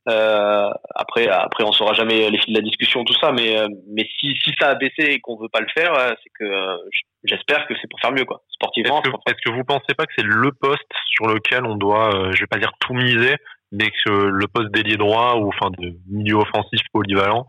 Euh, 0.09 0.69
après, 0.95 1.27
après, 1.27 1.65
on 1.65 1.73
saura 1.73 1.93
jamais 1.93 2.29
les 2.29 2.37
fils 2.39 2.53
de 2.53 2.59
la 2.59 2.65
discussion, 2.65 3.03
tout 3.03 3.13
ça. 3.19 3.33
Mais, 3.33 3.59
euh, 3.59 3.67
mais 3.93 4.07
si, 4.17 4.33
si 4.43 4.53
ça 4.59 4.69
a 4.69 4.75
baissé 4.75 5.03
et 5.03 5.19
qu'on 5.19 5.37
veut 5.37 5.49
pas 5.49 5.59
le 5.59 5.67
faire, 5.73 5.93
c'est 6.23 6.31
que 6.39 6.77
j'espère 7.25 7.67
que 7.67 7.73
c'est 7.75 7.89
pour 7.89 7.99
faire 7.99 8.13
mieux, 8.13 8.25
quoi. 8.25 8.41
Sportivement. 8.49 9.03
Est-ce 9.27 9.41
que, 9.45 9.53
vous 9.53 9.65
pensez 9.65 9.93
pas 9.97 10.05
que 10.05 10.13
c'est 10.17 10.25
le 10.25 10.51
poste 10.53 10.91
sur 11.07 11.27
lequel 11.27 11.65
on 11.65 11.75
doit, 11.75 12.31
je 12.33 12.39
vais 12.39 12.47
pas 12.47 12.59
dire 12.59 12.71
tout 12.79 12.93
miser, 12.93 13.35
mais 13.73 13.89
que 14.05 14.11
le 14.11 14.47
poste 14.47 14.71
d'ailier 14.71 14.97
droit 14.97 15.35
ou 15.35 15.49
enfin 15.49 15.69
de 15.77 15.93
milieu 16.09 16.37
offensif 16.37 16.79
polyvalent, 16.93 17.45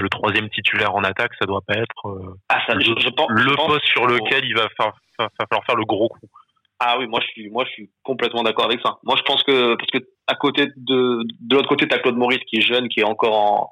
le 0.00 0.08
troisième 0.08 0.48
titulaire 0.50 0.94
en 0.94 1.04
attaque, 1.04 1.32
ça 1.38 1.46
doit 1.46 1.62
pas 1.66 1.74
être 1.74 2.36
ah, 2.48 2.60
ça, 2.66 2.74
le, 2.74 2.82
je, 2.82 3.08
pense, 3.10 3.26
le 3.28 3.54
poste 3.54 3.86
sur 3.86 4.06
lequel 4.06 4.44
il 4.44 4.54
va 4.54 4.68
faire, 4.76 4.92
va 5.18 5.28
falloir 5.48 5.64
faire 5.66 5.76
le 5.76 5.84
gros 5.84 6.08
coup. 6.08 6.28
Ah 6.84 6.96
oui, 6.98 7.06
moi 7.06 7.20
je 7.20 7.26
suis, 7.28 7.48
moi 7.48 7.64
je 7.64 7.70
suis 7.70 7.90
complètement 8.02 8.42
d'accord 8.42 8.64
avec 8.64 8.80
ça. 8.84 8.98
Moi 9.04 9.14
je 9.16 9.22
pense 9.22 9.42
que 9.44 9.76
parce 9.76 9.90
que 9.90 9.98
à 10.26 10.34
côté 10.34 10.66
de 10.76 11.22
de 11.40 11.56
l'autre 11.56 11.68
côté, 11.68 11.86
tu 11.86 11.94
as 11.94 12.00
Claude 12.00 12.16
Maurice 12.16 12.42
qui 12.48 12.56
est 12.56 12.62
jeune, 12.62 12.88
qui 12.88 13.00
est 13.00 13.04
encore 13.04 13.34
en 13.34 13.70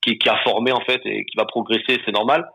qui, 0.00 0.18
qui 0.18 0.28
a 0.28 0.36
formé 0.44 0.70
en 0.70 0.80
fait 0.80 1.00
et 1.04 1.24
qui 1.24 1.36
va 1.36 1.46
progresser, 1.46 2.00
c'est 2.04 2.12
normal. 2.12 2.48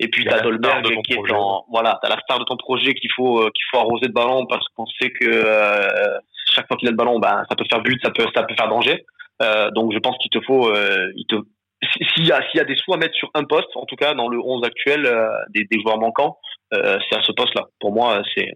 Et 0.00 0.08
puis 0.08 0.24
tu 0.24 0.30
as 0.30 0.40
Dolberg 0.40 0.84
qui 1.02 1.12
est 1.12 1.32
en 1.32 1.64
voilà, 1.70 1.98
tu 2.02 2.06
as 2.06 2.14
la 2.14 2.20
star 2.22 2.38
de 2.38 2.44
ton 2.44 2.56
projet 2.56 2.94
qu'il 2.94 3.10
faut 3.14 3.40
euh, 3.40 3.50
qu'il 3.54 3.64
faut 3.70 3.78
arroser 3.78 4.06
de 4.06 4.12
ballon 4.12 4.46
parce 4.46 4.66
qu'on 4.74 4.86
sait 4.86 5.10
que 5.10 5.26
euh, 5.26 6.18
chaque 6.50 6.66
fois 6.66 6.76
qu'il 6.76 6.88
a 6.88 6.90
le 6.90 6.96
ballon, 6.96 7.18
ben 7.18 7.44
ça 7.48 7.54
peut 7.54 7.64
faire 7.70 7.82
but, 7.82 8.00
ça 8.02 8.10
peut 8.10 8.26
ça 8.34 8.44
peut 8.44 8.54
faire 8.54 8.68
danger. 8.68 9.04
Euh, 9.42 9.70
donc 9.72 9.92
je 9.92 9.98
pense 9.98 10.16
qu'il 10.18 10.30
te 10.30 10.40
faut 10.40 10.72
il 10.74 11.26
te 11.28 11.36
s'il 12.14 12.26
y 12.26 12.32
a 12.32 12.40
s'il 12.48 12.58
y 12.58 12.60
a 12.60 12.64
des 12.64 12.76
sous 12.76 12.92
à 12.92 12.96
mettre 12.96 13.14
sur 13.14 13.30
un 13.34 13.44
poste, 13.44 13.68
en 13.74 13.86
tout 13.86 13.96
cas 13.96 14.14
dans 14.14 14.28
le 14.28 14.38
11 14.38 14.64
actuel 14.64 15.02
des, 15.54 15.64
des 15.70 15.80
joueurs 15.80 15.98
manquants, 15.98 16.38
euh, 16.74 16.98
c'est 17.08 17.18
à 17.18 17.22
ce 17.22 17.32
poste-là. 17.32 17.66
Pour 17.80 17.92
moi, 17.92 18.22
c'est 18.36 18.52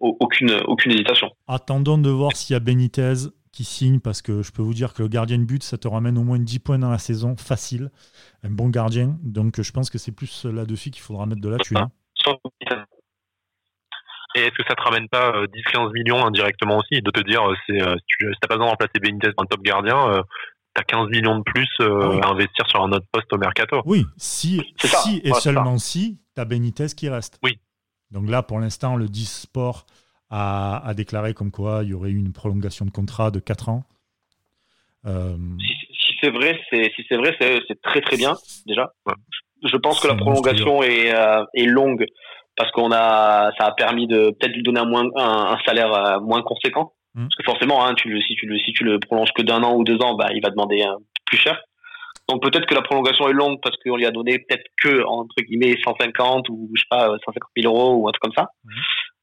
aucune, 0.00 0.52
aucune 0.66 0.92
hésitation. 0.92 1.30
Attendons 1.46 1.98
de 1.98 2.10
voir 2.10 2.32
s'il 2.36 2.54
y 2.54 2.56
a 2.56 2.60
Benitez 2.60 3.14
qui 3.52 3.64
signe, 3.64 4.00
parce 4.00 4.22
que 4.22 4.42
je 4.42 4.52
peux 4.52 4.62
vous 4.62 4.74
dire 4.74 4.92
que 4.92 5.02
le 5.02 5.08
gardien 5.08 5.38
de 5.38 5.44
but, 5.44 5.62
ça 5.62 5.78
te 5.78 5.88
ramène 5.88 6.18
au 6.18 6.22
moins 6.22 6.38
10 6.38 6.58
points 6.60 6.78
dans 6.78 6.90
la 6.90 6.98
saison, 6.98 7.36
facile. 7.36 7.90
Un 8.44 8.50
bon 8.50 8.68
gardien. 8.68 9.16
Donc 9.22 9.60
je 9.60 9.72
pense 9.72 9.90
que 9.90 9.98
c'est 9.98 10.14
plus 10.14 10.44
là-dessus 10.44 10.90
qu'il 10.90 11.02
faudra 11.02 11.26
mettre 11.26 11.40
de 11.40 11.48
la 11.48 11.56
thune. 11.56 11.78
Hein. 11.78 11.90
Et 14.34 14.40
est-ce 14.40 14.50
que 14.50 14.62
ça 14.68 14.74
te 14.74 14.82
ramène 14.82 15.08
pas 15.08 15.32
10-15 15.32 15.86
euh, 15.86 15.90
millions 15.92 16.26
indirectement 16.26 16.78
aussi? 16.78 17.00
De 17.00 17.10
te 17.10 17.20
dire, 17.20 17.42
euh, 17.42 17.54
c'est, 17.66 17.80
si 17.80 18.04
tu 18.06 18.26
n'as 18.26 18.48
pas 18.48 18.56
besoin 18.56 18.66
de 18.66 18.70
remplacer 18.70 19.00
Benitez 19.00 19.30
un 19.36 19.44
top 19.46 19.62
gardien, 19.62 20.22
tu 20.86 20.94
as 20.94 20.98
15 20.98 21.08
millions 21.10 21.38
de 21.38 21.42
plus 21.42 21.68
ah 21.80 21.84
à 22.22 22.30
investir 22.30 22.66
sur 22.68 22.82
un 22.82 22.92
autre 22.92 23.06
poste 23.12 23.32
au 23.32 23.38
mercato. 23.38 23.82
Oui, 23.84 24.04
si, 24.16 24.62
si 24.78 25.20
et 25.24 25.32
seulement 25.34 25.78
si 25.78 26.18
tu 26.34 26.40
as 26.40 26.44
Benitez 26.44 26.86
qui 26.96 27.08
reste. 27.08 27.38
Oui. 27.42 27.58
Donc 28.10 28.28
là, 28.30 28.42
pour 28.42 28.58
l'instant, 28.58 28.96
le 28.96 29.06
10 29.06 29.42
Sport 29.42 29.86
a, 30.30 30.92
déclaré 30.94 31.34
comme 31.34 31.50
quoi 31.50 31.80
il 31.82 31.90
y 31.90 31.94
aurait 31.94 32.10
eu 32.10 32.18
une 32.18 32.32
prolongation 32.32 32.84
de 32.84 32.90
contrat 32.90 33.30
de 33.30 33.40
4 33.40 33.68
ans. 33.68 33.84
Euh, 35.06 35.36
si, 35.58 36.16
c'est 36.20 36.30
vrai, 36.30 36.58
c'est 36.70 36.92
si 36.96 37.04
c'est 37.08 37.16
vrai, 37.16 37.36
c'est 37.40 37.80
très 37.82 38.00
très 38.00 38.16
bien 38.16 38.34
déjà. 38.66 38.92
Je 39.64 39.76
pense 39.76 40.00
que 40.00 40.08
la 40.08 40.14
prolongation 40.14 40.82
est, 40.82 41.14
euh, 41.14 41.44
est, 41.54 41.66
longue 41.66 42.04
parce 42.56 42.70
qu'on 42.72 42.90
a 42.92 43.52
ça 43.58 43.66
a 43.66 43.72
permis 43.72 44.06
de 44.06 44.30
peut-être 44.30 44.54
lui 44.54 44.62
donner 44.62 44.80
un, 44.80 44.84
moins, 44.84 45.08
un, 45.16 45.56
salaire 45.64 45.92
euh, 45.92 46.20
moins 46.20 46.42
conséquent. 46.42 46.92
Mmh. 47.18 47.24
Parce 47.24 47.34
que 47.34 47.42
forcément, 47.44 47.84
hein, 47.84 47.94
tu 47.94 48.08
le, 48.08 48.20
si 48.20 48.34
tu 48.36 48.46
le 48.46 48.58
si 48.58 48.72
tu 48.72 48.84
le 48.84 49.00
prolonges 49.00 49.32
que 49.34 49.42
d'un 49.42 49.62
an 49.62 49.74
ou 49.74 49.84
deux 49.84 50.00
ans, 50.02 50.14
bah, 50.14 50.28
il 50.32 50.40
va 50.40 50.50
demander 50.50 50.84
plus 51.26 51.36
cher. 51.36 51.60
Donc 52.28 52.42
peut-être 52.42 52.66
que 52.66 52.74
la 52.74 52.82
prolongation 52.82 53.28
est 53.28 53.32
longue 53.32 53.58
parce 53.62 53.76
qu'on 53.78 53.96
lui 53.96 54.06
a 54.06 54.10
donné 54.10 54.38
peut-être 54.38 54.66
que 54.82 55.02
entre 55.04 55.34
guillemets 55.42 55.76
150 55.82 56.48
ou 56.50 56.70
je 56.74 56.80
sais 56.82 56.86
pas 56.90 57.08
150 57.08 57.50
000 57.56 57.74
euros 57.74 57.96
ou 57.96 58.08
un 58.08 58.12
truc 58.12 58.22
comme 58.22 58.32
ça. 58.36 58.50
Mhm. 58.64 58.72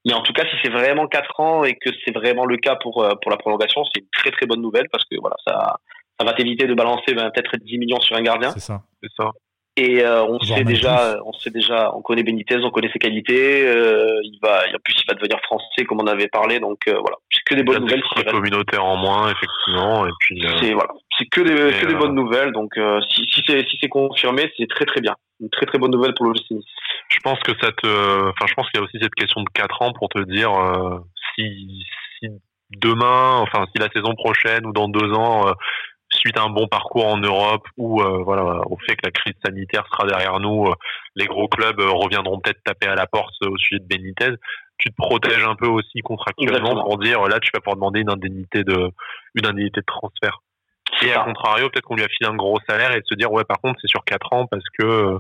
Mais 0.06 0.14
en 0.14 0.22
tout 0.22 0.34
cas, 0.34 0.44
si 0.44 0.56
c'est 0.64 0.70
vraiment 0.72 1.08
4 1.08 1.40
ans 1.40 1.64
et 1.64 1.76
que 1.76 1.90
c'est 2.04 2.14
vraiment 2.14 2.46
le 2.46 2.58
cas 2.58 2.76
pour 2.76 3.04
euh, 3.04 3.14
pour 3.22 3.32
la 3.32 3.38
prolongation, 3.38 3.84
c'est 3.86 4.02
une 4.02 4.10
très 4.12 4.32
très 4.32 4.46
bonne 4.46 4.62
nouvelle 4.62 4.88
parce 4.92 5.06
que 5.06 5.18
voilà 5.20 5.36
ça 5.48 5.78
ça 6.20 6.26
va 6.26 6.34
t'éviter 6.34 6.68
de 6.68 6.74
balancer 6.74 7.14
ben, 7.14 7.30
peut-être 7.32 7.58
10 7.58 7.78
millions 7.78 8.00
sur 8.00 8.16
un 8.16 8.22
gardien. 8.22 8.52
C'est 8.52 8.60
ça. 8.60 8.82
C'est 9.02 9.12
ça. 9.18 9.32
Et 9.78 10.02
euh, 10.02 10.24
on 10.24 10.40
sait 10.40 10.64
déjà, 10.64 11.18
on 11.26 11.34
sait 11.34 11.50
déjà, 11.50 11.94
on 11.94 12.02
connaît 12.02 12.24
Benitez, 12.24 12.58
on 12.64 12.72
connaît 12.72 12.90
ses 12.94 13.00
qualités. 13.00 13.68
Euh, 13.68 14.22
il 14.24 14.40
va, 14.42 14.64
en 14.74 14.80
plus, 14.82 14.96
il 14.98 15.06
va 15.06 15.16
devenir 15.16 15.38
français 15.42 15.84
comme 15.84 16.00
on 16.00 16.08
avait 16.08 16.30
parlé. 16.30 16.60
Donc 16.60 16.80
euh, 16.88 16.94
voilà, 16.94 17.18
c'est 17.30 17.42
que 17.46 17.56
des 17.56 17.64
bonnes 17.64 17.82
nouvelles. 17.82 18.02
C'est 18.16 18.26
communautaire 18.26 18.86
en 18.86 18.96
moins, 18.96 19.30
effectivement. 19.30 20.08
Et 20.08 20.12
puis. 20.20 20.42
C'est 20.62 20.74
voilà, 20.74 20.94
c'est 21.18 21.26
que 21.26 21.42
des, 21.42 21.78
que 21.78 21.88
des 21.88 21.96
bonnes 21.96 22.16
nouvelles. 22.16 22.54
Donc 22.54 22.80
si, 23.10 23.26
si 23.30 23.44
c'est 23.46 23.68
si 23.68 23.78
c'est 23.82 23.90
confirmé, 23.90 24.50
c'est 24.58 24.70
très 24.70 24.86
très 24.86 25.02
bien. 25.02 25.16
Une 25.42 25.50
très 25.50 25.66
très 25.66 25.78
bonne 25.78 25.92
nouvelle 25.92 26.14
pour 26.14 26.28
le 26.28 26.34
Je 27.10 27.20
pense 27.22 27.40
que 27.40 27.52
ça 27.62 27.74
te, 27.74 28.30
enfin, 28.30 28.46
je 28.48 28.54
pense 28.54 28.70
qu'il 28.70 28.80
y 28.80 28.82
a 28.82 28.86
aussi 28.86 28.98
cette 29.02 29.16
question 29.16 29.42
de 29.42 29.50
4 29.54 29.82
ans 29.82 29.92
pour 29.92 30.08
te 30.08 30.20
dire 30.20 30.52
si, 31.36 31.84
si 32.20 32.30
demain, 32.78 33.40
enfin, 33.40 33.66
si 33.74 33.82
la 33.82 33.90
saison 33.90 34.16
prochaine 34.16 34.66
ou 34.66 34.72
dans 34.72 34.88
deux 34.88 35.12
ans 35.12 35.54
suite 36.26 36.38
à 36.38 36.44
un 36.44 36.50
bon 36.50 36.68
parcours 36.68 37.06
en 37.06 37.18
Europe 37.18 37.68
ou 37.78 38.02
euh, 38.02 38.24
voilà 38.24 38.44
au 38.68 38.78
fait 38.78 38.96
que 38.96 39.06
la 39.06 39.12
crise 39.12 39.36
sanitaire 39.46 39.86
sera 39.92 40.08
derrière 40.08 40.40
nous, 40.40 40.66
euh, 40.66 40.74
les 41.16 41.28
gros 41.28 41.48
clubs 41.48 41.80
euh, 41.80 41.92
reviendront 41.92 42.40
peut-être 42.40 42.64
taper 42.64 42.88
à 42.88 42.96
la 42.96 43.06
porte 43.06 43.36
au 43.44 43.56
sujet 43.58 43.80
de 43.80 43.88
Benitez. 43.88 44.36
Tu 44.80 44.90
te 44.90 44.96
protèges 44.98 45.46
un 45.46 45.56
peu 45.56 45.68
aussi 45.68 46.02
contractuellement 46.02 46.84
pour 46.84 46.98
dire 46.98 47.22
là 47.28 47.40
tu 47.40 47.52
vas 47.54 47.60
pouvoir 47.60 47.76
demander 47.76 48.02
une 48.02 48.10
indemnité 48.10 48.64
de 48.64 48.90
une 49.36 49.46
indemnité 49.46 49.82
de 49.82 49.86
transfert. 49.86 50.42
Et 51.02 51.14
à 51.14 51.24
contrario, 51.24 51.70
peut-être 51.70 51.86
qu'on 51.86 51.96
lui 51.96 52.04
a 52.04 52.08
filé 52.08 52.30
un 52.30 52.36
gros 52.36 52.60
salaire 52.68 52.92
et 52.96 53.02
de 53.02 53.06
se 53.06 53.16
dire 53.16 53.32
ouais 53.32 53.44
par 53.44 53.62
contre 53.62 53.80
c'est 53.82 53.88
sur 53.90 54.04
quatre 54.04 54.34
ans 54.34 54.48
parce 54.48 54.66
que 54.80 55.18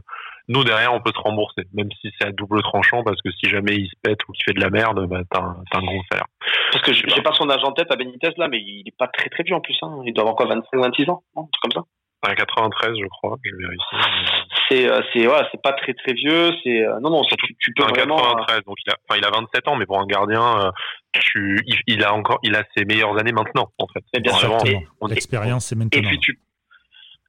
nous 0.47 0.63
derrière 0.63 0.93
on 0.93 1.01
peut 1.01 1.11
se 1.13 1.19
rembourser, 1.19 1.63
même 1.73 1.89
si 2.01 2.11
c'est 2.19 2.27
à 2.27 2.31
double 2.31 2.61
tranchant 2.61 3.03
parce 3.03 3.21
que 3.21 3.31
si 3.31 3.49
jamais 3.49 3.75
il 3.75 3.87
se 3.87 3.95
pète 4.01 4.19
ou 4.27 4.33
qu'il 4.33 4.43
fait 4.45 4.53
de 4.53 4.61
la 4.61 4.69
merde, 4.69 5.05
bah, 5.07 5.21
t'as 5.29 5.41
un, 5.41 5.63
un, 5.73 5.81
gros 5.81 6.01
salaire. 6.11 6.27
Parce 6.71 6.83
que 6.83 6.93
j'ai 6.93 7.21
pas 7.21 7.33
son 7.33 7.49
âge 7.49 7.63
en 7.63 7.71
tête 7.71 7.91
à 7.91 7.95
Benitez 7.95 8.31
là, 8.37 8.47
mais 8.47 8.59
il 8.59 8.83
est 8.87 8.97
pas 8.97 9.07
très 9.07 9.29
très 9.29 9.43
vieux 9.43 9.55
en 9.55 9.61
plus. 9.61 9.77
Hein. 9.81 10.01
Il 10.05 10.13
doit 10.13 10.23
avoir 10.23 10.35
quoi 10.35 10.47
25, 10.47 10.67
26 10.73 11.09
ans, 11.09 11.23
un 11.35 11.41
truc 11.41 11.61
comme 11.61 11.71
ça. 11.71 11.87
À 12.27 12.33
93, 12.33 12.95
je 12.99 13.07
crois, 13.07 13.37
je 13.43 13.55
vérifie. 13.55 13.81
C'est 14.67 14.89
euh, 14.89 15.01
c'est 15.13 15.27
ouais, 15.27 15.41
c'est 15.51 15.61
pas 15.61 15.73
très 15.73 15.93
très 15.93 16.13
vieux. 16.13 16.51
C'est 16.63 16.81
euh, 16.81 16.99
non 16.99 17.11
non, 17.11 17.21
tu, 17.21 17.55
tu 17.59 17.71
peux 17.73 17.83
un 17.83 17.87
vraiment. 17.87 18.17
93, 18.17 18.63
donc 18.65 18.77
il 18.83 18.91
a, 18.91 18.95
enfin, 19.07 19.19
il 19.19 19.25
a 19.25 19.29
27 19.29 19.67
ans, 19.67 19.75
mais 19.75 19.85
pour 19.85 19.99
un 19.99 20.07
gardien, 20.07 20.59
euh, 20.59 20.71
tu, 21.13 21.63
il, 21.85 22.03
a 22.03 22.13
encore, 22.13 22.39
il 22.41 22.55
a 22.55 22.63
ses 22.75 22.83
meilleures 22.85 23.15
années 23.19 23.31
maintenant 23.31 23.69
en 23.77 23.85
fait. 23.87 24.03
bien 24.19 24.33
sûr. 24.33 24.57
L'expérience, 25.07 25.65
c'est 25.65 25.75
maintenant. 25.75 25.99
Et 25.99 26.01
puis 26.01 26.19
tu 26.19 26.39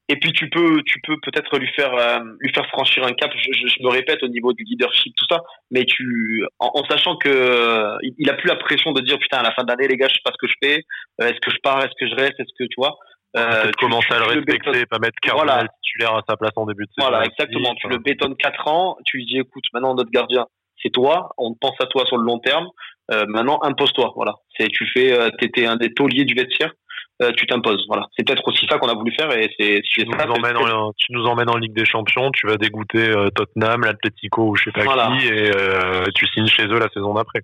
et 0.08 0.16
puis 0.16 0.32
tu 0.32 0.48
peux, 0.48 0.82
tu 0.86 1.00
peux 1.00 1.16
peut-être 1.20 1.58
lui 1.58 1.68
faire, 1.74 1.92
euh, 1.94 2.20
lui 2.40 2.52
faire 2.52 2.66
franchir 2.68 3.04
un 3.04 3.12
cap. 3.12 3.30
Je, 3.34 3.52
je, 3.52 3.82
me 3.82 3.88
répète 3.88 4.22
au 4.22 4.28
niveau 4.28 4.52
du 4.52 4.62
leadership, 4.62 5.12
tout 5.16 5.26
ça, 5.28 5.42
mais 5.70 5.84
tu, 5.84 6.44
en, 6.60 6.84
sachant 6.88 7.16
que 7.16 7.28
euh, 7.28 7.96
il 8.18 8.30
a 8.30 8.34
plus 8.34 8.48
la 8.48 8.56
pression 8.56 8.92
de 8.92 9.00
dire 9.00 9.18
putain 9.18 9.38
à 9.38 9.42
la 9.42 9.52
fin 9.52 9.64
de 9.64 9.68
l'année 9.68 9.88
les 9.88 9.96
gars, 9.96 10.06
je 10.08 10.14
sais 10.14 10.20
pas 10.24 10.30
ce 10.30 10.38
que 10.38 10.46
je 10.46 10.54
fais. 10.62 10.84
Euh, 11.20 11.28
est-ce 11.28 11.40
que 11.40 11.50
je 11.50 11.58
pars, 11.60 11.80
est-ce 11.80 11.94
que 11.98 12.08
je 12.08 12.14
reste, 12.14 12.38
est-ce 12.38 12.52
que 12.56 12.68
tu 12.68 12.76
vois? 12.76 12.96
Euh, 13.36 13.70
tu 13.78 13.84
à 13.84 14.18
le 14.18 14.24
respecter, 14.24 14.86
pas 14.86 14.98
mettre 14.98 15.18
Cardinal 15.20 15.68
titulaire 15.82 16.14
à 16.14 16.22
sa 16.26 16.36
place 16.36 16.52
en 16.54 16.66
début 16.66 16.84
de 16.84 16.90
saison. 16.96 17.10
Voilà, 17.10 17.26
exactement. 17.26 17.74
Tu 17.74 17.88
le 17.88 17.98
bétonnes 17.98 18.36
4 18.36 18.68
ans, 18.68 18.96
tu 19.04 19.18
lui 19.18 19.26
dis 19.26 19.38
écoute, 19.38 19.64
maintenant 19.74 19.94
notre 19.94 20.10
gardien, 20.10 20.46
c'est 20.80 20.90
toi, 20.90 21.30
on 21.36 21.54
pense 21.54 21.74
à 21.80 21.86
toi 21.86 22.06
sur 22.06 22.16
le 22.16 22.24
long 22.24 22.38
terme. 22.38 22.68
maintenant, 23.10 23.58
impose-toi. 23.62 24.12
Voilà, 24.14 24.34
c'est 24.56 24.68
tu 24.68 24.86
fais, 24.86 25.18
t'étais 25.38 25.66
un 25.66 25.76
des 25.76 25.92
tauliers 25.92 26.24
du 26.24 26.34
vestiaire. 26.34 26.72
Euh, 27.22 27.32
tu 27.32 27.46
t'imposes. 27.46 27.82
Voilà. 27.88 28.06
C'est 28.16 28.26
peut-être 28.26 28.46
aussi 28.46 28.66
ça 28.68 28.78
qu'on 28.78 28.88
a 28.88 28.94
voulu 28.94 29.10
faire 29.12 29.30
et 29.32 29.50
c'est. 29.58 29.80
Tu, 29.84 30.04
nous 30.04 30.12
emmènes 30.12 30.56
en, 30.56 30.92
tu 30.92 31.12
nous 31.12 31.24
emmènes 31.24 31.48
en 31.48 31.56
Ligue 31.56 31.74
des 31.74 31.86
Champions, 31.86 32.30
tu 32.30 32.46
vas 32.46 32.56
dégoûter 32.56 33.08
euh, 33.08 33.30
Tottenham, 33.30 33.82
l'Atlético 33.82 34.50
ou 34.50 34.56
je 34.56 34.64
sais 34.64 34.72
pas 34.72 34.82
qui 34.82 35.26
et 35.26 35.50
euh, 35.54 36.04
tu 36.14 36.26
signes 36.26 36.46
chez 36.46 36.66
eux 36.66 36.78
la 36.78 36.90
saison 36.90 37.14
d'après. 37.14 37.40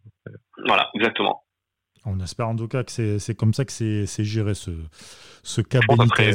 Voilà, 0.67 0.91
exactement. 0.95 1.45
On 2.05 2.21
espère 2.21 2.49
en 2.49 2.57
tout 2.57 2.69
cas 2.69 2.85
que 2.85 3.19
c'est 3.19 3.35
comme 3.35 3.55
ça 3.55 3.65
que 3.65 3.73
c'est 3.73 4.25
géré 4.25 4.55
ce, 4.55 4.73
ce 5.43 5.63
cas 5.63 5.81
Benitez. 5.89 6.33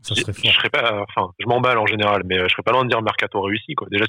Ça 0.00 0.14
serait 0.14 0.32
fort. 0.32 0.50
Je 0.50 0.56
serais 0.56 0.70
pas, 0.70 1.02
enfin, 1.08 1.32
je 1.40 1.46
m'emballe 1.46 1.76
en 1.76 1.86
général, 1.86 2.22
mais 2.24 2.38
je 2.38 2.48
serais 2.48 2.62
pas 2.62 2.70
loin 2.70 2.84
de 2.84 2.88
dire 2.88 3.02
mercato 3.02 3.40
réussi, 3.40 3.74
quoi. 3.74 3.88
Déjà, 3.90 4.04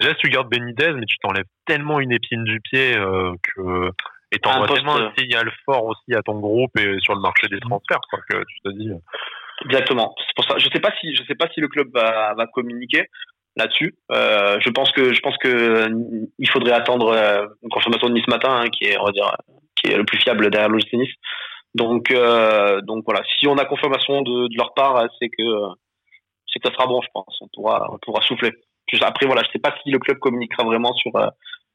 déjà, 0.00 0.14
si 0.14 0.20
tu 0.20 0.30
gardes 0.30 0.48
Benitez, 0.48 0.92
mais 0.92 1.04
tu 1.06 1.18
t'enlèves 1.18 1.44
tellement 1.66 2.00
une 2.00 2.10
épine 2.12 2.44
du 2.44 2.60
pied 2.60 2.94
que 3.42 3.90
et 4.36 4.38
t'envoies 4.38 4.68
tellement 4.68 4.96
un 4.96 5.12
signal 5.16 5.50
fort 5.64 5.84
aussi 5.84 6.14
à 6.14 6.22
ton 6.22 6.38
groupe 6.38 6.76
et 6.78 6.98
sur 7.00 7.14
le 7.14 7.20
marché 7.20 7.48
des 7.48 7.60
transferts, 7.60 8.00
quoi, 8.10 8.18
que 8.28 8.44
tu 8.44 8.60
te 8.64 8.70
dis. 8.70 8.90
Euh. 8.90 8.98
Exactement. 9.64 10.14
C'est 10.18 10.34
pour 10.36 10.44
ça. 10.44 10.58
Je 10.58 10.68
sais 10.72 10.80
pas 10.80 10.92
si 11.00 11.14
je 11.14 11.22
sais 11.24 11.34
pas 11.34 11.48
si 11.52 11.60
le 11.60 11.68
club 11.68 11.88
va, 11.94 12.34
va 12.34 12.46
communiquer 12.46 13.08
là-dessus. 13.56 13.94
Euh, 14.12 14.58
je 14.60 14.70
pense 14.70 14.92
que 14.92 15.14
je 15.14 15.20
pense 15.20 15.36
que 15.38 15.48
euh, 15.48 15.88
il 16.38 16.50
faudrait 16.50 16.72
attendre 16.72 17.08
euh, 17.08 17.46
une 17.62 17.70
confirmation 17.70 18.08
de 18.08 18.14
Nice 18.14 18.28
matin, 18.28 18.54
hein, 18.54 18.68
qui 18.68 18.84
est 18.84 18.98
on 18.98 19.04
va 19.04 19.12
dire 19.12 19.34
qui 19.76 19.90
est 19.90 19.96
le 19.96 20.04
plus 20.04 20.18
fiable 20.18 20.50
derrière 20.50 20.68
l'OGC 20.68 20.92
Nice. 20.92 21.14
Donc 21.74 22.10
euh, 22.10 22.80
donc 22.82 23.04
voilà. 23.06 23.22
Si 23.38 23.48
on 23.48 23.56
a 23.56 23.64
confirmation 23.64 24.22
de, 24.22 24.48
de 24.48 24.56
leur 24.56 24.74
part, 24.74 25.02
c'est 25.18 25.28
que 25.28 25.42
c'est 26.46 26.60
que 26.60 26.68
ça 26.68 26.74
sera 26.74 26.86
bon, 26.86 27.00
je 27.00 27.08
pense. 27.14 27.38
On 27.40 27.48
pourra 27.54 27.88
on 27.90 27.98
pourra 27.98 28.20
souffler. 28.22 28.52
Après 29.02 29.26
voilà, 29.26 29.42
je 29.42 29.50
sais 29.50 29.58
pas 29.58 29.74
si 29.82 29.90
le 29.90 29.98
club 29.98 30.18
communiquera 30.18 30.64
vraiment 30.64 30.92
sur 30.92 31.12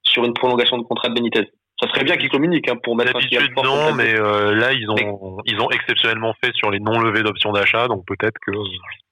sur 0.04 0.24
une 0.24 0.34
prolongation 0.34 0.78
de 0.78 0.84
contrat 0.84 1.10
de 1.10 1.16
Benitez 1.16 1.50
ça 1.82 1.90
serait 1.90 2.04
bien 2.04 2.16
qu'ils 2.16 2.30
communiquent 2.30 2.70
hein, 2.70 2.78
pour 2.84 2.96
mettre 2.96 3.16
un 3.16 3.64
non, 3.64 3.94
mais 3.94 4.14
euh, 4.14 4.54
là 4.54 4.72
ils 4.72 4.88
ont 4.90 5.40
ils 5.46 5.60
ont 5.60 5.70
exceptionnellement 5.72 6.34
fait 6.44 6.54
sur 6.54 6.70
les 6.70 6.80
non 6.80 7.00
levées 7.00 7.24
d'options 7.24 7.52
d'achat, 7.52 7.88
donc 7.88 8.06
peut-être 8.06 8.38
que. 8.46 8.52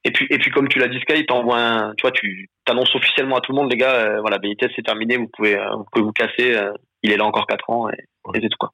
Et 0.04 0.12
puis 0.12 0.28
et 0.30 0.38
puis 0.38 0.52
comme 0.52 0.68
tu 0.68 0.78
l'as 0.78 0.88
dit 0.88 1.00
Sky, 1.00 1.26
t'envoies 1.26 1.60
un, 1.60 1.94
tu 1.96 2.02
vois, 2.04 2.12
tu 2.12 2.50
t'annonces 2.66 2.94
officiellement 2.94 3.38
à 3.38 3.42
tout 3.42 3.54
le 3.54 3.58
monde, 3.58 3.72
les 3.72 3.78
gars, 3.78 3.96
euh, 3.96 4.22
voilà, 4.22 4.38
Benitez 4.38 4.68
c'est 4.76 4.84
terminé, 4.84 5.18
vous 5.18 5.30
pouvez 5.36 5.58
euh, 5.58 5.76
vous 5.78 5.86
pouvez 5.92 6.06
vous 6.06 6.12
casser, 6.12 6.56
il 7.02 7.12
est 7.12 7.18
là 7.18 7.26
encore 7.26 7.48
4 7.48 7.70
ans 7.72 7.90
et, 7.90 7.98
c'est 8.36 8.42
tout 8.42 8.58
quoi. 8.60 8.72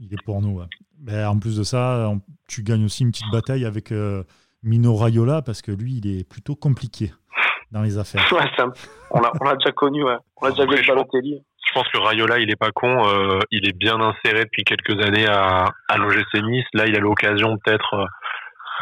Il 0.00 0.12
est 0.12 0.22
pour 0.24 0.42
nous. 0.42 0.60
Ben, 0.98 1.28
en 1.28 1.38
plus 1.38 1.56
de 1.56 1.62
ça, 1.62 2.12
tu 2.48 2.64
gagnes 2.64 2.84
aussi 2.84 3.04
une 3.04 3.12
petite 3.12 3.30
bataille 3.30 3.64
avec 3.64 3.92
Mino 4.64 4.96
Raiola 4.96 5.40
parce 5.40 5.62
que 5.62 5.70
lui 5.70 6.00
il 6.02 6.18
est 6.18 6.28
plutôt 6.28 6.56
compliqué 6.56 7.12
dans 7.70 7.82
les 7.82 7.96
affaires. 7.96 8.28
Ouais, 9.14 9.20
on 9.40 9.44
l'a 9.44 9.54
déjà 9.54 9.70
connu, 9.70 10.02
ouais. 10.02 10.16
on 10.42 10.46
l'a 10.46 10.50
déjà 10.50 10.64
vu 10.64 10.72
avec 10.72 10.88
Balotelli 10.88 11.40
pense 11.74 11.88
que 11.88 11.98
Rayola, 11.98 12.38
il 12.38 12.50
est 12.50 12.56
pas 12.56 12.70
con. 12.70 13.06
Euh, 13.06 13.40
il 13.50 13.68
est 13.68 13.76
bien 13.76 14.00
inséré 14.00 14.44
depuis 14.44 14.64
quelques 14.64 15.04
années 15.04 15.26
à, 15.26 15.66
à 15.88 15.98
l'OGC 15.98 16.42
Nice. 16.42 16.66
Là, 16.72 16.86
il 16.86 16.96
a 16.96 17.00
l'occasion 17.00 17.58
peut-être 17.58 17.94
euh, 17.94 18.06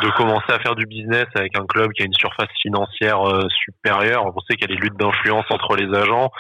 de 0.03 0.11
commencer 0.11 0.53
à 0.53 0.59
faire 0.61 0.75
du 0.75 0.87
business 0.87 1.27
avec 1.35 1.59
un 1.59 1.67
club 1.67 1.93
qui 1.93 2.03
a 2.03 2.07
une 2.07 2.15
surface 2.15 2.51
financière 2.61 3.27
euh, 3.27 3.49
supérieure. 3.65 4.25
On 4.27 4.41
sait 4.41 4.57
qu'il 4.57 4.71
y 4.71 4.73
a 4.73 4.77
des 4.77 4.81
luttes 4.81 4.99
d'influence 4.99 5.47
entre 5.51 5.77
les 5.77 5.93
agents. 5.97 6.31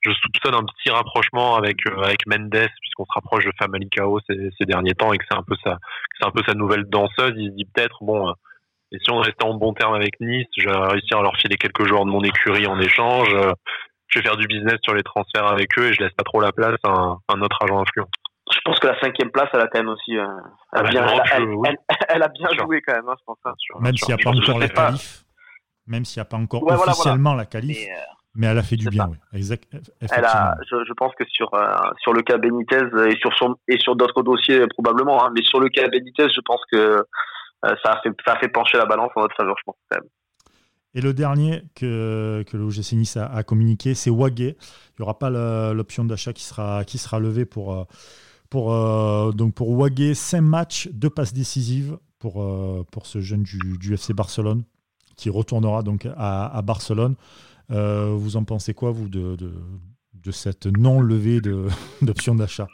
Je 0.00 0.12
soupçonne 0.12 0.54
un 0.54 0.64
petit 0.64 0.90
rapprochement 0.90 1.56
avec 1.56 1.78
avec 1.96 2.24
Mendes 2.26 2.68
puisqu'on 2.80 3.04
se 3.04 3.12
rapproche 3.14 3.44
de 3.44 3.52
Famalicao 3.58 4.20
ces, 4.28 4.50
ces 4.56 4.64
derniers 4.64 4.94
temps 4.94 5.12
et 5.12 5.18
que 5.18 5.24
c'est 5.28 5.36
un 5.36 5.42
peu 5.42 5.56
ça, 5.64 5.78
c'est 6.18 6.26
un 6.26 6.30
peu 6.30 6.42
sa 6.46 6.54
nouvelle 6.54 6.84
danseuse. 6.84 7.34
Il 7.36 7.50
se 7.50 7.56
dit 7.56 7.64
peut-être 7.74 7.98
bon. 8.02 8.32
Et 8.92 8.98
si 9.02 9.10
on 9.10 9.18
restait 9.18 9.44
en 9.44 9.54
bon 9.54 9.74
terme 9.74 9.94
avec 9.94 10.20
Nice, 10.20 10.46
je 10.56 10.68
vais 10.68 10.76
réussir 10.76 11.18
à 11.18 11.22
leur 11.22 11.36
filer 11.36 11.56
quelques 11.56 11.84
joueurs 11.84 12.06
de 12.06 12.10
mon 12.10 12.22
écurie 12.22 12.66
en 12.66 12.80
échange 12.80 13.34
je 14.08 14.18
vais 14.18 14.22
faire 14.24 14.36
du 14.36 14.46
business 14.46 14.78
sur 14.82 14.94
les 14.94 15.02
transferts 15.02 15.46
avec 15.46 15.78
eux 15.78 15.88
et 15.88 15.92
je 15.92 16.02
laisse 16.02 16.12
pas 16.12 16.24
trop 16.24 16.40
la 16.40 16.52
place 16.52 16.78
à 16.84 17.16
un, 17.28 17.40
autre 17.42 17.58
agent 17.62 17.80
influent. 17.80 18.08
Je 18.50 18.58
pense 18.64 18.78
que 18.80 18.86
la 18.86 18.98
cinquième 19.00 19.30
place, 19.30 19.48
elle 19.52 19.60
a 19.60 19.66
quand 19.66 19.78
même 19.78 19.88
aussi, 19.88 20.16
euh, 20.16 20.26
elle, 20.72 20.86
a 20.86 20.88
bien, 20.88 21.06
elle, 22.08 22.22
a 22.22 22.28
bien 22.28 22.48
joué 22.58 22.80
quand 22.80 22.94
même, 22.94 23.08
hein, 23.08 23.14
je 23.18 23.24
pense. 23.26 23.38
Hein. 23.44 23.52
Même 23.80 23.96
s'il 23.96 24.14
n'y 24.14 24.20
a 24.20 24.24
pas 24.24 24.30
encore 24.30 24.58
la 24.58 24.68
qualif, 24.68 25.24
même 25.86 26.04
s'il 26.06 26.20
n'y 26.20 26.22
a 26.22 26.30
pas 26.30 26.38
encore 26.38 26.62
officiellement 26.62 27.34
la 27.34 27.44
qualif, 27.44 27.76
euh, 27.76 27.92
mais, 28.34 28.46
elle 28.46 28.58
a 28.58 28.62
fait 28.62 28.76
du 28.76 28.88
bien, 28.88 29.08
oui. 29.10 29.16
Exact, 29.34 29.64
elle 29.72 30.24
a, 30.24 30.56
je, 30.70 30.76
je, 30.86 30.92
pense 30.94 31.14
que 31.14 31.24
sur 31.26 31.52
euh, 31.52 31.68
sur 31.98 32.14
le 32.14 32.22
cas 32.22 32.38
Benitez 32.38 32.80
et 33.08 33.16
sur 33.16 33.34
son, 33.36 33.56
et 33.66 33.78
sur 33.78 33.96
d'autres 33.96 34.22
dossiers 34.22 34.66
probablement, 34.68 35.22
hein, 35.22 35.30
mais 35.34 35.42
sur 35.42 35.60
le 35.60 35.68
cas 35.68 35.86
Benitez, 35.88 36.28
je 36.34 36.40
pense 36.40 36.62
que 36.72 37.04
ça 37.62 37.92
a 37.92 38.00
fait 38.00 38.10
ça 38.24 38.32
a 38.32 38.38
fait 38.38 38.48
pencher 38.48 38.78
la 38.78 38.86
balance 38.86 39.10
en 39.14 39.22
notre 39.22 39.36
faveur, 39.36 39.56
je 39.58 39.64
pense 39.66 39.76
quand 39.90 39.98
même. 39.98 40.08
Et 40.98 41.00
le 41.00 41.14
dernier 41.14 41.62
que, 41.76 42.44
que 42.48 42.56
l'OGC 42.56 42.94
Nice 42.94 43.16
a, 43.16 43.44
communiqué, 43.44 43.94
c'est 43.94 44.10
Wagé. 44.10 44.56
Il 44.58 44.94
n'y 44.98 45.04
aura 45.04 45.16
pas 45.16 45.30
l'option 45.72 46.04
d'achat 46.04 46.32
qui 46.32 46.42
sera, 46.42 46.84
qui 46.84 46.98
sera 46.98 47.20
levée 47.20 47.44
pour, 47.44 47.72
euh, 47.72 47.84
pour, 48.50 48.72
euh, 48.72 49.30
donc 49.30 49.54
pour 49.54 49.70
Wagé. 49.78 50.14
5 50.14 50.40
matchs, 50.40 50.88
2 50.92 51.08
passes 51.08 51.32
décisives 51.32 51.98
pour, 52.18 52.42
euh, 52.42 52.84
pour 52.90 53.06
ce 53.06 53.20
jeune 53.20 53.44
du, 53.44 53.60
du, 53.78 53.94
FC 53.94 54.12
Barcelone 54.12 54.64
qui 55.14 55.30
retournera 55.30 55.84
donc 55.84 56.04
à, 56.16 56.46
à 56.46 56.62
Barcelone. 56.62 57.14
vous 57.68 58.36
en 58.36 58.42
pensez 58.42 58.74
quoi, 58.74 58.90
vous, 58.90 59.08
de, 59.08 59.36
de, 59.36 59.54
de 60.14 60.30
cette 60.32 60.66
non-levée 60.66 61.40
d'option 62.02 62.34
d'achat? 62.34 62.66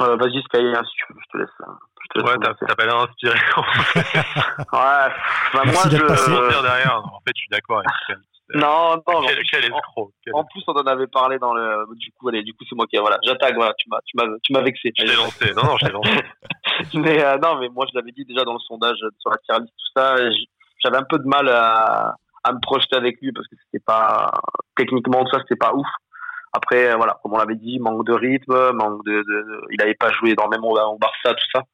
Vas-y, 0.00 0.42
Sky, 0.42 0.58
hein, 0.58 0.82
si 0.84 0.96
tu 0.96 1.12
veux, 1.12 1.20
je 1.20 1.30
te 1.30 1.38
laisse. 1.38 1.50
Hein. 1.60 1.78
Ouais, 2.16 2.36
t'as 2.40 2.74
pas 2.74 2.84
l'air 2.84 2.96
inspiré. 2.96 3.34
ouais, 3.96 4.64
bah, 4.72 5.62
moi 5.64 5.82
je. 5.90 6.06
Passer. 6.06 6.30
derrière. 6.30 7.02
En 7.04 7.20
fait, 7.20 7.32
je 7.34 7.40
suis 7.40 7.48
d'accord 7.50 7.78
avec 7.78 8.18
non, 8.54 8.96
non, 9.08 9.22
quel, 9.26 9.38
quel 9.50 9.64
escroc. 9.64 10.12
En, 10.32 10.44
plus, 10.44 10.62
on 10.66 10.72
en 10.72 10.86
avait 10.86 11.06
parlé 11.06 11.38
dans 11.38 11.54
le. 11.54 11.86
Du 11.96 12.12
coup, 12.12 12.28
allez, 12.28 12.42
du 12.42 12.52
coup, 12.52 12.64
c'est 12.68 12.76
moi 12.76 12.86
qui. 12.86 12.98
Voilà, 12.98 13.18
j'attaque. 13.22 13.54
Voilà, 13.54 13.72
tu 13.78 13.88
m'as, 13.88 13.98
tu 14.04 14.16
m'as, 14.16 14.36
tu 14.42 14.52
m'as 14.52 14.60
vexé. 14.60 14.92
Je 14.96 15.04
t'ai 15.04 15.16
lancé. 15.16 15.54
Non, 15.54 15.64
non, 15.64 15.76
je 15.78 15.86
t'ai 15.86 15.92
lancé. 15.92 16.10
mais 16.94 17.24
euh, 17.24 17.38
non, 17.38 17.58
mais 17.58 17.68
moi, 17.68 17.86
je 17.90 17.98
l'avais 17.98 18.12
dit 18.12 18.24
déjà 18.24 18.44
dans 18.44 18.52
le 18.52 18.58
sondage 18.60 18.98
sur 19.18 19.30
la 19.30 19.38
tier 19.38 19.60
list, 19.60 19.72
tout 19.72 20.00
ça. 20.00 20.16
J'avais 20.82 20.98
un 20.98 21.06
peu 21.08 21.18
de 21.18 21.26
mal 21.26 21.48
à, 21.48 22.16
à 22.44 22.52
me 22.52 22.60
projeter 22.60 22.96
avec 22.96 23.20
lui 23.22 23.32
parce 23.32 23.48
que 23.48 23.56
c'était 23.64 23.82
pas 23.84 24.30
techniquement 24.76 25.24
tout 25.24 25.30
ça, 25.30 25.38
c'était 25.40 25.56
pas 25.56 25.72
ouf. 25.72 25.86
Après, 26.56 26.94
voilà, 26.94 27.18
comme 27.22 27.34
on 27.34 27.38
l'avait 27.38 27.56
dit, 27.56 27.80
manque 27.80 28.06
de 28.06 28.12
rythme, 28.12 28.72
manque 28.72 29.04
de, 29.04 29.22
de, 29.22 29.60
il 29.70 29.76
n'avait 29.78 29.94
pas 29.94 30.10
joué 30.12 30.30
énormément 30.30 30.70
au 30.70 30.98
Barça, 30.98 31.34
tout 31.34 31.46
ça. 31.52 31.64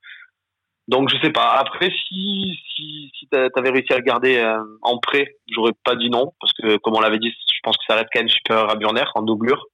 Donc 0.90 1.08
je 1.08 1.16
sais 1.22 1.30
pas. 1.30 1.52
Après, 1.52 1.88
si 1.88 2.58
si 2.74 3.12
si 3.16 3.28
t'avais 3.28 3.70
réussi 3.70 3.92
à 3.92 3.98
le 3.98 4.02
garder 4.02 4.38
euh, 4.38 4.58
en 4.82 4.98
prêt, 4.98 5.36
j'aurais 5.48 5.72
pas 5.84 5.94
dit 5.94 6.10
non 6.10 6.32
parce 6.40 6.52
que 6.52 6.78
comme 6.78 6.96
on 6.96 7.00
l'avait 7.00 7.20
dit, 7.20 7.30
je 7.30 7.60
pense 7.62 7.76
que 7.76 7.84
ça 7.86 7.94
reste 7.94 8.08
quand 8.12 8.18
même 8.18 8.28
supérieur 8.28 8.68
à 8.68 8.74
Burner 8.74 9.04
en 9.14 9.22
doublure. 9.22 9.66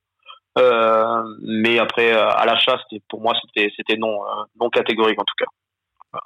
Euh, 0.58 1.22
mais 1.40 1.78
après 1.78 2.12
euh, 2.12 2.28
à 2.28 2.44
l'achat, 2.44 2.78
c'était 2.82 3.02
pour 3.08 3.22
moi 3.22 3.32
c'était 3.42 3.72
c'était 3.76 3.96
non 3.96 4.20
non 4.60 4.68
catégorique 4.68 5.18
en 5.18 5.24
tout 5.24 5.34
cas. 5.38 5.46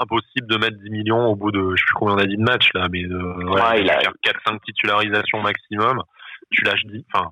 Impossible 0.01 0.49
de 0.49 0.57
mettre 0.57 0.77
10 0.79 0.91
millions 0.91 1.27
au 1.27 1.37
bout 1.37 1.53
de 1.53 1.61
je 1.77 1.81
sais 1.81 1.87
plus 1.87 1.95
combien 1.95 2.15
on 2.17 2.19
a 2.19 2.27
dit 2.27 2.37
de 2.37 2.43
match 2.43 2.71
là, 2.75 2.89
mais 2.91 3.07
ouais, 3.07 3.81
il 3.81 3.91
a 3.91 4.01
4 4.23 4.41
5 4.45 4.61
titularisations 4.63 5.41
maximum. 5.41 6.03
Tu 6.51 6.65
lâches 6.65 6.85
10 6.87 7.05
enfin 7.13 7.31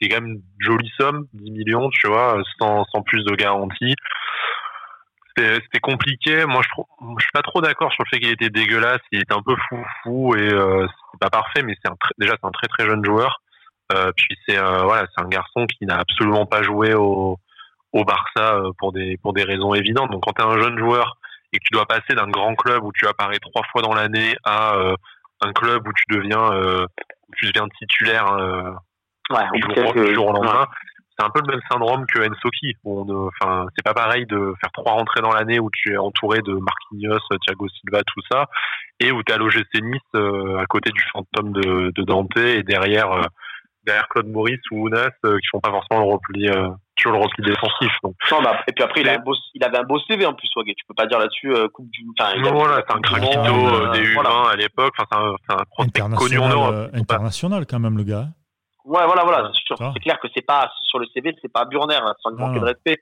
qui 0.00 0.06
est 0.06 0.08
quand 0.08 0.20
même 0.22 0.32
une 0.32 0.42
jolie 0.58 0.90
somme, 0.98 1.26
10 1.34 1.50
millions, 1.50 1.90
tu 1.90 2.08
vois, 2.08 2.42
sans 2.58 2.84
sans 2.92 3.02
plus 3.02 3.24
de 3.24 3.34
garantie 3.34 3.94
c'était 5.36 5.80
compliqué. 5.80 6.44
Moi, 6.46 6.62
je 6.62 6.82
je 7.18 7.22
suis 7.22 7.32
pas 7.32 7.42
trop 7.42 7.60
d'accord 7.60 7.92
sur 7.92 8.04
le 8.04 8.08
fait 8.10 8.20
qu'il 8.20 8.32
était 8.32 8.50
dégueulasse. 8.50 9.00
Il 9.12 9.20
était 9.20 9.34
un 9.34 9.42
peu 9.42 9.54
fou 9.68 9.84
fou 10.02 10.34
et 10.36 10.52
euh, 10.52 10.86
c'est 11.12 11.20
pas 11.20 11.30
parfait, 11.30 11.62
mais 11.62 11.76
c'est 11.82 11.90
déjà 12.18 12.34
c'est 12.40 12.46
un 12.46 12.50
très 12.50 12.68
très 12.68 12.86
jeune 12.86 13.04
joueur. 13.04 13.40
Euh, 13.92 14.12
puis 14.16 14.36
c'est 14.46 14.58
euh, 14.58 14.82
voilà, 14.82 15.06
un 15.16 15.28
garçon 15.28 15.66
qui 15.66 15.84
n'a 15.86 15.98
absolument 15.98 16.46
pas 16.46 16.62
joué 16.62 16.94
au, 16.94 17.38
au 17.92 18.04
Barça 18.04 18.56
euh, 18.56 18.70
pour 18.78 18.92
des 18.92 19.16
pour 19.18 19.32
des 19.32 19.42
raisons 19.42 19.74
évidentes. 19.74 20.10
Donc 20.10 20.22
quand 20.24 20.32
tu 20.32 20.42
es 20.42 20.44
un 20.44 20.60
jeune 20.60 20.78
joueur 20.78 21.16
et 21.52 21.58
que 21.58 21.64
tu 21.64 21.72
dois 21.72 21.86
passer 21.86 22.14
d'un 22.14 22.28
grand 22.28 22.54
club 22.54 22.84
où 22.84 22.92
tu 22.92 23.06
apparais 23.06 23.38
trois 23.40 23.62
fois 23.72 23.82
dans 23.82 23.94
l'année 23.94 24.36
à 24.44 24.74
un 25.40 25.52
club 25.52 25.86
où 25.88 25.92
tu 25.92 26.04
deviens 26.16 26.48
où 26.48 27.32
tu 27.36 27.46
deviens 27.46 27.66
titulaire 27.80 28.78
ouais, 29.30 29.46
jour, 29.76 30.14
jour, 30.14 30.26
au 30.28 30.32
lendemain 30.32 30.66
c'est 31.20 31.26
un 31.26 31.30
peu 31.30 31.40
le 31.46 31.52
même 31.52 31.60
syndrome 31.70 32.06
que 32.06 32.20
Ensoki. 32.20 32.74
Enfin, 32.84 33.66
c'est 33.76 33.84
pas 33.84 33.94
pareil 33.94 34.26
de 34.26 34.54
faire 34.60 34.72
trois 34.72 34.92
rentrées 34.92 35.20
dans 35.20 35.32
l'année 35.32 35.60
où 35.60 35.68
tu 35.72 35.92
es 35.92 35.96
entouré 35.96 36.40
de 36.40 36.54
Marquinhos, 36.54 37.18
Thiago 37.46 37.68
Silva, 37.68 38.02
tout 38.06 38.20
ça, 38.30 38.46
et 39.00 39.12
où 39.12 39.22
tu 39.22 39.32
as 39.32 39.36
l'OGC 39.36 39.82
Nice 39.82 40.00
euh, 40.14 40.58
à 40.58 40.66
côté 40.66 40.90
du 40.90 41.02
fantôme 41.12 41.52
de, 41.52 41.92
de, 41.94 42.02
Dante 42.04 42.36
et 42.36 42.62
derrière 42.62 43.12
euh, 43.12 43.22
derrière 43.84 44.08
Claude 44.08 44.28
Maurice 44.28 44.60
ou 44.70 44.86
Ounas 44.86 45.10
qui 45.22 45.46
font 45.50 45.60
pas 45.60 45.70
forcément 45.70 46.00
le 46.00 46.12
repli 46.12 46.48
toujours 46.96 47.18
le 47.18 47.24
repli 47.24 47.42
défensif. 47.44 47.90
Donc. 48.02 48.14
et 48.68 48.72
puis 48.72 48.84
après, 48.84 49.00
il, 49.00 49.08
avait 49.64 49.78
un 49.78 49.84
beau 49.84 49.98
CV 50.00 50.26
en 50.26 50.34
plus, 50.34 50.48
Wagé. 50.54 50.74
Tu 50.74 50.84
peux 50.86 50.94
pas 50.94 51.06
dire 51.06 51.18
là-dessus 51.18 51.52
Coupe 51.72 51.90
du. 51.90 52.04
Enfin, 52.18 52.34
voilà, 52.40 52.82
c'est 52.86 52.94
un 52.94 53.00
craquito 53.00 53.92
des 53.92 54.14
U20 54.14 54.52
à 54.52 54.56
l'époque. 54.56 54.94
Enfin, 54.98 55.34
c'est 55.48 55.54
un, 55.54 55.58
un 55.58 55.64
prospect 55.70 56.02
connu 56.16 56.38
en 56.38 56.48
Europe. 56.48 56.90
International 56.94 57.66
quand 57.66 57.78
même, 57.78 57.96
le 57.96 58.04
gars. 58.04 58.26
Ouais, 58.84 59.04
voilà, 59.06 59.24
voilà. 59.24 59.50
C'est 59.54 60.00
clair 60.00 60.18
que 60.20 60.28
c'est 60.34 60.44
pas 60.44 60.70
sur 60.82 60.98
le 60.98 61.06
CV, 61.14 61.34
c'est 61.42 61.52
pas 61.52 61.64
Burner, 61.64 62.00
hein, 62.02 62.14
sans 62.20 62.30
lui 62.30 62.38
manquer 62.38 62.60
de 62.60 62.64
respect. 62.64 62.98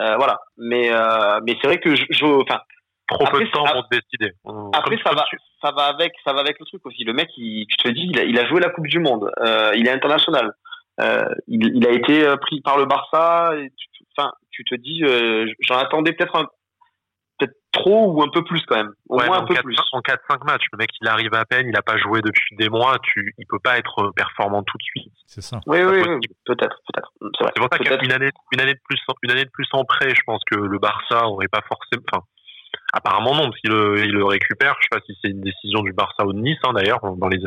Euh, 0.00 0.16
voilà. 0.16 0.38
Mais 0.56 0.92
euh, 0.92 1.40
mais 1.44 1.56
c'est 1.60 1.66
vrai 1.66 1.78
que 1.78 1.94
je, 1.94 2.24
enfin. 2.24 2.60
Trop 3.08 3.26
peu 3.26 3.40
de 3.40 3.50
temps 3.50 3.64
pour 3.64 3.88
te 3.88 3.96
décider. 3.96 4.36
Après, 4.72 4.96
ça 5.04 5.10
va, 5.10 5.24
ça 5.60 5.72
va 5.72 5.86
avec, 5.86 6.12
ça 6.24 6.32
va 6.32 6.42
avec 6.42 6.60
le 6.60 6.66
truc 6.66 6.86
aussi. 6.86 7.02
Le 7.02 7.12
mec, 7.12 7.28
il, 7.36 7.66
tu 7.66 7.76
te 7.76 7.88
dis, 7.88 8.08
il 8.08 8.16
a, 8.20 8.22
il 8.22 8.38
a 8.38 8.46
joué 8.46 8.60
la 8.60 8.70
Coupe 8.70 8.86
du 8.86 9.00
Monde. 9.00 9.32
Euh, 9.40 9.72
il 9.74 9.88
est 9.88 9.90
international. 9.90 10.54
Euh, 11.00 11.24
il, 11.48 11.76
il, 11.76 11.86
a 11.86 11.90
été 11.90 12.24
euh, 12.24 12.36
pris 12.36 12.60
par 12.60 12.78
le 12.78 12.84
Barça. 12.84 13.52
Enfin, 14.16 14.32
tu, 14.50 14.64
te 14.64 14.74
dis, 14.76 15.02
euh, 15.02 15.46
j'en 15.60 15.78
attendais 15.78 16.12
peut-être 16.12 16.36
un, 16.36 16.46
trop 17.72 18.12
ou 18.12 18.22
un 18.22 18.28
peu 18.28 18.42
plus 18.42 18.62
quand 18.66 18.76
même. 18.76 18.92
Au 19.08 19.16
moins 19.16 19.38
un 19.38 19.44
peu 19.44 19.54
4, 19.54 19.64
plus. 19.64 19.76
En 19.92 20.00
4-5 20.00 20.44
matchs, 20.44 20.64
le 20.72 20.78
mec 20.78 20.90
il 21.00 21.08
arrive 21.08 21.34
à 21.34 21.44
peine, 21.44 21.66
il 21.66 21.72
n'a 21.72 21.82
pas 21.82 21.96
joué 21.98 22.20
depuis 22.20 22.56
des 22.56 22.68
mois, 22.68 22.98
tu, 23.02 23.34
il 23.38 23.46
peut 23.46 23.58
pas 23.58 23.78
être 23.78 24.12
performant 24.16 24.62
tout 24.62 24.76
de 24.76 24.82
suite. 24.82 25.12
C'est 25.26 25.40
ça. 25.40 25.60
Oui, 25.66 25.78
oui, 25.82 26.02
oui 26.06 26.20
peut-être, 26.44 26.76
peut-être. 26.92 27.12
C'est 27.54 27.60
pour 27.60 27.68
ça 27.70 27.78
qu'une 27.78 28.12
année, 28.12 28.30
une 28.52 28.60
année 28.60 28.74
de 28.74 28.80
plus, 28.84 29.00
une 29.22 29.30
année 29.30 29.44
de 29.44 29.50
plus 29.50 29.68
en 29.72 29.84
prêt, 29.84 30.10
je 30.14 30.22
pense 30.26 30.42
que 30.50 30.56
le 30.56 30.78
Barça 30.78 31.26
aurait 31.26 31.48
pas 31.48 31.62
forcément. 31.68 32.02
Enfin, 32.12 32.24
apparemment 32.92 33.34
non, 33.34 33.50
parce 33.50 33.60
qu'il 33.60 33.70
le, 33.70 34.04
il 34.04 34.12
le 34.12 34.24
récupère. 34.24 34.74
Je 34.80 34.86
sais 34.86 35.00
pas 35.00 35.04
si 35.06 35.16
c'est 35.22 35.30
une 35.30 35.42
décision 35.42 35.82
du 35.82 35.92
Barça 35.92 36.24
ou 36.24 36.32
de 36.32 36.40
Nice, 36.40 36.58
hein, 36.64 36.72
d'ailleurs, 36.72 37.00
dans 37.16 37.28
les 37.28 37.38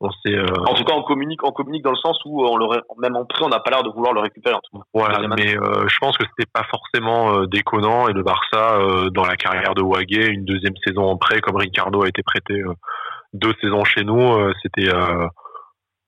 on 0.00 0.10
euh, 0.26 0.46
En 0.66 0.74
tout 0.74 0.84
cas, 0.84 0.94
on 0.94 1.02
communique, 1.02 1.42
on 1.42 1.50
communique 1.50 1.82
dans 1.82 1.90
le 1.90 1.96
sens 1.96 2.18
où 2.24 2.44
on 2.46 2.56
le, 2.56 2.66
même 2.98 3.16
en 3.16 3.24
prêt, 3.24 3.44
on 3.44 3.48
n'a 3.48 3.58
pas 3.58 3.70
l'air 3.70 3.82
de 3.82 3.90
vouloir 3.90 4.12
le 4.12 4.20
récupérer. 4.20 4.54
En 4.54 4.60
tout 4.60 4.78
cas. 4.78 4.84
Voilà, 4.94 5.26
mais 5.36 5.56
euh, 5.56 5.88
je 5.88 5.98
pense 5.98 6.16
que 6.16 6.24
c'était 6.24 6.50
pas 6.52 6.64
forcément 6.70 7.34
euh, 7.34 7.46
déconnant 7.46 8.08
et 8.08 8.12
le 8.12 8.22
Barça, 8.22 8.78
dans 9.12 9.24
la 9.24 9.36
carrière 9.36 9.74
de 9.74 9.82
Wagué, 9.82 10.26
une 10.26 10.44
deuxième 10.44 10.76
saison 10.86 11.02
en 11.02 11.16
prêt, 11.16 11.40
comme 11.40 11.56
Ricardo 11.56 12.02
a 12.02 12.08
été 12.08 12.22
prêté 12.22 12.62
deux 13.32 13.52
saisons 13.60 13.84
chez 13.84 14.04
nous, 14.04 14.38
c'était 14.62 14.90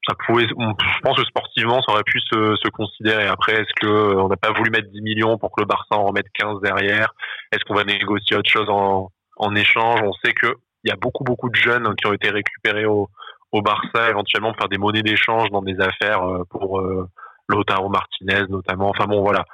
ça 0.09 0.14
pouvait, 0.26 0.47
je 0.49 1.01
pense 1.03 1.16
que 1.16 1.24
sportivement, 1.24 1.82
ça 1.82 1.93
aurait 1.93 2.05
pu 2.05 2.18
se, 2.20 2.57
se 2.57 2.68
considérer. 2.70 3.26
Après, 3.26 3.53
est-ce 3.53 3.72
que 3.80 4.16
on 4.16 4.28
n'a 4.28 4.36
pas 4.36 4.51
voulu 4.53 4.70
mettre 4.70 4.88
10 4.88 5.03
millions 5.03 5.36
pour 5.36 5.53
que 5.53 5.61
le 5.61 5.66
Barça 5.66 5.95
en 5.95 6.07
remette 6.07 6.26
15 6.34 6.61
derrière? 6.62 7.12
Est-ce 7.53 7.62
qu'on 7.64 7.74
va 7.74 7.84
négocier 7.84 8.36
autre 8.36 8.51
chose 8.51 8.68
en, 8.70 9.11
en 9.36 9.55
échange? 9.55 10.01
On 10.03 10.12
sait 10.24 10.32
que 10.32 10.57
il 10.84 10.88
y 10.88 10.93
a 10.93 10.97
beaucoup 10.97 11.24
beaucoup 11.24 11.51
de 11.51 11.55
jeunes 11.55 11.95
qui 11.97 12.07
ont 12.07 12.14
été 12.14 12.30
récupérés 12.30 12.86
au, 12.86 13.11
au 13.53 13.62
Barça, 13.62 14.09
éventuellement 14.09 14.55
faire 14.55 14.68
des 14.68 14.78
monnaies 14.78 15.03
d'échange 15.03 15.51
dans 15.51 15.62
des 15.62 15.80
affaires 15.80 16.22
euh, 16.22 16.44
pour 16.51 16.80
euh, 16.80 17.09
Lautaro 17.48 17.88
Martinez 17.88 18.44
notamment. 18.48 18.90
Enfin 18.90 19.07
bon, 19.07 19.22
voilà, 19.22 19.44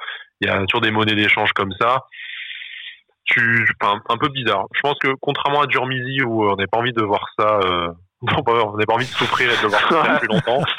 il 0.40 0.48
y 0.48 0.50
a 0.50 0.64
toujours 0.66 0.82
des 0.82 0.90
monnaies 0.90 1.14
d'échange 1.14 1.52
comme 1.52 1.72
ça. 1.80 2.04
Tu, 3.24 3.66
enfin, 3.80 4.00
un 4.08 4.18
peu 4.18 4.28
bizarre. 4.28 4.66
Je 4.72 4.80
pense 4.80 4.98
que 5.00 5.08
contrairement 5.20 5.62
à 5.62 5.66
Durmizi 5.66 6.22
où 6.22 6.48
on 6.48 6.56
n'a 6.56 6.66
pas 6.68 6.78
envie 6.78 6.92
de 6.92 7.02
voir 7.02 7.26
ça, 7.38 7.58
euh, 7.64 7.88
on 8.22 8.76
n'a 8.76 8.86
pas 8.86 8.94
envie 8.94 9.06
de 9.06 9.10
souffrir 9.10 9.50
et 9.50 9.56
de 9.56 9.62
le 9.62 9.68
voir 9.68 9.88
ça 9.88 10.18
plus 10.18 10.28
longtemps. 10.28 10.62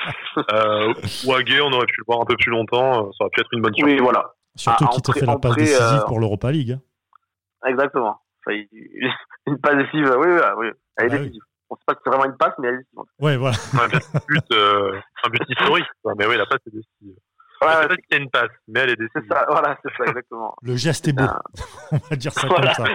Euh, 0.54 0.94
Wagé, 1.26 1.62
on 1.62 1.72
aurait 1.72 1.88
pu 1.88 1.96
le 1.98 2.04
voir 2.06 2.22
un 2.22 2.26
peu 2.26 2.36
plus 2.36 2.52
longtemps. 2.52 3.12
Ça 3.14 3.24
aurait 3.24 3.32
pu 3.32 3.42
être 3.42 3.50
une 3.54 3.62
bonne 3.64 3.76
chose. 3.76 3.90
Oui, 3.90 3.98
voilà. 3.98 4.36
Surtout 4.56 4.86
ah, 4.88 4.94
qu'il 4.94 5.02
te 5.02 5.12
fait 5.12 5.26
la 5.26 5.40
passe 5.40 5.56
décisive 5.56 6.04
pour 6.06 6.20
l'Europa 6.20 6.52
League. 6.52 6.74
Hein. 6.74 7.68
Exactement. 7.68 8.22
une 8.48 9.58
passe 9.60 9.78
décisive, 9.78 10.16
oui, 10.16 10.28
oui, 10.28 10.42
oui. 10.58 10.68
Elle 10.96 11.06
est 11.06 11.16
ah 11.16 11.18
décisive 11.18 11.42
on 11.70 11.76
sait 11.76 11.84
pas 11.86 11.96
que 11.96 12.02
c'est 12.04 12.10
vraiment 12.10 12.26
une 12.26 12.38
passe, 12.38 12.54
mais 12.60 12.70
elle 12.70 12.76
est 12.76 12.78
décisive. 12.78 13.04
Ouais, 13.20 13.38
voilà. 13.38 13.56
un 13.74 13.88
but, 14.28 14.52
euh, 14.52 15.00
un 15.24 15.30
but 15.30 15.42
historique, 15.50 15.86
mais 16.18 16.26
oui, 16.26 16.38
la 16.38 16.46
passe 16.46 16.60
est 16.68 16.76
décisive. 16.76 17.16
C'est 17.60 17.88
qu'il 17.88 18.06
y 18.12 18.14
a 18.16 18.18
une 18.18 18.30
passe, 18.30 18.52
mais 18.68 18.82
elle 18.82 18.92
est 18.92 18.96
décisive. 18.96 19.24
C'est 19.28 19.34
ça, 19.34 19.46
voilà, 19.50 19.78
c'est 19.84 19.92
ça, 19.98 20.06
exactement. 20.06 20.56
Le 20.62 20.76
geste 20.76 21.08
est 21.08 21.14
beau. 21.14 21.24
on 21.92 21.98
va 21.98 22.16
dire 22.16 22.32
ça 22.32 22.48
comme 22.48 22.64
ça. 22.64 22.86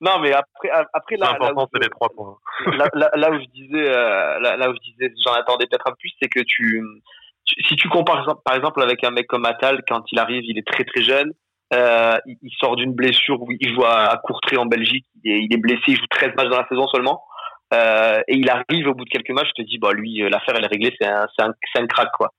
Non, 0.00 0.18
mais 0.20 0.32
après, 0.32 0.70
après 0.70 1.16
là. 1.16 1.32
L'important, 1.32 1.68
c'est 1.72 1.82
les 1.82 1.90
trois 1.90 2.08
points. 2.08 2.36
là, 2.76 2.88
là, 2.94 3.10
là, 3.14 3.30
où 3.30 3.38
je 3.38 3.46
disais, 3.52 3.88
euh, 3.88 4.40
là, 4.40 4.56
là, 4.56 4.70
où 4.70 4.74
je 4.74 4.90
disais, 4.90 5.12
j'en 5.24 5.32
attendais 5.32 5.66
peut-être 5.66 5.86
un 5.86 5.90
peu 5.90 5.96
plus, 5.98 6.12
c'est 6.20 6.28
que 6.28 6.40
tu, 6.40 6.82
si 7.44 7.76
tu 7.76 7.88
compares 7.88 8.42
par 8.44 8.56
exemple 8.56 8.82
avec 8.82 9.04
un 9.04 9.10
mec 9.10 9.26
comme 9.26 9.44
Atal, 9.44 9.82
quand 9.88 10.02
il 10.10 10.18
arrive, 10.18 10.42
il 10.44 10.58
est 10.58 10.66
très 10.66 10.84
très 10.84 11.02
jeune. 11.02 11.32
Euh, 11.74 12.16
il, 12.26 12.36
il, 12.42 12.52
sort 12.60 12.76
d'une 12.76 12.94
blessure 12.94 13.42
où 13.42 13.48
il 13.50 13.74
joue 13.74 13.84
à, 13.84 14.06
à 14.06 14.16
Courtrai 14.18 14.56
en 14.56 14.66
Belgique. 14.66 15.04
Il 15.24 15.32
est, 15.32 15.44
il 15.44 15.52
est 15.52 15.58
blessé, 15.58 15.82
il 15.88 15.96
joue 15.96 16.06
13 16.10 16.34
matchs 16.36 16.48
dans 16.48 16.58
la 16.58 16.68
saison 16.68 16.86
seulement. 16.88 17.24
Euh, 17.74 18.20
et 18.28 18.36
il 18.36 18.48
arrive 18.48 18.88
au 18.88 18.94
bout 18.94 19.04
de 19.04 19.10
quelques 19.10 19.30
matchs, 19.30 19.48
je 19.56 19.62
te 19.62 19.66
dis, 19.66 19.78
bah 19.78 19.92
lui, 19.92 20.22
euh, 20.22 20.28
l'affaire 20.28 20.54
elle 20.56 20.64
est 20.64 20.68
réglée, 20.68 20.94
c'est 21.00 21.08
un, 21.08 21.26
c'est 21.36 21.44
un, 21.44 21.52
c'est 21.72 21.82
un 21.82 21.86
crack 21.86 22.10
quoi. 22.12 22.32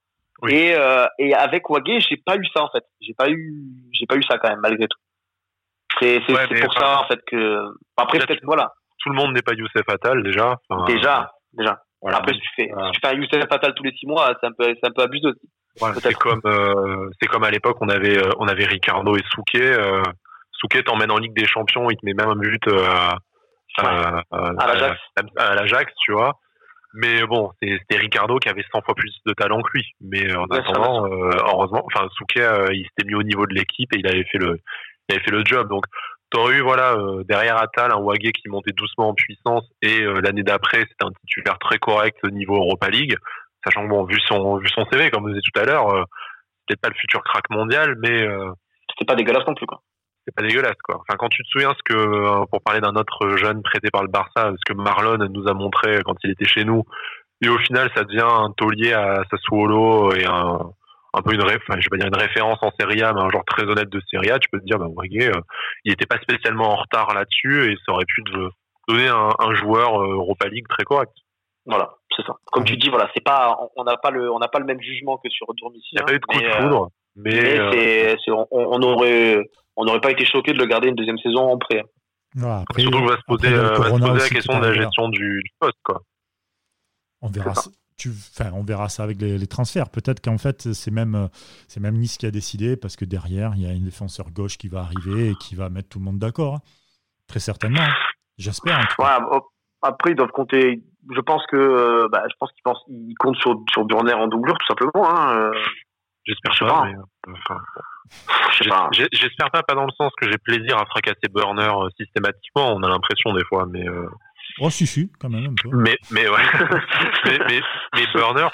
Et, 0.47 0.73
euh, 0.75 1.05
et 1.17 1.33
avec 1.33 1.69
Wagé, 1.69 1.99
j'ai 1.99 2.17
pas 2.17 2.37
eu 2.37 2.45
ça 2.55 2.63
en 2.63 2.69
fait. 2.69 2.83
J'ai 3.01 3.13
pas 3.13 3.29
eu, 3.29 3.65
j'ai 3.91 4.05
pas 4.05 4.15
eu 4.15 4.23
ça 4.23 4.37
quand 4.37 4.49
même 4.49 4.59
malgré 4.59 4.87
tout. 4.87 4.99
C'est, 5.99 6.21
c'est, 6.27 6.35
c'est 6.35 6.63
pour 6.63 6.73
ça 6.73 6.99
en 7.01 7.07
fait 7.07 7.19
que. 7.25 7.65
Après 7.97 8.19
peut-être 8.19 8.43
voilà. 8.43 8.71
Tout 8.99 9.09
le 9.09 9.15
monde 9.15 9.33
n'est 9.33 9.41
pas 9.41 9.53
Youssef 9.53 9.87
Attal 9.87 10.23
déjà. 10.23 10.55
déjà, 10.87 11.31
déjà. 11.53 11.81
Voilà, 12.01 12.17
Après 12.17 12.33
si 12.33 12.39
tu 12.39 12.49
fais, 12.55 12.69
si 12.69 12.91
tu 12.91 12.99
fais 13.01 13.07
un 13.07 13.17
Youssef 13.17 13.43
Attal 13.49 13.73
tous 13.73 13.83
les 13.83 13.93
six 13.93 14.05
mois, 14.05 14.31
c'est 14.39 14.47
un 14.47 14.51
peu, 14.51 14.65
c'est 14.65 14.87
un 14.87 14.91
peu 14.91 15.01
abusé 15.01 15.27
aussi. 15.27 16.01
c'est 16.01 16.13
comme, 16.13 16.41
euh, 16.45 17.09
c'est 17.19 17.27
comme 17.27 17.43
à 17.43 17.51
l'époque 17.51 17.77
on 17.81 17.89
avait, 17.89 18.17
euh, 18.17 18.31
on 18.37 18.47
avait 18.47 18.65
Ricardo 18.65 19.15
et 19.15 19.23
Souquet. 19.31 19.73
Euh, 19.73 20.03
Souquet 20.51 20.83
t'emmène 20.83 21.11
en 21.11 21.17
Ligue 21.17 21.35
des 21.35 21.47
Champions, 21.47 21.89
il 21.89 21.97
te 21.97 22.05
met 22.05 22.13
même 22.13 22.29
un 22.29 22.35
but 22.35 22.67
à 22.67 23.17
euh, 23.83 24.21
à 25.37 25.55
l'Ajax, 25.55 25.91
tu 26.03 26.11
vois. 26.13 26.39
Mais 26.93 27.25
bon, 27.27 27.51
c'était 27.61 27.97
Ricardo 27.97 28.37
qui 28.39 28.49
avait 28.49 28.65
100 28.71 28.81
fois 28.81 28.95
plus 28.95 29.13
de 29.25 29.33
talent 29.33 29.61
que 29.61 29.69
lui. 29.73 29.85
Mais 30.01 30.35
en 30.35 30.45
attendant, 30.45 31.05
euh, 31.05 31.29
heureusement, 31.45 31.83
enfin, 31.85 32.07
Souquet, 32.17 32.41
euh, 32.41 32.67
il 32.71 32.85
s'était 32.85 33.05
mis 33.05 33.15
au 33.15 33.23
niveau 33.23 33.45
de 33.45 33.53
l'équipe 33.53 33.93
et 33.93 33.99
il 33.99 34.07
avait 34.07 34.23
fait 34.23 34.37
le, 34.37 34.59
il 35.07 35.15
avait 35.15 35.23
fait 35.23 35.31
le 35.31 35.43
job. 35.45 35.69
Donc, 35.69 35.83
t'aurais 36.31 36.55
eu, 36.55 36.61
voilà, 36.61 36.95
derrière 37.25 37.57
Atal, 37.61 37.91
un 37.91 37.99
Wagé 37.99 38.31
qui 38.31 38.49
montait 38.49 38.71
doucement 38.71 39.09
en 39.09 39.13
puissance 39.13 39.65
et 39.81 40.01
l'année 40.23 40.43
d'après, 40.43 40.79
c'était 40.79 41.05
un 41.05 41.11
titulaire 41.21 41.59
très 41.59 41.77
correct 41.77 42.17
au 42.23 42.29
niveau 42.29 42.55
Europa 42.55 42.89
League. 42.89 43.15
Sachant 43.63 43.83
que 43.83 43.89
bon, 43.89 44.03
vu 44.05 44.19
son, 44.21 44.57
vu 44.57 44.69
son 44.69 44.85
CV, 44.91 45.11
comme 45.11 45.23
vous 45.23 45.29
disiez 45.29 45.41
tout 45.53 45.59
à 45.59 45.65
l'heure, 45.65 45.87
peut-être 46.65 46.81
pas 46.81 46.89
le 46.89 46.95
futur 46.95 47.23
crack 47.23 47.49
mondial, 47.49 47.95
mais 47.99 48.27
c'était 48.89 49.05
pas 49.05 49.15
dégueulasse 49.15 49.47
non 49.47 49.55
plus, 49.55 49.67
quoi 49.67 49.81
c'est 50.27 50.35
pas 50.35 50.43
dégueulasse 50.43 50.81
quoi. 50.83 50.97
Enfin 50.97 51.17
quand 51.17 51.29
tu 51.29 51.41
te 51.43 51.47
souviens 51.47 51.73
ce 51.77 51.83
que 51.83 51.97
euh, 51.97 52.45
pour 52.51 52.61
parler 52.61 52.81
d'un 52.81 52.95
autre 52.95 53.37
jeune 53.37 53.61
prêté 53.63 53.89
par 53.89 54.03
le 54.03 54.09
Barça, 54.09 54.51
ce 54.51 54.73
que 54.73 54.77
Marlon 54.77 55.17
nous 55.29 55.47
a 55.47 55.53
montré 55.53 56.01
quand 56.03 56.15
il 56.23 56.31
était 56.31 56.45
chez 56.45 56.65
nous, 56.65 56.83
et 57.41 57.49
au 57.49 57.57
final 57.59 57.89
ça 57.95 58.03
devient 58.03 58.27
un 58.27 58.51
taulier 58.57 58.93
à 58.93 59.23
Sassuolo 59.31 60.13
et 60.13 60.25
un, 60.25 60.59
un 61.13 61.21
peu 61.21 61.33
une 61.33 61.41
enfin, 61.41 61.79
je 61.79 61.87
vais 61.91 61.97
dire 61.97 62.07
une 62.07 62.15
référence 62.15 62.59
en 62.61 62.71
Serie 62.79 63.01
A, 63.03 63.13
mais 63.13 63.21
un 63.21 63.29
genre 63.29 63.45
très 63.45 63.63
honnête 63.63 63.89
de 63.89 64.01
Serie 64.11 64.31
A, 64.31 64.39
tu 64.39 64.49
peux 64.49 64.59
te 64.59 64.65
dire 64.65 64.79
bah 64.79 64.87
Wagé, 64.89 65.29
euh, 65.29 65.41
il 65.85 65.93
était 65.93 66.05
pas 66.05 66.19
spécialement 66.19 66.73
en 66.73 66.75
retard 66.75 67.13
là-dessus 67.13 67.71
et 67.71 67.77
ça 67.85 67.93
aurait 67.93 68.05
pu 68.05 68.23
te 68.23 68.49
donner 68.87 69.07
un, 69.07 69.29
un 69.39 69.55
joueur 69.55 70.01
euh, 70.01 70.13
Europa 70.13 70.47
League 70.49 70.67
très 70.67 70.83
correct. 70.83 71.13
Voilà, 71.65 71.95
c'est 72.15 72.25
ça. 72.25 72.33
Comme 72.51 72.63
tu 72.63 72.77
dis, 72.77 72.89
voilà, 72.89 73.09
c'est 73.13 73.23
pas, 73.23 73.57
on 73.75 73.83
n'a 73.83 73.97
pas 73.97 74.09
le, 74.09 74.31
on 74.31 74.39
n'a 74.39 74.47
pas 74.47 74.59
le 74.59 74.65
même 74.65 74.81
jugement 74.81 75.17
que 75.17 75.29
sur 75.29 75.47
Dormici. 75.53 75.89
Il 75.91 75.95
n'y 75.97 76.01
a 76.01 76.05
pas 76.05 76.13
eu 76.13 76.19
de 76.19 76.25
coup 76.25 76.39
de 76.39 76.49
foudre, 76.49 76.89
mais, 77.17 78.15
c'est, 78.23 78.31
on, 78.31 78.47
on, 78.51 78.81
aurait, 78.83 79.43
on 79.77 79.85
n'aurait 79.85 80.01
pas 80.01 80.11
été 80.11 80.25
choqué 80.25 80.53
de 80.53 80.57
le 80.57 80.65
garder 80.65 80.89
une 80.89 80.95
deuxième 80.95 81.19
saison 81.19 81.51
en 81.51 81.57
prêt. 81.57 81.83
Surtout 82.35 82.91
qu'on 82.91 83.05
va 83.05 83.15
se 83.15 83.23
poser, 83.25 83.47
euh, 83.47 83.69
va 83.69 83.85
se 83.85 83.89
poser 83.89 84.19
la 84.19 84.29
question 84.29 84.59
de 84.59 84.65
la 84.65 84.73
gestion 84.73 85.09
du, 85.09 85.41
poste. 85.59 85.77
Quoi. 85.83 86.01
On 87.21 87.29
verra, 87.29 87.55
ça. 87.55 87.69
Tu, 87.97 88.11
on 88.53 88.63
verra 88.63 88.89
ça 88.89 89.03
avec 89.03 89.21
les, 89.21 89.47
transferts. 89.47 89.89
Peut-être 89.89 90.21
qu'en 90.21 90.37
fait, 90.37 90.73
c'est 90.73 90.91
même, 90.91 91.29
c'est 91.67 91.79
même 91.79 91.95
Nice 91.95 92.17
qui 92.17 92.25
a 92.25 92.31
décidé 92.31 92.75
parce 92.75 92.95
que 92.95 93.05
derrière, 93.05 93.53
il 93.55 93.63
y 93.63 93.65
a 93.65 93.71
une 93.71 93.85
défenseur 93.85 94.29
gauche 94.31 94.57
qui 94.57 94.67
va 94.67 94.81
arriver 94.81 95.29
et 95.29 95.35
qui 95.35 95.55
va 95.55 95.69
mettre 95.69 95.89
tout 95.89 95.99
le 95.99 96.05
monde 96.05 96.19
d'accord. 96.19 96.55
Hein. 96.55 96.61
Très 97.27 97.39
certainement. 97.39 97.81
Hein. 97.81 97.93
J'espère. 98.37 98.87
après, 99.81 100.11
ils 100.11 100.15
doivent 100.15 100.31
compter. 100.31 100.83
Je 101.09 101.21
pense 101.21 101.43
que, 101.47 101.55
euh, 101.55 102.07
bah, 102.11 102.23
je 102.29 102.35
pense 102.39 102.51
qu'ils 102.51 102.63
pensent, 102.63 102.83
ils 102.89 103.15
comptent 103.17 103.37
sur, 103.37 103.63
sur 103.71 103.85
Burner 103.85 104.13
en 104.13 104.27
doublure, 104.27 104.57
tout 104.57 104.67
simplement. 104.67 105.09
Hein. 105.09 105.51
Euh. 106.27 106.33
J'espère 106.43 106.67
pas. 106.67 106.85
Mais, 106.85 107.33
enfin, 107.33 107.61
J'espère 109.11 109.51
pas, 109.51 109.63
pas 109.63 109.75
dans 109.75 109.85
le 109.85 109.91
sens 109.97 110.11
que 110.19 110.29
j'ai 110.29 110.37
plaisir 110.37 110.77
à 110.77 110.85
fracasser 110.85 111.27
Burner 111.33 111.69
euh, 111.69 111.89
systématiquement. 111.99 112.73
On 112.75 112.83
a 112.83 112.89
l'impression 112.89 113.33
des 113.33 113.43
fois, 113.45 113.65
mais. 113.65 113.87
Euh... 113.87 114.07
Oh, 114.59 114.69
si, 114.69 114.87
si, 114.87 115.11
quand 115.19 115.29
même. 115.29 115.53
Mais, 115.71 115.97
mais 116.11 116.27
ouais. 116.27 116.43
mais, 117.25 117.39
mais, 117.47 117.61
mais, 117.95 118.05
Burner, 118.13 118.47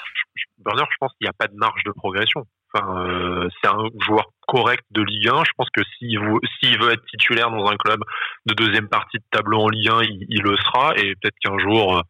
Burner, 0.58 0.84
je 0.90 0.96
pense 1.00 1.12
qu'il 1.12 1.24
n'y 1.24 1.30
a 1.30 1.34
pas 1.38 1.46
de 1.46 1.56
marge 1.56 1.82
de 1.84 1.92
progression. 1.92 2.44
Enfin, 2.74 3.06
euh, 3.06 3.48
c'est 3.62 3.70
un 3.70 3.78
joueur 4.00 4.26
correct 4.48 4.84
de 4.90 5.02
Ligue 5.02 5.28
1. 5.28 5.44
Je 5.44 5.52
pense 5.56 5.68
que 5.70 5.82
s'il 5.96 6.18
veut, 6.18 6.40
s'il 6.58 6.78
veut 6.80 6.92
être 6.92 7.04
titulaire 7.06 7.50
dans 7.50 7.66
un 7.66 7.76
club 7.76 8.00
de 8.46 8.54
deuxième 8.54 8.88
partie 8.88 9.18
de 9.18 9.24
tableau 9.30 9.60
en 9.60 9.68
Ligue 9.68 9.88
1, 9.88 10.02
il, 10.02 10.26
il 10.28 10.42
le 10.42 10.56
sera. 10.56 10.94
Et 10.96 11.14
peut-être 11.14 11.36
qu'un 11.40 11.58
jour, 11.58 11.98
euh, 11.98 12.02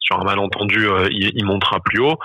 sur 0.00 0.18
un 0.18 0.24
malentendu, 0.24 0.88
euh, 0.88 1.08
il, 1.10 1.32
il 1.34 1.44
montera 1.44 1.80
plus 1.80 2.00
haut 2.00 2.18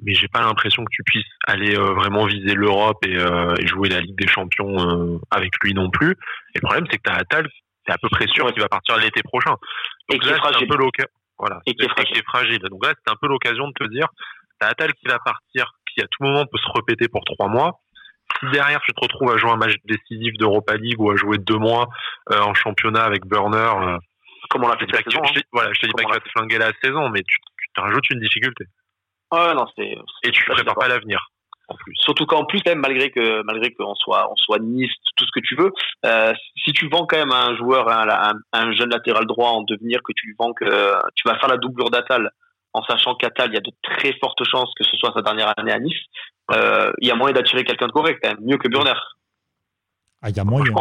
mais 0.00 0.14
j'ai 0.14 0.28
pas 0.28 0.40
l'impression 0.40 0.84
que 0.84 0.90
tu 0.90 1.02
puisses 1.04 1.26
aller 1.46 1.76
euh, 1.76 1.92
vraiment 1.92 2.24
viser 2.24 2.54
l'Europe 2.54 3.04
et, 3.06 3.16
euh, 3.16 3.54
et, 3.60 3.66
jouer 3.66 3.88
la 3.88 4.00
Ligue 4.00 4.18
des 4.18 4.26
Champions 4.26 4.76
euh, 4.78 5.18
avec 5.30 5.52
lui 5.62 5.74
non 5.74 5.90
plus. 5.90 6.12
Et 6.54 6.58
le 6.58 6.60
problème, 6.62 6.86
c'est 6.90 6.98
que 6.98 7.02
tu 7.04 7.10
as 7.10 7.18
Atal, 7.18 7.46
c'est 7.86 7.92
à 7.92 7.98
peu 7.98 8.08
près 8.08 8.26
sûr 8.28 8.46
qu'il 8.52 8.62
va 8.62 8.68
partir 8.68 8.96
l'été 8.96 9.22
prochain. 9.22 9.54
Donc 10.08 10.24
et 10.24 10.28
là, 10.28 10.38
c'est 10.42 10.64
un 10.64 10.66
peu 10.66 10.76
voilà, 11.38 11.60
et 11.66 11.74
qui 11.74 11.84
est, 11.84 11.88
fragile. 11.88 12.22
fragile. 12.26 12.58
Donc 12.70 12.84
là, 12.86 12.94
c'est 12.94 13.12
un 13.12 13.16
peu 13.20 13.26
l'occasion 13.26 13.66
de 13.68 13.72
te 13.72 13.90
dire, 13.90 14.06
t'as 14.60 14.68
Atal 14.68 14.92
qui 14.94 15.08
va 15.08 15.18
partir, 15.18 15.72
qui 15.92 16.00
à 16.00 16.06
tout 16.06 16.22
moment 16.22 16.44
peut 16.46 16.58
se 16.58 16.70
répéter 16.72 17.08
pour 17.08 17.24
trois 17.24 17.48
mois. 17.48 17.80
Si 18.40 18.50
derrière 18.50 18.80
tu 18.80 18.92
te 18.92 19.00
retrouves 19.00 19.32
à 19.32 19.36
jouer 19.36 19.50
un 19.50 19.56
match 19.56 19.74
décisif 19.84 20.34
d'Europa 20.38 20.76
League 20.76 21.00
ou 21.00 21.10
à 21.10 21.16
jouer 21.16 21.38
deux 21.38 21.58
mois 21.58 21.88
euh, 22.30 22.40
en 22.40 22.54
championnat 22.54 23.02
avec 23.02 23.26
Burner, 23.26 23.56
euh, 23.58 23.98
comme 24.48 24.64
on 24.64 24.68
l'a 24.68 24.76
fait 24.78 24.86
saison, 24.86 25.20
je, 25.34 25.40
voilà, 25.52 25.72
je 25.72 25.80
te 25.80 25.86
dis 25.86 25.92
pas 25.92 26.04
que 26.04 26.08
tu 26.08 26.14
vas 26.14 26.20
te 26.20 26.28
flinguer 26.30 26.58
la 26.58 26.72
saison, 26.82 27.08
mais 27.10 27.22
tu, 27.22 27.36
tu 27.58 27.68
te 27.74 27.80
rajoutes 27.80 28.08
une 28.10 28.20
difficulté. 28.20 28.64
Ouais, 29.32 29.54
non, 29.54 29.64
c'est. 29.76 29.96
Et 30.24 30.30
tu 30.30 30.44
prépares 30.44 30.74
pas 30.74 30.88
l'avenir. 30.88 31.26
En 31.68 31.74
plus. 31.76 31.94
Surtout 32.00 32.26
qu'en 32.26 32.44
plus, 32.44 32.60
même 32.66 32.80
malgré 32.80 33.10
que 33.10 33.42
malgré 33.44 33.72
qu'on 33.72 33.94
soit 33.94 34.30
on 34.30 34.36
soit 34.36 34.58
nice, 34.58 34.90
tout 35.16 35.24
ce 35.24 35.30
que 35.32 35.40
tu 35.40 35.56
veux, 35.56 35.72
euh, 36.04 36.32
si 36.64 36.72
tu 36.72 36.88
vends 36.88 37.06
quand 37.06 37.16
même 37.16 37.32
un 37.32 37.56
joueur, 37.56 37.88
un, 37.88 38.34
un, 38.52 38.72
jeune 38.72 38.90
latéral 38.90 39.26
droit 39.26 39.50
en 39.50 39.62
devenir, 39.62 40.00
que 40.02 40.12
tu 40.14 40.26
lui 40.26 40.34
vends 40.38 40.52
que 40.52 40.64
tu 41.14 41.26
vas 41.26 41.38
faire 41.38 41.48
la 41.48 41.56
doublure 41.56 41.88
d'Atal, 41.88 42.30
en 42.74 42.82
sachant 42.82 43.14
qu'Atal, 43.14 43.50
il 43.50 43.54
y 43.54 43.58
a 43.58 43.60
de 43.60 43.72
très 43.82 44.12
fortes 44.18 44.42
chances 44.44 44.72
que 44.76 44.84
ce 44.84 44.96
soit 44.96 45.12
sa 45.14 45.22
dernière 45.22 45.52
année 45.56 45.72
à 45.72 45.78
Nice, 45.78 45.98
euh, 46.50 46.92
il 47.00 47.08
y 47.08 47.10
a 47.10 47.14
moyen 47.14 47.34
d'attirer 47.34 47.64
quelqu'un 47.64 47.86
de 47.86 47.92
correct 47.92 48.18
quand 48.22 48.30
même, 48.30 48.40
mieux 48.42 48.58
que 48.58 48.68
Burner. 48.68 48.94
Ah, 50.22 50.30
il 50.30 50.36
y 50.36 50.40
a 50.40 50.44
moyen. 50.44 50.72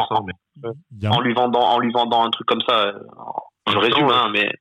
En 1.09 1.21
lui 1.21 1.33
vendant, 1.33 1.61
en 1.61 1.79
lui 1.79 1.91
vendant 1.91 2.25
un 2.25 2.29
truc 2.29 2.47
comme 2.47 2.61
ça, 2.67 2.93
je 3.69 3.77
résume, 3.77 4.09
hein, 4.09 4.29
mais. 4.31 4.51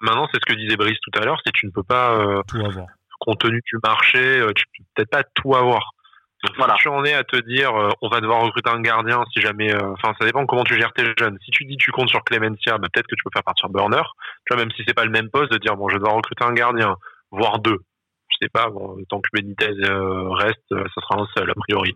Maintenant, 0.00 0.26
c'est 0.32 0.40
ce 0.40 0.52
que 0.52 0.58
disait 0.58 0.76
Brice 0.76 0.98
tout 1.00 1.16
à 1.20 1.24
l'heure, 1.24 1.40
c'est 1.44 1.52
que 1.52 1.58
tu 1.58 1.66
ne 1.66 1.70
peux 1.70 1.84
pas, 1.84 2.16
euh, 2.16 2.42
tout 2.48 2.56
avoir. 2.58 2.86
Compte 3.24 3.40
tenu 3.40 3.60
du 3.64 3.78
marché, 3.82 4.40
euh, 4.40 4.52
tu 4.54 4.64
peux 4.66 4.84
peut-être 4.94 5.10
pas 5.10 5.22
tout 5.22 5.54
avoir. 5.54 5.92
Donc, 6.44 6.56
voilà. 6.56 6.74
si 6.74 6.82
tu 6.82 6.88
en 6.88 7.04
es 7.04 7.14
à 7.14 7.22
te 7.22 7.36
dire, 7.36 7.74
euh, 7.74 7.90
on 8.00 8.08
va 8.08 8.20
devoir 8.20 8.40
recruter 8.40 8.68
un 8.68 8.80
gardien 8.80 9.22
si 9.32 9.40
jamais, 9.40 9.72
euh, 9.72 9.92
enfin, 9.92 10.12
ça 10.18 10.26
dépend 10.26 10.44
comment 10.44 10.64
tu 10.64 10.74
gères 10.76 10.92
tes 10.92 11.04
jeunes. 11.16 11.38
Si 11.44 11.52
tu 11.52 11.64
dis 11.64 11.76
tu 11.76 11.92
comptes 11.92 12.08
sur 12.08 12.24
Clemencia, 12.24 12.78
bah, 12.78 12.88
peut-être 12.92 13.06
que 13.06 13.14
tu 13.14 13.22
peux 13.22 13.30
faire 13.32 13.44
partir 13.44 13.68
Burner. 13.68 14.02
Tu 14.46 14.54
vois, 14.54 14.56
même 14.56 14.72
si 14.72 14.82
c'est 14.86 14.94
pas 14.94 15.04
le 15.04 15.10
même 15.10 15.30
poste, 15.30 15.52
de 15.52 15.58
dire, 15.58 15.76
bon, 15.76 15.88
je 15.88 15.94
vais 15.94 16.00
devoir 16.00 16.16
recruter 16.16 16.44
un 16.44 16.52
gardien, 16.52 16.96
voire 17.30 17.60
deux. 17.60 17.78
Je 18.28 18.46
sais 18.46 18.48
pas, 18.48 18.70
bon, 18.70 18.96
tant 19.08 19.20
que 19.20 19.28
Benitez 19.32 19.70
euh, 19.88 20.30
reste, 20.30 20.64
ça 20.68 21.00
sera 21.00 21.22
un 21.22 21.26
seul, 21.36 21.48
a 21.50 21.54
priori. 21.54 21.94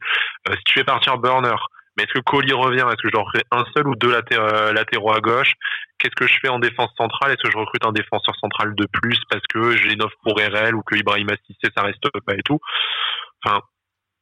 si 0.49 0.65
tu 0.65 0.75
fais 0.75 0.85
partir 0.85 1.19
Burner, 1.19 1.57
mais 1.97 2.05
est-ce 2.05 2.13
que 2.13 2.21
Colli 2.21 2.53
revient? 2.53 2.87
Est-ce 2.89 3.03
que 3.03 3.11
je 3.13 3.17
recrute 3.17 3.43
un 3.51 3.65
seul 3.75 3.89
ou 3.89 3.95
deux 3.97 4.11
latéraux 4.11 5.13
à 5.13 5.21
gauche? 5.21 5.53
Qu'est-ce 5.99 6.15
que 6.15 6.27
je 6.27 6.39
fais 6.41 6.49
en 6.49 6.59
défense 6.59 6.91
centrale? 6.97 7.31
Est-ce 7.33 7.43
que 7.43 7.51
je 7.51 7.59
recrute 7.59 7.85
un 7.87 7.93
défenseur 7.93 8.37
central 8.37 8.75
de 8.75 8.87
plus 8.93 9.19
parce 9.31 9.43
que 9.53 9.77
j'ai 9.77 9.93
une 9.95 10.03
offre 10.03 10.17
pour 10.23 10.39
RL 10.39 10.75
ou 10.75 10.83
que 10.83 10.97
Ibrahim 10.97 11.29
Assissé 11.31 11.73
ça 11.77 11.83
reste 11.83 12.07
pas 12.27 12.35
et 12.35 12.43
tout? 12.43 12.59
Enfin, 13.45 13.61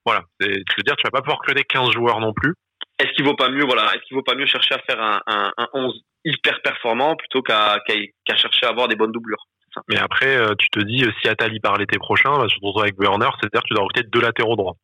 voilà. 0.07 0.23
Je 0.41 0.47
veux 0.47 0.83
dire, 0.85 0.97
tu 0.97 1.03
vas 1.05 1.11
pas 1.11 1.21
pouvoir 1.21 1.39
recruter 1.39 1.65
15 1.65 1.91
joueurs 1.93 2.21
non 2.21 2.33
plus. 2.33 2.55
Est-ce 2.99 3.11
qu'il 3.13 3.25
vaut 3.25 3.35
pas 3.35 3.49
mieux, 3.49 3.65
voilà, 3.65 3.93
est-ce 3.95 4.05
qu'il 4.05 4.17
vaut 4.17 4.23
pas 4.23 4.37
mieux 4.37 4.47
chercher 4.47 4.75
à 4.75 4.79
faire 4.79 5.03
un, 5.03 5.21
un, 5.27 5.53
un 5.59 5.69
11 5.73 6.01
hyper 6.25 6.63
performant 6.63 7.17
plutôt 7.17 7.43
qu'à 7.43 7.81
chercher 8.37 8.67
à 8.67 8.69
avoir 8.69 8.87
des 8.87 8.95
bonnes 8.95 9.11
doublures? 9.11 9.45
Mais 9.89 9.99
après, 9.99 10.37
euh, 10.37 10.55
tu 10.57 10.69
te 10.71 10.79
dis, 10.81 11.05
si 11.21 11.29
Atali 11.29 11.59
part 11.59 11.77
l'été 11.77 11.99
prochain, 11.99 12.39
bah, 12.39 12.47
tu 12.49 12.61
te 12.61 12.65
retrouves 12.65 12.83
avec 12.83 12.95
Werner, 12.99 13.29
c'est-à-dire 13.41 13.63
que 13.63 13.69
tu 13.69 13.75
dois 13.75 13.83
recruter 13.83 14.09
deux 14.09 14.21
latéraux 14.21 14.55
droits. 14.55 14.77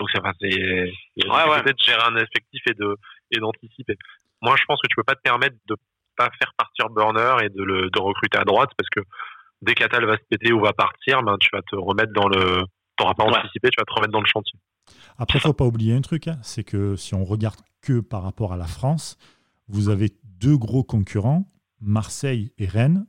Donc 0.00 0.08
c'est 0.12 0.18
enfin, 0.18 0.32
ouais, 0.40 1.50
ouais. 1.50 1.62
peut-être 1.62 1.84
gérer 1.84 2.02
un 2.02 2.16
effectif 2.16 2.62
et 2.66 2.74
de 2.74 2.96
et 3.30 3.38
d'anticiper. 3.38 3.96
Moi, 4.40 4.56
je 4.58 4.64
pense 4.64 4.80
que 4.80 4.88
tu 4.88 4.96
peux 4.96 5.04
pas 5.04 5.14
te 5.14 5.20
permettre 5.20 5.56
de 5.68 5.76
pas 6.16 6.30
faire 6.38 6.52
partir 6.56 6.88
Burner 6.88 7.44
et 7.44 7.50
de 7.50 7.62
le 7.62 7.90
de 7.90 8.00
recruter 8.00 8.38
à 8.38 8.44
droite 8.44 8.70
parce 8.78 8.88
que 8.88 9.00
dès 9.60 9.74
qu'Atal 9.74 10.06
va 10.06 10.16
se 10.16 10.22
péter 10.30 10.52
ou 10.52 10.60
va 10.60 10.72
partir, 10.72 11.22
ben 11.22 11.36
tu 11.38 11.50
vas 11.52 11.60
te 11.60 11.76
remettre 11.76 12.14
dans 12.14 12.28
le 12.28 12.62
t'auras 12.96 13.12
pas 13.12 13.24
anticipé, 13.24 13.68
tu 13.68 13.76
vas 13.78 13.84
te 13.84 13.92
remettre 13.92 14.12
dans 14.12 14.22
le 14.22 14.26
chantier. 14.26 14.58
Après, 15.18 15.38
faut 15.38 15.52
pas 15.52 15.66
oublier 15.66 15.94
un 15.94 16.00
truc, 16.00 16.28
hein, 16.28 16.38
c'est 16.42 16.64
que 16.64 16.96
si 16.96 17.14
on 17.14 17.24
regarde 17.24 17.60
que 17.82 18.00
par 18.00 18.22
rapport 18.22 18.54
à 18.54 18.56
la 18.56 18.66
France, 18.66 19.18
vous 19.68 19.90
avez 19.90 20.08
deux 20.24 20.56
gros 20.56 20.82
concurrents, 20.82 21.44
Marseille 21.80 22.52
et 22.56 22.66
Rennes. 22.66 23.06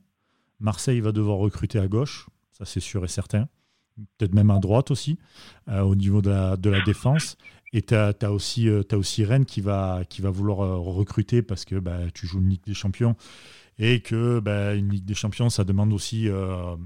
Marseille 0.60 1.00
va 1.00 1.12
devoir 1.12 1.38
recruter 1.38 1.78
à 1.78 1.88
gauche, 1.88 2.26
ça 2.52 2.66
c'est 2.66 2.80
sûr 2.80 3.02
et 3.04 3.08
certain 3.08 3.48
peut-être 4.18 4.34
même 4.34 4.50
à 4.50 4.58
droite 4.58 4.90
aussi, 4.90 5.18
euh, 5.68 5.80
au 5.80 5.94
niveau 5.94 6.22
de 6.22 6.30
la, 6.30 6.56
de 6.56 6.70
la 6.70 6.80
défense. 6.80 7.36
Et 7.72 7.82
tu 7.82 7.94
as, 7.94 8.14
aussi, 8.30 8.68
euh, 8.68 8.82
aussi 8.92 9.24
Rennes 9.24 9.46
qui 9.46 9.60
va, 9.60 10.02
qui 10.08 10.20
va 10.20 10.30
vouloir 10.30 10.60
euh, 10.60 10.76
recruter 10.76 11.42
parce 11.42 11.64
que 11.64 11.76
bah, 11.76 11.98
tu 12.14 12.26
joues 12.26 12.40
une 12.40 12.50
Ligue 12.50 12.64
des 12.66 12.74
Champions 12.74 13.16
et 13.78 14.00
que 14.00 14.40
bah, 14.40 14.74
une 14.74 14.90
Ligue 14.90 15.04
des 15.04 15.14
Champions, 15.14 15.48
ça 15.48 15.64
demande 15.64 15.92
aussi. 15.92 16.28
au 16.28 16.76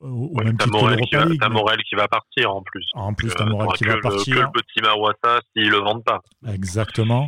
ouais, 0.00 0.44
même 0.44 0.58
titre 0.58 0.70
Morel, 0.70 1.00
qui 1.00 1.16
va, 1.16 1.24
League, 1.24 1.42
Morel 1.50 1.78
qui 1.88 1.94
va 1.94 2.08
partir 2.08 2.54
en 2.54 2.62
plus. 2.62 2.86
En 2.94 3.14
plus, 3.14 3.30
t'as 3.34 3.46
Morel 3.46 3.68
qui 3.78 3.84
va 3.84 3.98
partir. 3.98 4.36
Que 4.36 4.40
le 4.40 4.50
petit 4.52 4.82
Mawassa 4.82 5.40
s'ils 5.52 5.70
le 5.70 5.78
vendent 5.78 6.04
pas. 6.04 6.20
Exactement. 6.46 7.26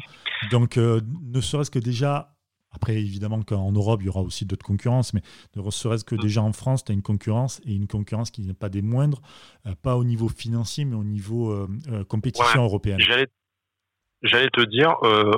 Donc, 0.51 0.77
ne 0.77 1.41
serait-ce 1.41 1.71
que 1.71 1.79
déjà 1.79 2.36
après, 2.77 2.95
évidemment 2.95 3.43
qu'en 3.43 3.73
Europe, 3.73 4.01
il 4.03 4.07
y 4.07 4.09
aura 4.09 4.21
aussi 4.21 4.45
d'autres 4.45 4.65
concurrences, 4.65 5.15
mais 5.15 5.23
ne 5.57 5.71
serait-ce 5.71 6.05
que 6.05 6.15
mm. 6.15 6.19
déjà 6.19 6.43
en 6.43 6.53
France, 6.53 6.85
tu 6.85 6.93
as 6.93 6.95
une 6.95 7.03
concurrence, 7.03 7.61
et 7.65 7.75
une 7.75 7.89
concurrence 7.89 8.31
qui 8.31 8.43
n'est 8.43 8.55
pas 8.55 8.69
des 8.69 8.83
moindres, 8.83 9.21
euh, 9.67 9.71
pas 9.83 9.97
au 9.97 10.05
niveau 10.05 10.29
financier, 10.29 10.85
mais 10.85 10.95
au 10.95 11.05
niveau 11.05 11.51
euh, 11.51 11.69
euh, 11.91 12.05
compétition 12.05 12.63
européenne. 12.63 12.99
J'allais 14.23 14.49
te 14.49 14.63
dire, 14.63 14.95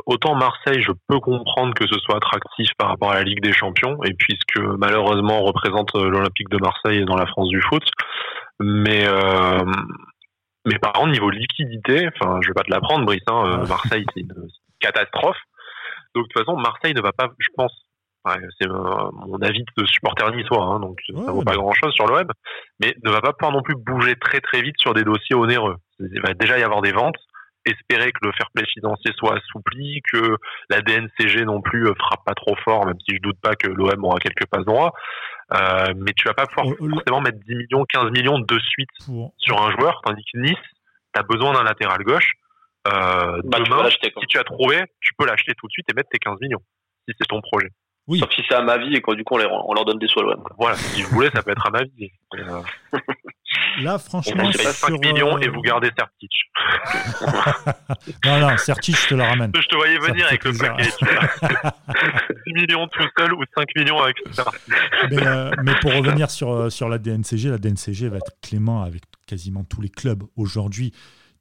autant 0.07 0.35
Marseille, 0.35 0.81
je 0.81 0.93
peux 1.09 1.21
comprendre 1.21 1.75
que 1.75 1.87
ce 1.87 1.99
soit 1.99 2.17
attractif 2.17 2.71
par 2.79 2.89
rapport 2.89 3.11
à 3.11 3.17
la 3.17 3.23
Ligue 3.23 3.43
des 3.43 3.53
Champions, 3.53 3.99
et 4.05 4.15
puisque 4.15 4.59
malheureusement 4.79 5.43
on 5.43 5.45
représente 5.45 5.95
l'Olympique 5.95 6.49
de 6.49 6.59
Marseille 6.59 7.05
dans 7.05 7.17
la 7.17 7.27
France 7.27 7.49
du 7.49 7.61
foot, 7.61 7.83
mais 8.61 9.05
mais 10.65 10.79
par 10.79 10.93
contre 10.93 11.11
niveau 11.11 11.29
liquidité, 11.29 12.09
enfin 12.09 12.39
je 12.41 12.49
vais 12.49 12.55
pas 12.55 12.63
te 12.63 12.71
l'apprendre, 12.71 13.05
Brice, 13.05 13.21
hein, 13.27 13.65
Marseille 13.69 14.07
c'est 14.15 14.21
une 14.21 14.49
catastrophe. 14.81 15.37
Donc 16.15 16.25
de 16.25 16.29
toute 16.33 16.45
façon, 16.45 16.57
Marseille 16.57 16.95
ne 16.95 17.01
va 17.01 17.13
pas, 17.13 17.29
je 17.39 17.49
pense, 17.57 17.73
c'est 18.61 18.69
mon 18.69 19.39
avis 19.41 19.65
de 19.77 19.87
supporter 19.87 20.31
niçois, 20.35 20.63
hein, 20.63 20.81
donc 20.81 20.99
ça 21.07 21.33
vaut 21.33 21.43
pas 21.43 21.55
grand-chose 21.55 21.93
sur 21.95 22.07
l'OM, 22.07 22.27
mais 22.81 22.95
ne 23.03 23.11
va 23.11 23.21
pas 23.21 23.33
pouvoir 23.33 23.53
non 23.53 23.63
plus 23.63 23.75
bouger 23.75 24.17
très 24.17 24.41
très 24.41 24.61
vite 24.61 24.77
sur 24.79 24.95
des 24.95 25.05
dossiers 25.05 25.37
onéreux. 25.37 25.77
Il 26.01 26.21
va 26.21 26.35
déjà 26.35 26.59
y 26.59 26.63
avoir 26.63 26.83
des 26.83 26.93
ventes, 26.93 27.17
espérer 27.65 28.13
que 28.13 28.19
le 28.23 28.33
fair 28.33 28.49
play 28.55 28.65
financier 28.67 29.13
soit 29.17 29.37
assoupli, 29.37 30.01
que 30.13 30.37
la 30.71 30.81
DNCG 30.81 31.45
non 31.45 31.61
plus 31.61 31.87
euh, 31.87 31.95
frappe 31.99 32.25
pas 32.25 32.35
trop 32.35 32.57
fort, 32.65 32.87
même 32.87 32.99
si 33.07 33.17
je 33.17 33.21
doute 33.21 33.39
pas 33.41 33.55
que 33.55 33.69
l'OM 33.69 34.05
aura 34.05 34.19
quelques 34.19 34.47
passes 34.47 34.65
droits. 34.65 34.93
Euh, 35.55 35.95
mais 35.97 36.13
tu 36.15 36.29
vas 36.29 36.35
pas 36.35 36.47
pouvoir 36.47 36.75
euh, 36.75 36.89
forcément 36.91 37.21
mettre 37.21 37.39
10 37.47 37.55
millions, 37.55 37.85
15 37.89 38.11
millions 38.11 38.39
de 38.39 38.59
suite 38.59 38.91
sur 39.39 39.63
un 39.63 39.71
joueur, 39.73 40.01
tandis 40.05 40.23
que 40.33 40.39
Nice, 40.39 40.57
tu 41.15 41.21
as 41.21 41.23
besoin 41.23 41.55
d'un 41.55 41.65
latéral 41.65 42.03
gauche 42.03 42.33
bah, 43.45 43.59
demain, 43.61 43.89
si 43.91 44.27
tu 44.29 44.39
as 44.39 44.45
trouvé, 44.45 44.85
tu 45.01 45.13
peux 45.19 45.27
l'acheter 45.27 45.53
tout 45.57 45.67
de 45.67 45.73
suite 45.73 45.87
et 45.91 45.95
mettre 45.95 46.09
tes 46.11 46.19
15 46.19 46.39
millions, 46.41 46.63
si 47.09 47.15
c'est 47.19 47.27
ton 47.29 47.41
projet. 47.41 47.71
Oui. 48.09 48.21
Sauf 48.21 48.31
si 48.33 48.43
c'est 48.49 48.55
à 48.55 48.63
ma 48.63 48.79
vie 48.79 48.95
et 48.97 49.03
que 49.03 49.15
du 49.15 49.23
coup 49.23 49.35
on, 49.35 49.75
leur 49.75 49.85
donne 49.85 49.99
des 49.99 50.07
l'OM. 50.17 50.43
Voilà, 50.59 50.77
si 50.77 51.03
vous 51.03 51.11
voulez, 51.11 51.29
ça 51.31 51.43
peut 51.43 51.51
être 51.51 51.67
à 51.67 51.71
ma 51.71 51.83
vie. 51.83 52.11
Euh... 52.35 52.63
Là, 53.81 53.99
franchement, 53.99 54.45
on 54.45 54.53
5 54.53 54.91
millions 55.05 55.39
et 55.39 55.49
vous 55.49 55.61
gardez 55.61 55.91
Sertich. 55.97 56.51
non, 58.25 58.41
non, 58.41 58.57
Sertich, 58.57 58.97
je 58.97 59.09
te 59.09 59.15
le 59.15 59.23
ramène. 59.23 59.53
Je 59.55 59.67
te 59.67 59.77
voyais 59.77 59.99
venir 59.99 60.27
avec 60.27 60.45
le 60.45 60.53
paquet. 60.53 60.91
6 62.45 62.53
millions 62.55 62.89
tout 62.89 63.07
seul 63.17 63.33
ou 63.35 63.43
5 63.57 63.69
millions 63.77 64.01
avec 64.01 64.17
Sertich. 64.33 64.61
Mais, 65.11 65.27
euh, 65.27 65.51
mais, 65.63 65.75
pour 65.81 65.93
revenir 65.93 66.31
sur, 66.31 66.51
euh, 66.51 66.71
sur 66.71 66.89
la 66.89 66.99
DNCG, 66.99 67.51
la 67.51 67.59
DNCG 67.59 68.09
va 68.09 68.17
être 68.17 68.33
clément 68.43 68.83
avec 68.83 69.03
quasiment 69.27 69.65
tous 69.65 69.81
les 69.81 69.91
clubs 69.91 70.25
aujourd'hui 70.37 70.93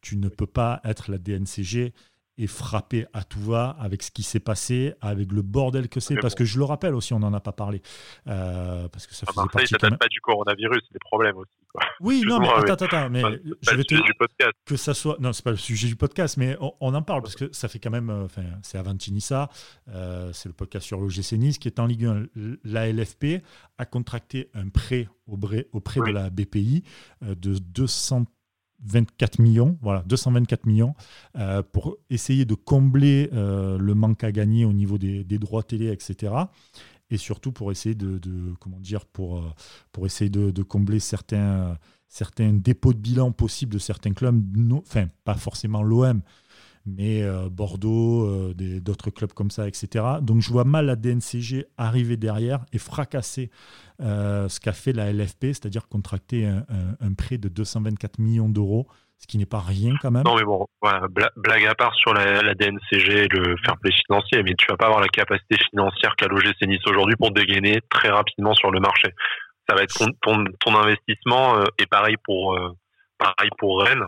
tu 0.08 0.16
ne 0.16 0.30
peux 0.30 0.48
pas 0.48 0.80
être 0.86 1.12
la 1.12 1.18
DNCG 1.18 1.94
et 2.38 2.48
frapper 2.48 3.06
à 3.12 3.26
tout 3.26 3.42
va 3.42 3.76
avec 3.78 4.02
ce 4.04 4.10
qui 4.10 4.24
s'est 4.24 4.40
passé, 4.40 4.94
avec 5.02 5.34
le 5.34 5.42
bordel 5.42 5.90
que 5.90 6.00
c'est. 6.00 6.16
Parce 6.16 6.34
que 6.34 6.46
je 6.46 6.60
le 6.60 6.64
rappelle 6.64 6.96
aussi, 6.96 7.14
on 7.14 7.20
n'en 7.20 7.34
a 7.34 7.42
pas 7.42 7.52
parlé. 7.52 7.82
Euh, 8.28 8.88
parce 8.88 9.06
que 9.06 9.14
ça 9.14 9.26
faisait 9.26 9.42
Marseille, 9.42 9.68
ça 9.68 9.78
date 9.78 10.00
pas 10.00 10.08
du 10.08 10.22
coronavirus, 10.22 10.80
c'est 10.88 10.94
des 10.94 11.00
problèmes 11.00 11.36
aussi. 11.36 11.52
Oui, 12.00 12.24
non, 12.26 12.40
mais 12.40 12.48
attends, 12.48 12.86
attends, 12.86 13.10
mais 13.10 13.22
je 13.62 13.76
vais 13.76 13.84
te 13.84 13.96
dire 13.96 14.52
que 14.66 14.78
ça 14.78 14.94
soit. 14.94 15.18
Non, 15.20 15.34
c'est 15.34 15.44
pas 15.44 15.52
le 15.52 15.58
sujet 15.58 15.88
du 15.88 15.98
podcast, 15.98 16.38
mais 16.38 16.58
on, 16.62 16.94
en 16.94 17.02
parle 17.02 17.22
parce 17.22 17.36
que 17.36 17.52
ça 17.52 17.68
fait 17.68 17.80
quand 17.80 17.92
même. 17.92 18.10
Euh, 18.10 18.26
enfin, 18.26 18.44
c'est 18.62 18.78
Avantinissa, 18.78 19.50
euh, 19.90 20.32
c'est 20.32 20.48
le 20.48 20.54
podcast 20.54 20.86
sur 20.86 21.02
l'OGC 21.02 21.34
Nice 21.34 21.58
qui 21.58 21.68
est 21.68 21.80
en 21.80 21.86
Ligue 21.86 22.06
1. 22.06 22.24
La 22.64 22.92
LFP 22.92 23.44
a 23.78 23.86
contracté 23.86 24.50
un 24.54 24.70
prêt 24.70 25.10
auprès, 25.28 26.00
de 26.00 26.12
la 26.12 26.30
BPI 26.30 26.84
euh, 27.24 27.36
de 27.36 27.58
200 27.58 28.26
24 28.86 29.40
millions, 29.40 29.78
voilà, 29.82 30.04
224 30.08 30.66
millions, 30.66 30.94
euh, 31.38 31.64
pour 31.64 31.98
essayer 32.10 32.46
de 32.46 32.54
combler 32.54 33.30
euh, 33.34 33.78
le 33.78 33.96
manque 33.96 34.24
à 34.24 34.32
gagner 34.32 34.66
au 34.66 34.74
niveau 34.74 34.98
des, 34.98 35.24
droits 35.24 35.64
télé, 35.64 35.92
etc. 35.92 36.34
Et 37.10 37.18
surtout 37.18 37.52
pour 37.52 37.72
essayer 37.72 37.96
de, 37.96 38.20
comment 38.60 38.80
dire, 38.80 39.06
pour, 39.06 39.40
euh, 39.40 40.06
essayer 40.06 40.30
de, 40.30 40.64
combler 40.64 41.00
certains, 41.00 41.78
certains 42.08 42.54
dépôts 42.54 42.94
de 42.94 43.00
bilan 43.00 43.32
possibles 43.32 43.74
de 43.74 43.80
certains 43.80 44.14
clubs, 44.14 44.42
enfin, 44.74 45.08
pas 45.24 45.36
forcément 45.36 45.82
l'OM, 45.82 46.22
mais 46.88 47.22
euh, 47.22 47.50
Bordeaux, 47.50 48.26
euh, 48.26 48.54
d'autres 48.80 49.12
clubs 49.12 49.34
comme 49.34 49.52
ça, 49.52 49.68
etc. 49.68 50.06
Donc 50.22 50.42
je 50.42 50.50
vois 50.52 50.64
mal 50.64 50.86
la 50.86 50.96
DNCG 50.96 51.66
arriver 51.78 52.18
derrière 52.18 52.62
et 52.72 52.78
fracasser 52.78 53.52
euh, 54.02 54.48
ce 54.48 54.60
qu'a 54.60 54.72
fait 54.72 54.94
la 54.94 55.12
LFP, 55.12 55.48
c'est-à-dire 55.48 55.88
contracter 55.88 56.46
un, 56.46 57.14
prêt 57.14 57.38
de 57.38 57.50
224 57.50 58.20
millions 58.20 58.50
d'euros, 58.50 58.88
ce 59.18 59.28
qui 59.28 59.38
n'est 59.38 59.46
pas 59.46 59.60
rien 59.60 59.96
quand 60.02 60.12
même. 60.12 60.24
Non 60.24 60.36
mais 60.36 60.44
bon, 60.44 60.66
blague 61.36 61.66
à 61.66 61.76
part 61.76 61.94
sur 61.96 62.14
la, 62.14 62.54
DNCG 62.54 63.26
et 63.26 63.28
le 63.28 63.56
fair 63.66 63.78
play 63.78 63.92
financier, 63.92 64.44
mais 64.44 64.54
tu 64.58 64.66
vas 64.70 64.78
pas 64.78 64.86
avoir 64.86 65.02
la 65.02 65.10
capacité 65.10 65.58
financière 65.70 66.16
qu'a 66.16 66.28
l'OGC 66.28 66.62
Nice 66.68 66.86
aujourd'hui 66.88 67.16
pour 67.18 67.32
dégainer 67.32 67.82
très 67.90 68.10
rapidement 68.10 68.54
sur 68.54 68.72
le 68.72 68.80
marché. 68.80 69.14
ça 69.68 69.76
va 69.76 69.84
être 69.84 69.98
ton, 70.22 70.46
ton 70.60 70.76
investissement 70.76 71.60
et 71.80 71.86
pareil 71.88 72.16
pour 72.24 72.58
pareil 73.18 73.50
pour 73.58 73.82
Rennes. 73.82 74.06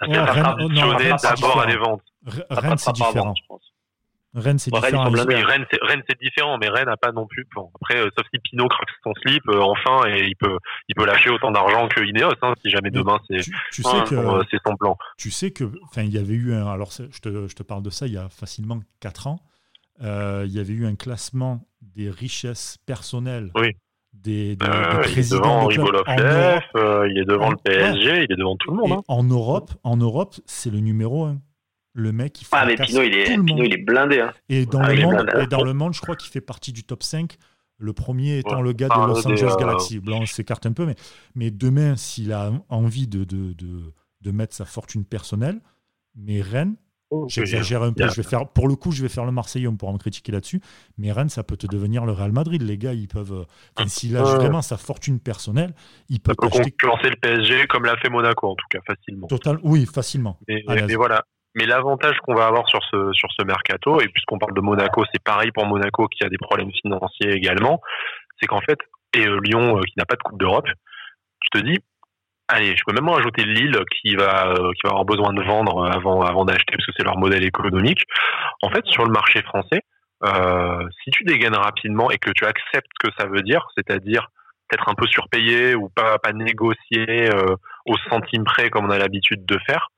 Ça 0.00 0.06
d'abord 0.06 0.30
à 0.30 1.34
différent. 1.34 1.64
les 1.66 1.76
ventes. 1.76 2.02
Rennes, 2.50 2.78
c'est 2.78 2.92
différent. 2.92 3.34
je 3.36 3.42
pense. 3.48 3.62
Rennes, 4.34 4.58
c'est 4.58 4.70
différent. 4.70 5.10
Rennes, 5.10 6.02
c'est, 6.08 6.20
différent, 6.20 6.58
mais 6.58 6.68
Rennes 6.68 6.86
n'a 6.86 6.96
pas 6.96 7.12
non 7.12 7.26
plus. 7.26 7.46
Bon, 7.54 7.70
après, 7.76 7.96
euh, 7.98 8.10
sauf 8.16 8.26
si 8.32 8.38
Pinot 8.40 8.68
craque 8.68 8.88
son 9.02 9.12
slip, 9.22 9.42
euh, 9.48 9.60
enfin, 9.60 10.06
et 10.08 10.26
il 10.26 10.36
peut, 10.36 10.58
il 10.88 10.94
peut 10.94 11.06
lâcher 11.06 11.30
autant 11.30 11.50
d'argent 11.50 11.88
que 11.88 12.00
Ineos, 12.02 12.34
hein, 12.42 12.54
si 12.62 12.70
jamais 12.70 12.90
Mais 12.90 12.98
demain 12.98 13.18
c'est, 13.28 13.42
son, 13.82 14.04
euh, 14.12 14.42
c'est 14.50 14.60
son 14.66 14.76
plan. 14.76 14.96
tu 15.16 15.30
sais 15.30 15.50
que, 15.50 15.64
enfin, 15.84 16.02
il 16.02 16.10
y 16.10 16.18
avait 16.18 16.34
eu 16.34 16.54
un. 16.54 16.66
Alors, 16.66 16.90
je 16.90 17.20
te, 17.20 17.48
je 17.48 17.54
te 17.54 17.62
parle 17.62 17.82
de 17.82 17.90
ça 17.90 18.06
il 18.06 18.12
y 18.12 18.18
a 18.18 18.28
facilement 18.28 18.80
4 19.00 19.26
ans. 19.26 19.40
Il 20.00 20.52
y 20.52 20.60
avait 20.60 20.74
eu 20.74 20.86
un 20.86 20.94
classement 20.94 21.66
des 21.80 22.10
richesses 22.10 22.78
personnelles 22.86 23.50
Oui. 23.56 23.74
Des, 24.22 24.56
des- 24.56 24.56
des 24.56 24.66
Euh, 24.66 24.92
il 25.04 25.08
est 25.08 25.12
présidents 25.12 25.68
devant 25.68 25.84
de 25.86 26.02
Henri 26.06 26.62
euh, 26.76 27.08
il 27.10 27.18
est 27.18 27.24
devant 27.24 27.46
En- 27.46 27.50
le 27.50 27.56
PSG, 27.56 28.24
il 28.24 28.32
est 28.32 28.36
devant 28.36 28.56
tout 28.56 28.70
le 28.70 28.76
monde. 28.76 28.92
Hein. 28.92 29.02
en 29.08 29.24
Europe, 29.24 29.70
en 29.84 29.96
Europe, 29.96 30.34
c'est 30.46 30.70
le 30.70 30.80
numéro 30.80 31.24
1. 31.24 31.38
Le 31.94 32.12
mec, 32.12 32.40
il 32.40 32.44
fait 32.44 32.50
Ah, 32.56 32.64
mais 32.66 32.76
Pinot, 32.76 33.02
il 33.02 33.14
est, 33.14 33.24
Pinot, 33.24 33.64
il 33.64 33.74
est 33.74 33.84
blindé. 33.84 34.20
Hein. 34.20 34.32
Et 34.48 34.66
dans, 34.66 34.80
Ah, 34.80 34.88
le 34.88 34.94
il 34.94 35.00
est 35.00 35.04
monde, 35.04 35.14
blindé. 35.24 35.42
et 35.42 35.46
dans 35.46 35.64
le 35.64 35.72
monde, 35.72 35.94
je 35.94 36.00
crois 36.00 36.14
qu'il 36.16 36.30
fait 36.30 36.40
partie 36.40 36.72
du 36.72 36.84
top 36.84 37.02
5. 37.02 37.36
Le 37.78 37.92
premier 37.92 38.38
étant 38.38 38.56
Ouais. 38.58 38.62
le 38.62 38.72
gars 38.72 38.88
de 38.88 38.92
Ah, 38.94 39.06
Los 39.06 39.26
Angeles 39.26 39.54
Galaxy. 39.58 40.00
On 40.06 40.26
s'écarte 40.26 40.66
un 40.66 40.72
peu, 40.72 40.84
mais, 40.84 40.96
mais 41.34 41.50
demain, 41.50 41.96
s'il 41.96 42.32
a 42.32 42.50
envie 42.68 43.06
de, 43.08 43.24
de, 43.24 43.52
de, 43.52 43.92
de 44.20 44.30
mettre 44.30 44.54
sa 44.54 44.64
fortune 44.64 45.04
personnelle, 45.04 45.60
mais 46.16 46.40
Rennes, 46.40 46.74
j'exagère 47.28 47.82
un 47.82 47.92
peu, 47.92 48.04
a- 48.04 48.08
je 48.08 48.16
vais 48.16 48.22
faire, 48.28 48.48
pour 48.48 48.68
le 48.68 48.74
coup, 48.76 48.92
je 48.92 49.02
vais 49.02 49.08
faire 49.08 49.24
le 49.24 49.32
Marseillais, 49.32 49.66
on 49.66 49.76
pourra 49.76 49.92
me 49.92 49.98
critiquer 49.98 50.32
là-dessus, 50.32 50.60
mais 50.98 51.10
Rennes, 51.12 51.28
ça 51.28 51.42
peut 51.42 51.56
te 51.56 51.66
devenir 51.66 52.04
le 52.06 52.12
Real 52.12 52.32
Madrid. 52.32 52.62
Les 52.62 52.78
gars, 52.78 52.92
ils 52.94 53.08
peuvent, 53.08 53.46
enfin, 53.76 53.88
s'il 53.88 54.16
Ouais. 54.16 54.22
vraiment 54.22 54.62
sa 54.62 54.76
fortune 54.76 55.20
personnelle, 55.20 55.74
il 56.08 56.20
peut 56.20 56.32
Ça 56.32 56.48
peut 56.48 56.48
concurrencer 56.64 57.10
le 57.10 57.16
PSG 57.16 57.66
comme 57.66 57.84
l'a 57.84 57.96
fait 57.96 58.10
Monaco, 58.10 58.48
en 58.50 58.54
tout 58.54 58.66
cas, 58.70 58.80
facilement. 58.86 59.26
total, 59.26 59.58
oui, 59.62 59.86
facilement. 59.86 60.38
Mais 60.48 60.62
voilà. 60.96 61.24
Mais 61.54 61.64
l'avantage 61.66 62.16
qu'on 62.24 62.34
va 62.34 62.46
avoir 62.46 62.68
sur 62.68 62.78
ce, 62.90 63.10
sur 63.14 63.28
ce 63.36 63.44
mercato, 63.44 64.00
et 64.00 64.08
puisqu'on 64.08 64.38
parle 64.38 64.54
de 64.54 64.60
Monaco, 64.60 65.02
c'est 65.12 65.20
pareil 65.22 65.50
pour 65.50 65.66
Monaco 65.66 66.06
qui 66.06 66.22
a 66.22 66.28
des 66.28 66.36
problèmes 66.38 66.70
financiers 66.82 67.32
également, 67.32 67.80
c'est 68.38 68.46
qu'en 68.46 68.60
fait, 68.60 68.78
et 69.14 69.26
euh, 69.26 69.40
Lyon 69.42 69.78
euh, 69.78 69.80
qui 69.80 69.94
n'a 69.96 70.04
pas 70.04 70.14
de 70.14 70.22
Coupe 70.22 70.38
d'Europe, 70.38 70.66
tu 71.40 71.58
te 71.58 71.64
dis, 71.66 71.78
allez, 72.48 72.76
je 72.76 72.82
peux 72.86 72.92
même 72.94 73.08
rajouter 73.08 73.44
Lille 73.44 73.78
qui 74.00 74.14
va, 74.16 74.48
euh, 74.48 74.72
qui 74.72 74.80
va 74.84 74.90
avoir 74.90 75.04
besoin 75.04 75.32
de 75.32 75.42
vendre 75.42 75.86
avant, 75.90 76.22
avant 76.22 76.44
d'acheter 76.44 76.72
parce 76.76 76.86
que 76.86 76.92
c'est 76.96 77.04
leur 77.04 77.18
modèle 77.18 77.44
économique. 77.44 78.02
En 78.62 78.70
fait, 78.70 78.84
sur 78.86 79.04
le 79.04 79.12
marché 79.12 79.42
français, 79.42 79.82
euh, 80.24 80.88
si 81.02 81.10
tu 81.10 81.24
dégaines 81.24 81.54
rapidement 81.56 82.10
et 82.10 82.18
que 82.18 82.30
tu 82.30 82.44
acceptes 82.44 82.90
ce 83.00 83.08
que 83.08 83.14
ça 83.18 83.26
veut 83.26 83.42
dire, 83.42 83.66
c'est-à-dire 83.76 84.28
peut-être 84.68 84.88
un 84.88 84.94
peu 84.94 85.06
surpayé 85.06 85.74
ou 85.74 85.88
pas, 85.88 86.18
pas 86.18 86.32
négocier 86.32 87.30
euh, 87.32 87.54
au 87.86 87.96
centime 88.10 88.44
près 88.44 88.68
comme 88.70 88.86
on 88.86 88.90
a 88.90 88.98
l'habitude 88.98 89.46
de 89.46 89.58
faire, 89.66 89.88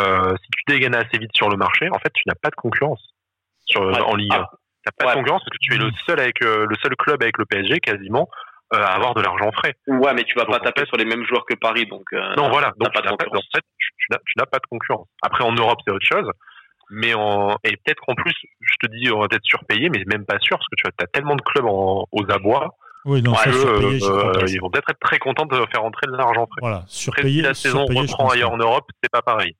euh, 0.00 0.34
si 0.42 0.48
tu 0.56 0.62
dégaines 0.74 0.94
assez 0.94 1.18
vite 1.18 1.32
sur 1.34 1.48
le 1.48 1.56
marché, 1.56 1.88
en 1.90 1.98
fait, 1.98 2.12
tu 2.14 2.22
n'as 2.26 2.34
pas 2.40 2.50
de 2.50 2.54
concurrence 2.54 3.02
sur, 3.66 3.80
Ouais. 3.82 4.00
en 4.00 4.14
Ligue 4.14 4.32
1. 4.32 4.36
Ah. 4.36 4.50
Tu 4.52 4.56
n'as 4.88 4.92
pas 4.98 5.06
Ouais. 5.06 5.12
de 5.12 5.18
concurrence 5.20 5.42
parce 5.44 5.56
que 5.58 5.60
tu 5.60 5.74
es 5.74 5.78
le 5.78 5.90
seul 6.06 6.20
avec 6.20 6.42
euh, 6.42 6.66
le 6.68 6.76
seul 6.76 6.94
club 6.96 7.22
avec 7.22 7.38
le 7.38 7.44
PSG 7.46 7.78
quasiment 7.80 8.28
euh, 8.28 8.51
à 8.72 8.94
avoir 8.94 9.14
de 9.14 9.22
l'argent 9.22 9.50
frais. 9.52 9.74
Ouais, 9.86 10.14
mais 10.14 10.24
tu 10.24 10.34
vas 10.34 10.44
Donc, 10.44 10.52
pas 10.52 10.60
en 10.60 10.64
taper 10.64 10.80
fait- 10.82 10.86
sur 10.88 10.96
les 10.96 11.04
mêmes 11.04 11.24
joueurs 11.26 11.44
que 11.46 11.54
Paris, 11.54 11.86
donc. 11.86 12.04
euh, 12.12 12.34
non, 12.36 12.48
voilà. 12.50 12.72
Donc, 12.78 12.92
pas 12.92 13.00
de 13.00 13.06
pas, 13.06 13.12
en 13.12 13.40
fait, 13.54 13.64
tu, 13.78 14.06
n'as, 14.36 14.46
pas 14.46 14.58
de 14.58 14.66
concurrence. 14.70 15.08
Après, 15.22 15.44
en 15.44 15.52
Europe, 15.52 15.78
c'est 15.86 15.92
autre 15.92 16.06
chose. 16.06 16.28
Mais 16.90 17.14
en, 17.14 17.56
et 17.64 17.76
peut-être 17.76 18.00
qu'en 18.06 18.14
plus, 18.14 18.34
je 18.60 18.74
te 18.80 18.86
dis, 18.92 19.10
on 19.10 19.20
va 19.20 19.28
peut-être 19.28 19.44
surpayer, 19.44 19.88
mais 19.88 20.02
même 20.06 20.26
pas 20.26 20.38
sûr, 20.40 20.58
parce 20.58 20.68
que 20.68 20.76
tu 20.76 21.04
as, 21.04 21.06
tellement 21.06 21.36
de 21.36 21.42
clubs 21.42 21.64
en- 21.64 22.06
aux 22.12 22.30
abois 22.30 22.76
Oui, 23.04 23.22
non, 23.22 23.34
ça, 23.34 23.50
surpayé, 23.52 23.98
crois 23.98 24.36
euh, 24.36 24.44
ils 24.48 24.60
vont 24.60 24.70
peut-être 24.70 24.90
être 24.90 25.00
très 25.00 25.18
contents 25.18 25.46
de 25.46 25.56
faire 25.72 25.84
entrer 25.84 26.06
de 26.06 26.16
l'argent 26.16 26.46
frais. 26.46 26.60
Voilà, 26.60 26.76
Après, 26.76 26.88
si 26.90 27.02
surpayé, 27.04 27.42
la 27.42 27.54
saison 27.54 27.78
surpayé, 27.86 28.00
reprend 28.00 28.28
ailleurs 28.28 28.52
en 28.52 28.58
Europe, 28.58 28.86
c'est 29.02 29.10
pas 29.10 29.22
pareil. 29.22 29.56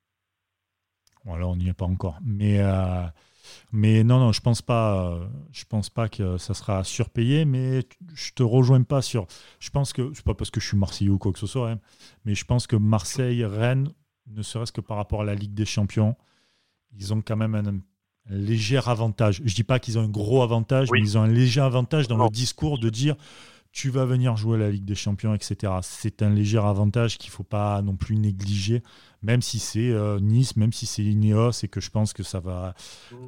Voilà, 1.25 1.47
on 1.47 1.57
n'y 1.57 1.69
est 1.69 1.75
pas 1.77 1.85
encore. 1.87 2.19
Mais, 2.25 2.61
euh, 2.61 3.05
mais 3.73 4.05
non, 4.05 4.19
non, 4.19 4.33
je 4.33 4.41
pense 4.41 4.63
pas. 4.63 5.13
euh, 5.13 5.27
je 5.53 5.65
pense 5.65 5.91
pas 5.91 6.09
que 6.09 6.37
ça 6.39 6.55
sera 6.55 6.85
surpayé. 6.85 7.45
Mais 7.45 7.83
je 8.15 8.33
te 8.33 8.43
rejoins 8.43 8.83
pas 8.83 9.03
sur. 9.03 9.27
Je 9.61 9.71
pense 9.71 9.93
que 9.93 10.11
c'est 10.15 10.25
pas 10.25 10.35
parce 10.35 10.51
que 10.51 10.61
je 10.61 10.67
suis 10.69 10.77
Marseillais 10.77 11.11
ou 11.11 11.19
quoi 11.19 11.33
que 11.33 11.39
ce 11.39 11.47
soit, 11.47 11.71
hein, 11.71 11.79
mais 12.25 12.35
je 12.35 12.45
pense 12.45 12.67
que 12.67 12.77
Marseille, 12.77 13.45
Rennes, 13.45 13.91
ne 14.29 14.43
serait-ce 14.43 14.73
que 14.73 14.81
par 14.81 14.97
rapport 14.97 15.23
à 15.23 15.25
la 15.25 15.35
Ligue 15.35 15.55
des 15.55 15.65
Champions, 15.67 16.17
ils 16.97 17.13
ont 17.13 17.23
quand 17.23 17.37
même 17.37 17.55
un, 17.55 17.67
un 17.67 18.37
léger 18.37 18.81
avantage. 18.87 19.43
Je 19.45 19.55
dis 19.55 19.65
pas 19.65 19.79
qu'ils 19.79 19.99
ont 19.99 20.03
un 20.03 20.09
gros 20.09 20.43
avantage, 20.43 20.89
Oui. 20.91 21.01
mais 21.01 21.07
ils 21.09 21.19
ont 21.19 21.23
un 21.23 21.29
léger 21.29 21.61
avantage 21.61 22.07
dans 22.09 22.17
Non. 22.19 22.25
le 22.25 22.31
discours 22.31 22.79
de 22.79 22.89
dire. 22.91 23.17
Tu 23.73 23.89
vas 23.89 24.05
venir 24.05 24.37
jouer 24.37 24.57
à 24.57 24.61
la 24.61 24.71
Ligue 24.71 24.85
des 24.85 24.95
Champions, 24.95 25.35
etc. 25.35 25.73
C'est 25.81 26.21
un 26.21 26.29
léger 26.29 26.59
avantage 26.59 27.17
qu'il 27.17 27.31
ne 27.31 27.35
faut 27.35 27.43
pas 27.43 27.81
non 27.81 27.97
plus 27.97 28.17
négliger 28.17 28.83
même 29.23 29.43
si 29.43 29.59
c'est 29.59 29.91
euh, 29.91 30.19
Nice, 30.21 30.57
même 30.57 30.73
si 30.73 30.87
c'est 30.87 31.03
Ineos, 31.03 31.51
et 31.63 31.69
que 31.69 31.81
je 31.81 31.91
pense 31.91 32.13
que 32.13 32.23
ça 32.23 32.41
va, 32.41 32.75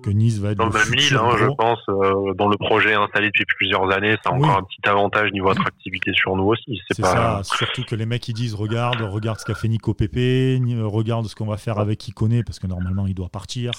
que 0.03 0.11
Nice 0.11 0.39
va 0.39 0.51
être 0.53 0.59
Dans 0.59 0.67
le 0.67 0.73
même 0.73 0.93
Lille, 0.95 1.17
hein, 1.17 1.37
je 1.39 1.47
pense, 1.57 1.79
euh, 1.89 2.35
dans 2.35 2.49
le 2.49 2.57
projet 2.57 2.95
installé 2.95 3.29
depuis 3.29 3.45
plusieurs 3.57 3.91
années, 3.93 4.17
ça 4.25 4.31
a 4.31 4.33
Oui. 4.35 4.45
encore 4.45 4.59
un 4.59 4.63
petit 4.63 4.89
avantage 4.89 5.31
niveau 5.33 5.51
attractivité 5.51 6.13
sur 6.15 6.37
nous 6.37 6.45
aussi. 6.45 6.81
C'est 6.89 6.95
C'est 6.97 7.03
pas. 7.03 7.43
ça, 7.43 7.57
surtout 7.57 7.85
que 7.85 7.95
les 7.95 8.07
mecs 8.07 8.27
ils 8.29 8.35
disent 8.35 8.55
regarde, 8.55 9.01
regarde 9.03 9.39
ce 9.39 9.45
qu'a 9.45 9.55
fait 9.55 9.69
Nico 9.69 9.95
ni- 10.15 10.75
euh, 10.75 10.87
regarde 10.87 11.27
ce 11.27 11.35
qu'on 11.35 11.47
va 11.47 11.57
faire 11.57 11.79
avec 11.79 12.07
Ikoné 12.09 12.43
parce 12.43 12.59
que 12.59 12.67
normalement 12.67 13.07
il 13.07 13.15
doit 13.15 13.29
partir. 13.29 13.73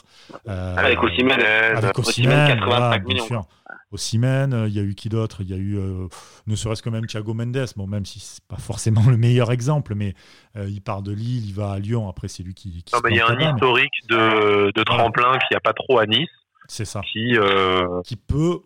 Euh, 0.48 0.76
Avec 0.78 1.02
Osimhen. 1.04 1.40
avec 1.42 1.98
Osimhen, 2.00 2.48
85 2.48 2.66
voilà, 2.66 2.98
bien 3.00 3.14
millions. 3.14 3.26
sûr. 3.26 3.46
Euh, 3.94 4.66
il 4.68 4.74
y 4.74 4.80
a 4.80 4.84
eu 4.84 4.94
qui 4.94 5.08
d'autre? 5.10 5.38
Il 5.42 5.50
y 5.50 5.54
a 5.54 5.58
eu, 5.58 5.78
euh, 5.78 6.08
ne 6.48 6.56
serait-ce 6.56 6.82
que 6.84 6.90
même 6.90 7.06
Thiago 7.06 7.34
Mendes, 7.34 7.66
bon, 7.78 7.88
même 7.88 8.06
si 8.06 8.20
c'est 8.20 8.44
pas 8.46 8.58
forcément 8.58 9.04
le 9.10 9.16
meilleur 9.18 9.52
exemple, 9.52 9.96
mais 9.96 10.14
euh, 10.58 10.68
il 10.70 10.82
part 10.82 11.02
de 11.02 11.12
Lille, 11.14 11.46
il 11.48 11.54
va 11.54 11.72
à 11.72 11.80
Lyon, 11.80 12.05
après 12.10 12.28
c'est 12.28 12.44
lui 12.44 12.54
qui. 12.54 12.84
il 13.10 13.16
y 13.16 13.20
a 13.20 13.28
un 13.28 13.36
mais 13.36 13.46
historique 13.54 13.94
de, 14.10 14.72
de 14.72 14.84
tremplin 14.84 15.32
qu'il 15.40 15.48
n'y 15.52 15.58
a 15.58 15.62
pas 15.62 15.74
trop 15.74 16.00
à 16.00 16.06
Nice, 16.06 16.30
C'est 16.68 16.86
ça. 16.86 17.02
qui 17.12 17.36
euh, 17.38 18.02
qui 18.04 18.16
peut 18.16 18.60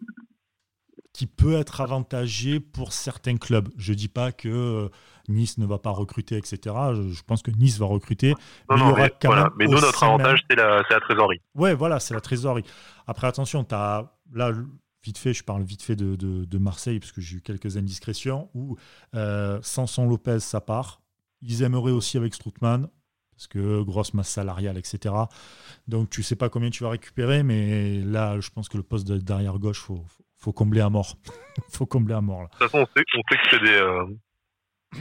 qui 1.13 1.27
peut 1.27 1.53
être 1.55 1.81
avantagé 1.81 2.59
pour 2.59 2.93
certains 2.93 3.37
clubs. 3.37 3.67
Je 3.77 3.93
dis 3.93 4.07
pas 4.07 4.31
que 4.31 4.47
euh, 4.47 4.89
Nice 5.27 5.57
ne 5.57 5.65
va 5.65 5.77
pas 5.77 5.89
recruter, 5.89 6.37
etc. 6.37 6.75
Je, 6.95 7.09
je 7.09 7.23
pense 7.23 7.41
que 7.41 7.51
Nice 7.51 7.77
va 7.77 7.87
recruter. 7.87 8.33
non, 8.69 8.75
mais 8.75 8.75
il 8.75 8.79
y 8.79 8.83
non, 8.83 8.91
aura 8.91 9.01
mais, 9.03 9.11
voilà. 9.25 9.49
mais 9.57 9.65
nous, 9.65 9.71
notre 9.79 10.03
avantage, 10.03 10.43
c'est 10.49 10.55
la, 10.55 10.81
la 10.89 10.99
trésorerie. 11.01 11.41
Ouais, 11.55 11.73
voilà, 11.73 11.99
c'est 11.99 12.13
la 12.13 12.21
trésorerie. 12.21 12.63
Après, 13.05 13.27
attention, 13.27 13.65
as, 13.71 14.13
là, 14.33 14.51
vite 15.03 15.17
fait, 15.17 15.33
je 15.33 15.43
parle 15.43 15.63
vite 15.63 15.81
fait 15.83 15.95
de, 15.95 16.15
de- 16.15 16.45
de 16.45 16.57
Marseille, 16.57 16.99
parce 16.99 17.11
que 17.11 17.19
j'ai 17.21 17.37
eu 17.37 17.41
quelques 17.41 17.75
indiscrétions, 17.75 18.49
où 18.53 18.77
euh, 19.15 19.59
Sanson 19.61 20.07
Lopez, 20.07 20.39
ça 20.39 20.61
part. 20.61 21.01
Ils 21.41 21.63
aimeraient 21.63 21.91
aussi 21.91 22.17
avec 22.17 22.33
Stroutman, 22.33 22.87
parce 23.39 23.47
que 23.47 23.81
grosse 23.83 24.13
masse 24.13 24.27
salariale, 24.27 24.77
etc. 24.77 25.15
Donc, 25.87 26.09
tu 26.09 26.23
sais 26.23 26.35
pas 26.35 26.49
combien 26.49 26.69
tu 26.69 26.83
vas 26.83 26.89
récupérer, 26.89 27.41
mais 27.41 28.01
là, 28.01 28.37
je 28.41 28.49
pense 28.49 28.67
que 28.67 28.75
le 28.75 28.83
poste 28.83 29.07
de- 29.07 29.17
d'arrière-gauche, 29.17 29.79
faut, 29.79 30.03
faut, 30.09 30.23
faut 30.37 30.51
combler 30.51 30.81
à 30.81 30.89
mort. 30.89 31.15
faut 31.71 31.85
combler 31.85 32.15
à 32.15 32.19
mort, 32.19 32.41
là. 32.41 32.47
De 32.47 32.51
toute 32.51 32.69
façon, 32.69 32.79
on 32.79 32.85
sait, 32.87 33.05
on 33.15 33.21
sait 33.31 33.37
que 33.37 33.47
c'est 33.49 33.63
des, 33.63 33.79
euh, 33.79 34.03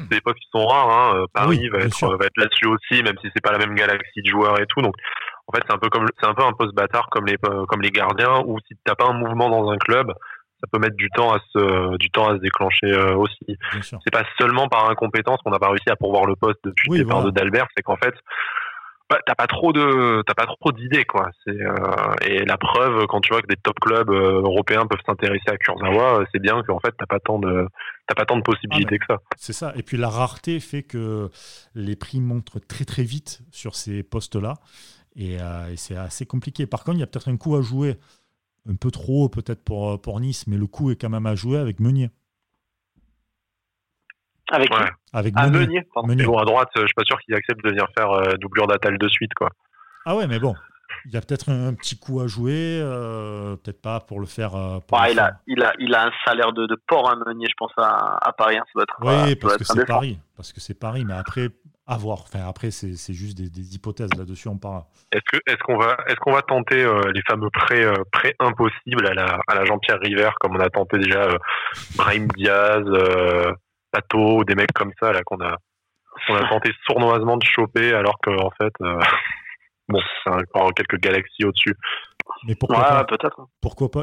des 0.08 0.20
postes 0.20 0.38
qui 0.38 0.46
sont 0.52 0.64
rares. 0.64 0.88
Hein. 0.88 1.16
Euh, 1.16 1.26
Paris 1.34 1.58
Oui, 1.60 1.68
va, 1.68 1.78
être, 1.80 2.16
va 2.16 2.26
être 2.26 2.36
là-dessus 2.36 2.68
aussi, 2.68 3.02
même 3.02 3.16
si 3.20 3.28
c'est 3.34 3.42
pas 3.42 3.50
la 3.50 3.58
même 3.58 3.74
galaxie 3.74 4.22
de 4.22 4.28
joueurs 4.30 4.60
et 4.60 4.66
tout. 4.68 4.82
Donc, 4.82 4.94
en 5.48 5.52
fait, 5.56 5.64
c'est 5.66 5.74
un 5.74 5.78
peu 5.78 5.88
comme, 5.88 6.06
c'est 6.20 6.28
un 6.28 6.34
peu 6.34 6.44
un 6.44 6.52
poste 6.52 6.76
bâtard 6.76 7.08
comme 7.10 7.26
les, 7.26 7.38
euh, 7.44 7.64
comme 7.66 7.82
les 7.82 7.90
gardiens, 7.90 8.44
où 8.46 8.60
si 8.68 8.74
t'as 8.84 8.94
pas 8.94 9.06
un 9.06 9.14
mouvement 9.14 9.50
dans 9.50 9.68
un 9.68 9.78
club, 9.78 10.12
ça 10.60 10.66
peut 10.70 10.78
mettre 10.78 10.96
du 10.96 11.08
temps 11.10 11.32
à 11.32 11.38
se, 11.52 11.96
du 11.96 12.10
temps 12.10 12.28
à 12.28 12.36
se 12.36 12.40
déclencher 12.40 12.86
euh, 12.86 13.14
aussi. 13.14 13.58
C'est 13.82 14.12
pas 14.12 14.24
seulement 14.38 14.68
par 14.68 14.90
incompétence 14.90 15.40
qu'on 15.42 15.50
n'a 15.50 15.58
pas 15.58 15.68
réussi 15.68 15.88
à 15.88 15.96
pourvoir 15.96 16.26
le 16.26 16.36
poste 16.36 16.58
depuis 16.64 16.90
Oui, 16.90 16.98
le 16.98 17.04
départ 17.04 17.20
voilà. 17.20 17.30
de 17.30 17.38
d'Albert, 17.38 17.66
c'est 17.76 17.82
qu'en 17.82 17.96
fait, 17.96 18.14
bah, 19.08 19.18
t'as 19.24 19.34
pas 19.34 19.46
trop 19.46 19.72
de, 19.72 20.22
t'as 20.26 20.34
pas 20.34 20.46
trop 20.46 20.72
d'idées 20.72 21.04
quoi. 21.04 21.30
C'est 21.44 21.62
euh, 21.62 21.74
et 22.26 22.44
la 22.44 22.58
preuve 22.58 23.06
quand 23.06 23.20
tu 23.20 23.32
vois 23.32 23.40
que 23.40 23.46
des 23.46 23.56
top 23.56 23.78
clubs 23.80 24.10
euh, 24.10 24.42
européens 24.42 24.86
peuvent 24.86 25.00
s'intéresser 25.06 25.48
à 25.48 25.56
Kurzawa, 25.56 26.24
c'est 26.32 26.42
bien 26.42 26.62
qu'en 26.64 26.78
fait 26.80 26.92
t'as 26.98 27.06
pas 27.06 27.18
tant 27.18 27.38
de, 27.38 27.66
t'as 28.06 28.14
pas 28.14 28.26
tant 28.26 28.36
de 28.36 28.42
possibilités 28.42 28.98
que 28.98 29.06
ça. 29.08 29.18
C'est 29.36 29.54
ça. 29.54 29.72
Et 29.76 29.82
puis 29.82 29.96
la 29.96 30.10
rareté 30.10 30.60
fait 30.60 30.82
que 30.82 31.30
les 31.74 31.96
prix 31.96 32.20
montent 32.20 32.58
très 32.68 32.84
très 32.84 33.04
vite 33.04 33.40
sur 33.50 33.76
ces 33.76 34.02
postes-là. 34.02 34.54
Et, 35.16 35.38
euh, 35.40 35.72
et 35.72 35.76
c'est 35.76 35.96
assez 35.96 36.26
compliqué. 36.26 36.66
Par 36.66 36.84
contre, 36.84 36.98
il 36.98 37.00
y 37.00 37.02
a 37.02 37.06
peut-être 37.06 37.28
un 37.28 37.36
coup 37.36 37.56
à 37.56 37.62
jouer, 37.62 37.96
un 38.70 38.76
peu 38.76 38.90
trop 38.90 39.24
haut 39.24 39.28
peut-être 39.28 39.64
pour, 39.64 40.00
pour 40.00 40.20
Nice, 40.20 40.46
mais 40.46 40.56
le 40.56 40.66
coup 40.66 40.90
est 40.90 40.96
quand 40.96 41.08
même 41.08 41.26
à 41.26 41.34
jouer 41.34 41.58
avec 41.58 41.80
Meunier. 41.80 42.10
Avec 44.50 44.70
Ouais. 44.72 44.88
Avec 45.12 45.34
Ah, 45.36 45.48
Meunier. 45.50 45.82
Meunier, 46.04 46.24
bon 46.24 46.38
à 46.38 46.44
droite, 46.44 46.68
euh, 46.76 46.80
je 46.82 46.86
suis 46.86 46.94
pas 46.94 47.04
sûr 47.04 47.18
qu'ils 47.20 47.34
acceptent 47.34 47.62
de 47.62 47.68
venir 47.70 47.86
faire 47.96 48.10
euh, 48.12 48.34
doublure 48.40 48.66
d'Atal 48.66 48.96
de 48.98 49.08
suite 49.08 49.34
quoi. 49.34 49.50
Ah 50.06 50.16
ouais, 50.16 50.26
mais 50.26 50.38
bon, 50.38 50.54
il 51.04 51.12
y 51.12 51.16
a 51.18 51.20
peut-être 51.20 51.50
un, 51.50 51.74
petit 51.74 51.98
coup 51.98 52.20
à 52.20 52.26
jouer, 52.26 52.80
euh, 52.82 53.56
peut-être 53.56 53.82
pas 53.82 54.00
pour 54.00 54.20
le 54.20 54.26
faire. 54.26 54.54
euh, 54.54 54.78
pour 54.80 54.98
Ouais, 54.98 55.08
le 55.08 55.12
il, 55.12 55.18
a, 55.20 55.40
il, 55.46 55.62
a, 55.62 55.72
il 55.78 55.94
a 55.94 56.06
un 56.06 56.10
salaire 56.24 56.52
de, 56.54 56.66
de 56.66 56.76
porc, 56.86 57.10
hein, 57.10 57.20
Meunier, 57.26 57.46
je 57.46 57.54
pense, 57.58 57.72
à, 57.76 58.16
à 58.26 58.32
Paris. 58.32 58.56
hein. 58.56 58.64
Ça 58.66 58.72
doit 58.74 58.82
être, 58.84 58.96
euh, 59.04 59.26
Oui, 59.26 59.36
parce 59.36 59.56
que 59.58 59.64
c'est. 59.64 59.84
Paris. 59.86 60.18
Parce 60.34 60.52
que 60.54 60.60
c'est 60.60 60.78
Paris. 60.78 61.04
Mais 61.04 61.12
après, 61.14 61.50
À. 61.90 61.96
Enfin, 61.96 62.46
après, 62.46 62.70
c'est 62.70 63.14
juste 63.14 63.38
des, 63.38 63.74
hypothèses 63.74 64.10
là-dessus, 64.14 64.48
on 64.48 64.58
parle. 64.58 64.82
Est-ce 65.10 65.62
qu'on 65.64 65.78
va, 65.78 65.96
est 66.06 66.16
qu'on 66.16 66.32
va 66.32 66.42
tenter 66.42 66.84
euh, 66.84 67.10
les 67.14 67.22
fameux 67.22 67.48
prêts, 67.48 67.82
euh, 67.82 68.04
prêts 68.12 68.34
impossibles 68.38 69.06
à 69.06 69.14
la, 69.14 69.40
à 69.48 69.54
la 69.54 69.64
Jean-Pierre 69.64 69.98
River, 69.98 70.28
comme 70.38 70.54
on 70.54 70.60
a 70.60 70.68
tenté 70.68 70.98
déjà 70.98 71.22
euh, 71.22 71.38
Brahim 71.96 72.28
Diaz, 72.36 72.84
Pato, 73.90 74.44
des 74.44 74.54
mecs 74.54 74.72
comme 74.74 74.92
ça, 75.00 75.12
là, 75.12 75.22
qu'on 75.24 75.40
a, 75.40 75.56
qu'on 76.26 76.34
a 76.34 76.46
tenté 76.50 76.72
sournoisement 76.86 77.38
de 77.38 77.44
choper, 77.44 77.94
alors 77.94 78.18
qu'en 78.22 78.50
fait, 78.50 78.74
bon, 79.88 80.00
c'est 80.24 80.30
encore 80.30 80.72
quelques 80.74 81.00
galaxies 81.00 81.44
au-dessus. 81.44 81.76
Mais 82.46 82.54
pourquoi 82.54 82.82
pas 82.84 83.04
peut-être. 83.04 83.48
Pourquoi 83.60 83.90
pas 83.90 84.02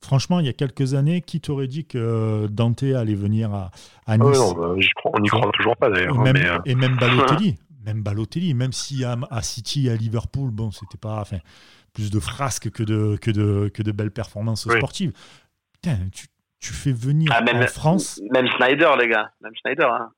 Franchement, 0.00 0.40
il 0.40 0.46
y 0.46 0.48
a 0.48 0.52
quelques 0.52 0.94
années, 0.94 1.20
qui 1.20 1.40
t'aurait 1.40 1.66
dit 1.66 1.86
que 1.86 2.46
Dante 2.46 2.82
allait 2.82 3.14
venir 3.14 3.52
à, 3.52 3.70
à 4.06 4.16
Nice 4.16 4.38
non, 4.38 4.52
bah, 4.52 4.74
On 5.04 5.20
n'y 5.20 5.28
croit 5.28 5.50
toujours 5.52 5.76
pas 5.76 5.90
d'ailleurs. 5.90 6.14
Et, 6.14 6.32
même, 6.32 6.62
et 6.64 6.74
même 6.74 6.96
Balotelli. 7.00 7.58
même 7.84 8.02
Balotelli, 8.02 8.54
même 8.54 8.72
si 8.72 9.04
à, 9.04 9.42
City 9.42 9.88
et 9.88 9.90
à 9.90 9.96
Liverpool, 9.96 10.50
bon, 10.50 10.70
c'était 10.70 10.98
pas 10.98 11.20
enfin, 11.20 11.38
plus 11.92 12.10
de 12.10 12.20
frasques 12.20 12.70
que 12.70 12.82
de, 12.82 13.16
que 13.20 13.30
de, 13.30 13.68
que 13.68 13.82
de 13.82 13.92
belles 13.92 14.12
performances 14.12 14.68
sportives. 14.68 15.12
Putain, 15.74 15.98
tu, 16.12 16.26
tu, 16.60 16.72
fais 16.72 16.92
venir 16.92 17.30
ah, 17.34 17.42
en 17.52 17.66
France. 17.66 18.20
Même 18.32 18.46
Schneider, 18.48 18.96
les 18.96 19.08
gars. 19.08 19.30
Même 19.42 19.52
Schneider. 19.60 19.92
Hein. 19.92 20.10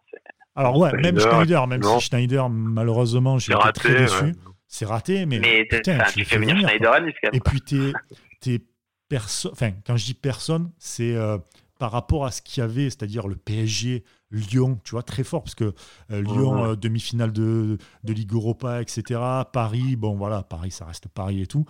Alors, 0.55 0.79
ouais, 0.79 0.93
même 0.93 1.19
Schneider, 1.19 1.67
même 1.67 1.83
si 1.83 2.01
Schneider, 2.01 2.49
malheureusement, 2.49 3.39
j'ai 3.39 3.53
été 3.53 3.73
très 3.73 3.95
déçu 3.95 4.35
c'est 4.69 4.85
raté, 4.85 5.27
mais, 5.27 5.65
putain, 5.65 5.99
tu, 6.13 6.25
fais 6.25 6.39
venir, 6.39 6.57
Schneider 6.59 6.93
à 6.93 7.01
Nice 7.01 7.15
quand 7.23 7.31
même. 7.33 7.37
Et 7.37 7.41
puis 7.41 7.61
t'es, 7.61 7.93
t'es 8.41 8.61
personne. 9.09 9.53
Enfin, 9.53 9.73
quand 9.87 9.97
je 9.97 10.05
dis 10.05 10.15
personne, 10.15 10.71
c'est 10.79 11.15
euh, 11.15 11.39
par 11.79 11.93
rapport 11.93 12.25
à 12.25 12.31
ce 12.31 12.43
qu'il 12.43 12.61
y 12.61 12.65
avait, 12.65 12.85
c'est-à-dire 12.85 13.29
le 13.29 13.37
PSG, 13.37 14.05
Lyon, 14.31 14.81
tu 14.85 14.93
vois, 14.93 15.03
très 15.03 15.25
fort, 15.25 15.43
parce 15.43 15.55
que 15.55 15.75
euh, 16.11 16.23
Lyon, 16.23 16.65
euh, 16.65 16.77
demi-finale 16.77 17.33
de, 17.33 17.79
de 18.03 18.13
Ligue 18.13 18.33
Europa, 18.33 18.83
etc. 18.83 19.21
Paris, 19.53 19.97
bon 19.97 20.17
voilà, 20.17 20.43
Paris, 20.43 20.71
ça 20.71 20.85
reste 20.85 21.09
Paris 21.09 21.43
et 21.43 21.47
tout. 21.47 21.65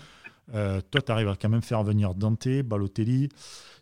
toi, 0.53 1.03
tu 1.05 1.12
arrives 1.12 1.28
à 1.28 1.36
quand 1.36 1.49
même 1.49 1.62
faire 1.62 1.82
venir 1.82 2.14
Dante, 2.14 2.49
Balotelli. 2.64 3.28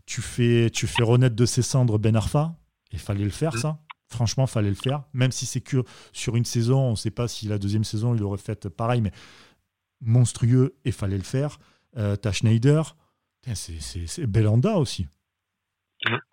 Tu 0.07 0.21
fais, 0.21 0.69
tu 0.71 0.87
fais 0.87 1.03
renaître 1.03 1.37
de 1.37 1.47
ses 1.47 1.63
cendres 1.63 1.99
Ben 1.99 2.17
Arfa. 2.17 2.55
Il 2.93 2.99
fallait 2.99 3.25
le 3.25 3.31
faire, 3.31 3.55
mm. 3.55 3.59
ça. 3.59 3.79
Franchement, 4.15 4.47
fallait 4.47 4.69
le 4.69 4.75
faire. 4.75 5.03
Même 5.13 5.33
si 5.33 5.47
c'est 5.47 5.61
que 5.61 5.85
sur 6.13 6.37
une 6.37 6.45
saison, 6.45 6.81
on 6.81 6.91
ne 6.93 6.97
sait 6.97 7.11
pas 7.11 7.29
si 7.29 7.47
la 7.47 7.59
deuxième 7.59 7.85
saison, 7.85 8.15
il 8.15 8.23
aurait 8.23 8.39
fait 8.39 8.69
pareil, 8.69 9.01
mais 9.01 9.13
monstrueux 10.01 10.77
et 10.85 10.93
fallait 10.93 11.19
le 11.19 11.25
faire. 11.25 11.59
Euh, 11.97 12.17
T'as 12.17 12.33
Schneider, 12.33 12.97
c'est 13.55 14.27
Belanda 14.27 14.77
aussi. 14.77 15.07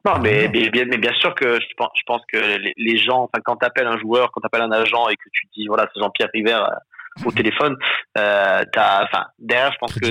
Non, 0.06 0.20
mais, 0.20 0.50
bien, 0.50 0.86
mais, 0.86 0.98
bien, 0.98 1.14
sûr 1.14 1.34
que 1.36 1.60
je 1.60 1.74
pense, 1.78 1.92
je 1.96 2.02
pense 2.06 2.22
que 2.32 2.58
les, 2.76 2.98
gens, 2.98 3.24
enfin, 3.24 3.42
quand 3.44 3.56
tu 3.58 3.66
appelles 3.66 3.88
un 3.88 3.98
joueur, 4.00 4.32
quand 4.32 4.42
tu 4.42 4.48
appelles 4.48 4.64
un 4.64 4.72
agent 4.72 5.08
et 5.10 5.16
que 5.16 5.30
tu 5.32 5.48
dis, 5.56 5.68
voilà, 5.68 5.88
c'est 5.94 6.02
Jean-Pierre 6.02 6.30
River 6.34 6.60
euh, 6.60 7.26
au 7.26 7.32
téléphone, 7.32 7.78
euh, 8.18 8.64
enfin, 8.76 9.28
derrière, 9.40 9.72
je 9.72 9.78
pense 9.78 9.94
que 9.94 10.08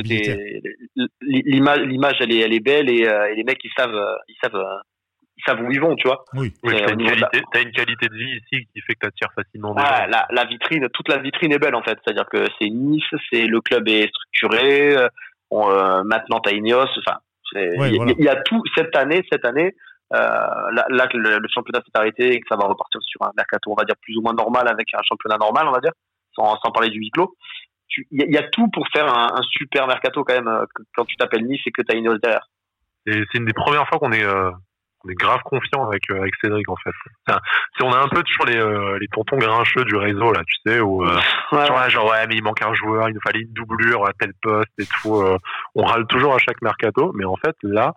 l'image, 1.20 2.16
elle 2.20 2.32
est, 2.32 2.38
elle 2.38 2.54
est 2.54 2.60
belle 2.60 2.88
et, 2.88 3.06
euh, 3.06 3.30
et, 3.30 3.34
les 3.34 3.44
mecs, 3.44 3.62
ils 3.62 3.72
savent, 3.76 4.18
ils 4.28 4.36
savent 4.42 4.64
où 5.60 5.70
ils 5.70 5.80
vont, 5.80 5.94
tu 5.96 6.08
vois. 6.08 6.24
Oui, 6.34 6.52
oui 6.62 6.74
tu 6.76 6.84
as, 6.84 6.92
une, 6.92 7.00
une 7.00 7.72
qualité 7.72 8.08
de 8.08 8.14
vie 8.14 8.36
ici 8.36 8.66
qui 8.72 8.80
fait 8.80 8.94
que 8.94 9.00
tu 9.00 9.08
attires 9.08 9.32
facilement 9.34 9.74
des 9.74 9.82
la, 9.82 10.26
la, 10.30 10.44
vitrine, 10.44 10.88
toute 10.92 11.08
la 11.08 11.18
vitrine 11.18 11.52
est 11.52 11.58
belle 11.58 11.74
en 11.74 11.82
fait. 11.82 11.98
C'est-à-dire 12.04 12.26
que 12.30 12.44
c'est 12.58 12.68
Nice, 12.68 13.04
c'est 13.32 13.46
le 13.46 13.60
club 13.60 13.88
est 13.88 14.08
structuré. 14.08 14.96
euh, 15.52 16.02
maintenant, 16.04 16.40
tu 16.40 16.50
as 16.50 16.52
Ineos. 16.52 16.86
Enfin, 16.98 17.18
il 17.54 18.14
y, 18.18 18.28
a 18.28 18.36
tout 18.36 18.62
cette 18.76 18.94
année. 18.96 19.24
Cette 19.30 19.44
année, 19.44 19.74
euh, 20.12 20.16
là, 20.72 20.84
là 20.88 21.08
le, 21.12 21.38
le, 21.38 21.48
championnat 21.48 21.80
s'est 21.84 21.98
arrêté 21.98 22.34
et 22.34 22.40
que 22.40 22.46
ça 22.48 22.56
va 22.56 22.66
repartir 22.66 23.00
sur 23.02 23.22
un 23.22 23.32
mercato, 23.36 23.70
on 23.70 23.76
va 23.76 23.84
dire 23.84 23.96
plus 24.02 24.16
ou 24.16 24.22
moins 24.22 24.34
normal 24.34 24.68
avec 24.68 24.88
un 24.94 25.02
championnat 25.02 25.38
normal, 25.38 25.66
on 25.68 25.72
va 25.72 25.80
dire, 25.80 25.92
sans, 26.34 26.56
sans 26.56 26.70
parler 26.70 26.90
du 26.90 26.98
huis 26.98 27.10
clos. 27.10 27.34
Il 28.12 28.32
y, 28.32 28.38
a 28.38 28.44
tout 28.44 28.68
pour 28.68 28.86
faire 28.92 29.12
un, 29.12 29.34
un, 29.34 29.42
super 29.42 29.88
mercato 29.88 30.22
quand 30.22 30.34
même 30.34 30.46
euh, 30.46 30.64
quand 30.94 31.04
tu 31.04 31.16
t'appelles 31.16 31.44
Nice 31.44 31.60
et 31.66 31.72
que 31.72 31.82
tu 31.82 31.92
as 31.92 31.98
Ineos 31.98 32.18
derrière. 32.18 32.48
C'est 33.06 33.34
une 33.34 33.46
des 33.46 33.52
premières 33.52 33.88
fois 33.88 33.98
qu'on 33.98 34.12
est 34.12 34.24
euh, 34.24 34.50
on 35.04 35.08
est 35.08 35.14
grave 35.14 35.40
confiant 35.44 35.86
avec 35.86 36.10
euh, 36.10 36.20
avec 36.20 36.34
Cédric 36.42 36.68
en 36.68 36.76
fait. 36.76 36.92
Si 37.76 37.82
on 37.82 37.92
a 37.92 37.98
un 37.98 38.08
peu 38.08 38.22
toujours 38.22 38.46
les 38.46 38.56
euh, 38.56 38.98
les 38.98 39.08
tontons 39.08 39.38
grincheux 39.38 39.84
du 39.84 39.96
réseau 39.96 40.32
là, 40.32 40.42
tu 40.46 40.70
sais, 40.70 40.80
où 40.80 41.04
euh, 41.04 41.18
genre, 41.88 42.10
ouais 42.10 42.26
mais 42.28 42.36
il 42.36 42.42
manque 42.42 42.62
un 42.62 42.74
joueur, 42.74 43.08
il 43.08 43.14
nous 43.14 43.20
fallait 43.20 43.40
une 43.40 43.52
doublure 43.52 44.06
à 44.06 44.12
tel 44.18 44.32
poste 44.42 44.72
et 44.78 44.86
tout. 44.86 45.22
on 45.74 45.84
râle 45.84 46.06
toujours 46.06 46.34
à 46.34 46.38
chaque 46.38 46.60
mercato, 46.62 47.12
mais 47.14 47.24
en 47.24 47.36
fait 47.36 47.56
là, 47.62 47.94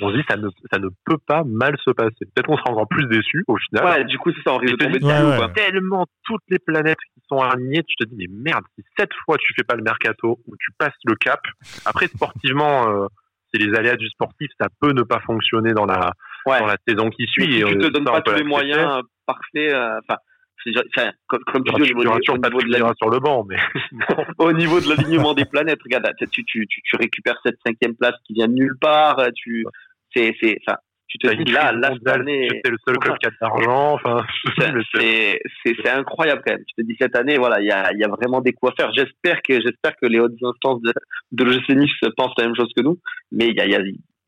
on 0.00 0.10
se 0.10 0.16
dit 0.16 0.24
ça 0.28 0.36
ne 0.36 0.48
ça 0.70 0.78
ne 0.78 0.88
peut 1.06 1.18
pas 1.26 1.44
mal 1.44 1.76
se 1.82 1.90
passer. 1.92 2.26
Peut-être 2.34 2.46
qu'on 2.46 2.58
sera 2.58 2.70
encore 2.70 2.88
plus 2.88 3.06
déçu 3.06 3.44
au 3.46 3.56
final. 3.56 3.84
Ouais, 3.84 4.04
du 4.04 4.18
coup 4.18 4.30
c'est 4.32 4.42
ça, 4.42 4.54
on 4.54 4.58
risque 4.58 4.76
de 4.76 4.84
tomber 4.84 5.52
Tellement 5.54 6.06
toutes 6.24 6.44
les 6.48 6.58
planètes 6.58 6.98
qui 7.14 7.22
sont 7.28 7.38
alignées, 7.38 7.82
tu 7.84 7.96
te 7.96 8.04
dis 8.04 8.16
mais 8.16 8.26
merde, 8.30 8.64
si 8.76 8.84
cette 8.98 9.12
fois 9.24 9.38
tu 9.38 9.54
fais 9.56 9.64
pas 9.64 9.76
le 9.76 9.82
mercato 9.82 10.38
ou 10.46 10.56
tu 10.58 10.72
passes 10.78 10.92
le 11.04 11.14
cap, 11.14 11.40
après 11.86 12.08
sportivement 12.08 13.08
c'est 13.54 13.62
les 13.62 13.74
aléas 13.76 13.96
du 13.96 14.08
sportif, 14.08 14.50
ça 14.60 14.66
peut 14.80 14.92
ne 14.92 15.02
pas 15.02 15.20
fonctionner 15.20 15.72
dans 15.72 15.86
la 15.86 16.12
dans 16.46 16.66
la 16.66 16.76
saison 16.86 17.10
qui 17.10 17.26
suit. 17.26 17.60
Et 17.60 17.64
tu 17.64 17.78
te 17.78 17.88
donnes 17.88 18.04
pas 18.04 18.20
tous 18.22 18.34
les 18.34 18.44
moyens 18.44 19.02
parfaits. 19.26 19.72
Euh, 19.72 20.00
enfin, 20.08 21.10
comme, 21.26 21.42
comme 21.44 21.64
tu 21.64 21.74
dis, 21.74 21.92
au 21.92 22.04
niveau, 22.04 22.62
de 22.62 22.72
la... 22.72 22.92
sur 22.96 23.10
le 23.10 23.18
banc, 23.20 23.44
mais 23.48 23.56
au 24.38 24.52
niveau 24.52 24.80
de 24.80 24.88
l'alignement 24.88 25.34
des 25.34 25.44
planètes, 25.44 25.80
regarde, 25.82 26.08
tu, 26.18 26.44
tu, 26.44 26.66
tu, 26.66 26.80
tu, 26.82 26.96
récupères 26.96 27.38
cette 27.44 27.58
cinquième 27.66 27.94
place 27.94 28.14
qui 28.26 28.34
vient 28.34 28.48
de 28.48 28.54
nulle 28.54 28.76
part. 28.80 29.20
Tu, 29.34 29.66
c'est, 30.14 30.34
c'est, 30.40 30.58
enfin, 30.66 30.78
tu 31.08 31.18
te 31.18 31.42
dis 31.44 31.52
là, 31.52 31.72
là 31.72 31.90
cette 31.92 32.08
année, 32.08 32.48
c'est 32.64 32.70
le 32.70 32.78
seul 32.86 32.98
club 32.98 33.16
qui 33.18 33.26
a 33.26 33.30
de 33.30 33.36
l'argent. 33.40 33.94
Enfin, 33.94 34.24
c'est, 34.94 35.40
c'est, 35.64 35.88
incroyable 35.88 36.42
quand 36.44 36.54
même. 36.54 36.64
Tu 36.66 36.82
te 36.82 36.82
dis 36.82 36.96
cette 37.00 37.16
année, 37.16 37.36
voilà, 37.36 37.60
il 37.60 37.66
y 37.66 37.70
a, 37.70 37.92
y 37.94 38.04
a 38.04 38.08
vraiment 38.08 38.40
des 38.40 38.52
coups 38.52 38.72
à 38.72 38.74
faire. 38.74 38.92
J'espère 38.94 39.40
que, 39.42 39.60
j'espère 39.60 39.96
que 40.00 40.06
les 40.06 40.18
hautes 40.18 40.32
instances 40.42 40.82
de, 40.82 40.92
de 41.32 41.44
l'OGC 41.44 41.68
Nice 41.70 41.92
pensent 42.16 42.34
la 42.38 42.46
même 42.46 42.56
chose 42.56 42.72
que 42.76 42.82
nous, 42.82 42.98
mais 43.30 43.48
il 43.48 43.54
y 43.54 43.60
a, 43.60 43.66
y 43.66 43.74
a 43.74 43.80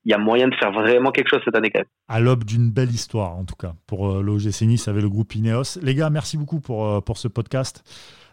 il 0.06 0.10
y 0.10 0.14
a 0.14 0.18
moyen 0.18 0.46
de 0.46 0.54
faire 0.54 0.70
vraiment 0.70 1.10
quelque 1.10 1.28
chose 1.28 1.40
cette 1.44 1.56
année 1.56 1.70
quand 1.70 1.80
même. 1.80 1.88
À 2.08 2.20
l'aube 2.20 2.44
d'une 2.44 2.70
belle 2.70 2.92
histoire, 2.92 3.36
en 3.36 3.44
tout 3.44 3.56
cas, 3.56 3.74
pour 3.88 4.08
euh, 4.08 4.22
l'OGC 4.22 4.62
Nice 4.62 4.86
avec 4.86 5.02
le 5.02 5.08
groupe 5.08 5.34
Ineos. 5.34 5.80
Les 5.82 5.96
gars, 5.96 6.10
merci 6.10 6.36
beaucoup 6.36 6.60
pour, 6.60 6.86
euh, 6.86 7.00
pour 7.00 7.18
ce 7.18 7.26
podcast. 7.26 7.82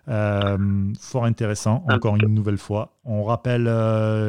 Euh, 0.07 0.57
fort 0.99 1.25
intéressant, 1.25 1.83
encore 1.89 2.15
une 2.15 2.27
nouvelle 2.27 2.59
fois. 2.59 2.99
On 3.05 3.23
rappelle 3.23 3.63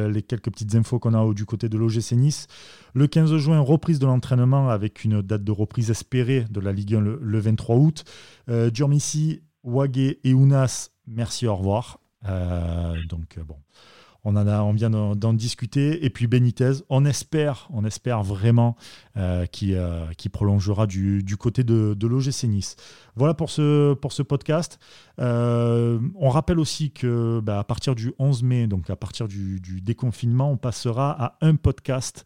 les 0.09 0.23
quelques 0.23 0.49
petites 0.49 0.73
infos 0.73 0.97
qu'on 0.97 1.13
a 1.13 1.33
du 1.35 1.45
côté 1.45 1.69
de 1.69 1.77
l'OGC 1.77 2.13
Nice. 2.13 2.47
Le 2.95 3.05
15 3.05 3.37
juin, 3.37 3.59
reprise 3.59 3.99
de 3.99 4.07
l'entraînement 4.07 4.69
avec 4.69 5.03
une 5.03 5.21
date 5.21 5.43
de 5.43 5.51
reprise 5.51 5.91
espérée 5.91 6.45
de 6.49 6.59
la 6.59 6.71
Ligue 6.71 6.95
1 6.95 7.01
le, 7.01 7.39
23 7.39 7.75
août. 7.75 8.05
Euh, 8.49 8.71
Durmissi, 8.71 9.43
Wagé 9.63 10.19
et 10.23 10.33
Ounas, 10.33 10.89
merci, 11.05 11.45
au 11.45 11.55
revoir. 11.55 11.99
donc, 12.23 13.37
bon 13.45 13.57
on, 14.25 14.35
en 14.35 14.47
a, 14.47 14.61
on 14.61 14.73
vient 14.73 14.89
d'en 14.89 15.33
discuter. 15.33 16.03
Et 16.03 16.09
puis 16.09 16.27
Benitez, 16.27 16.83
on 16.89 17.05
espère, 17.05 17.69
on 17.71 17.85
espère 17.85 18.23
vraiment 18.23 18.75
euh, 19.17 19.45
qui, 19.45 19.75
euh, 19.75 20.07
qui 20.17 20.27
prolongera 20.27 20.87
du, 20.87 21.23
côté 21.39 21.63
de, 21.63 21.93
de 21.93 22.07
l'OGC 22.07 22.43
Nice. 22.45 22.75
Voilà 23.15 23.33
pour 23.33 23.49
ce, 23.49 23.93
pour 23.93 24.11
ce 24.11 24.23
podcast. 24.23 24.79
Euh, 25.21 25.99
on 26.15 26.29
rappelle 26.29 26.59
aussi 26.59 26.91
que 26.91 27.39
bah, 27.39 27.59
à 27.59 27.63
partir 27.63 27.95
du 27.95 28.13
11 28.19 28.43
mai, 28.43 28.67
donc 28.67 28.89
à 28.89 28.97
partir 28.97 29.29
du, 29.29 29.61
déconfinement, 29.81 30.51
on 30.51 30.57
passera 30.57 31.11
à 31.11 31.37
un 31.41 31.55
podcast 31.55 32.25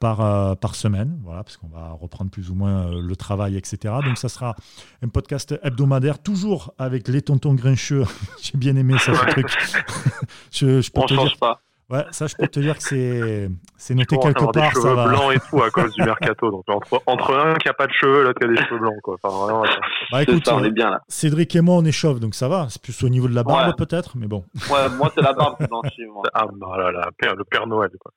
par, 0.00 0.56
par 0.56 0.74
semaine, 0.76 1.18
voilà, 1.24 1.42
parce 1.42 1.56
qu'on 1.56 1.68
va 1.68 1.90
reprendre 1.90 2.30
plus 2.30 2.50
ou 2.50 2.54
moins 2.54 2.90
le 2.90 3.16
travail, 3.16 3.56
etc. 3.56 3.94
Donc 4.04 4.16
ça 4.16 4.28
sera 4.28 4.54
un 5.02 5.08
podcast 5.08 5.58
hebdomadaire, 5.62 6.20
toujours 6.20 6.72
avec 6.78 7.08
les 7.08 7.20
tontons 7.20 7.54
grincheux. 7.54 8.04
J'ai 8.42 8.56
bien 8.56 8.76
aimé 8.76 8.94
ça, 8.98 9.12
ce 9.14 9.30
truc. 9.30 9.48
je, 10.52 10.80
je 10.80 10.90
peux 10.90 11.02
change 11.28 11.38
pas. 11.38 11.63
Ouais, 11.90 12.04
ça, 12.12 12.26
je 12.26 12.34
peux 12.34 12.48
te 12.48 12.60
dire 12.60 12.78
que 12.78 12.82
c'est, 12.82 13.50
c'est 13.76 13.94
noté 13.94 14.16
quelque 14.16 14.44
part. 14.44 14.52
Des 14.52 14.70
cheveux 14.70 14.96
ça 14.96 15.06
blancs 15.06 15.32
et 15.34 15.38
tout 15.50 15.62
à 15.62 15.70
cause 15.70 15.92
du 15.92 16.02
mercato. 16.02 16.50
Donc, 16.50 16.64
entre, 16.68 17.02
entre 17.06 17.34
un 17.34 17.54
qui 17.54 17.68
a 17.68 17.74
pas 17.74 17.86
de 17.86 17.92
cheveux, 17.92 18.22
l'autre 18.22 18.40
qui 18.40 18.46
a 18.46 18.48
des 18.48 18.56
cheveux 18.56 18.78
blancs, 18.78 19.00
quoi. 19.02 19.16
Enfin, 19.22 19.44
vraiment, 19.44 19.64
bah, 20.10 20.22
écoute, 20.22 20.46
ça, 20.46 20.56
on 20.56 20.64
est 20.64 20.70
bien, 20.70 20.90
là. 20.90 21.02
Cédric 21.08 21.54
et 21.54 21.60
moi, 21.60 21.76
on 21.76 21.84
échauffe, 21.84 22.20
donc 22.20 22.34
ça 22.34 22.48
va. 22.48 22.66
C'est 22.70 22.80
plus 22.80 23.02
au 23.04 23.08
niveau 23.10 23.28
de 23.28 23.34
la 23.34 23.42
barbe, 23.42 23.76
peut-être, 23.76 24.16
mais 24.16 24.26
bon. 24.26 24.44
Ouais, 24.70 24.88
moi, 24.96 25.12
c'est 25.14 25.22
la 25.22 25.34
barbe 25.34 25.56
moi. 25.70 25.82
Ah, 26.32 26.46
bah 26.52 26.76
là, 26.78 26.90
là, 26.90 27.10
le 27.20 27.44
Père 27.44 27.66
Noël, 27.66 27.90
quoi. 28.00 28.12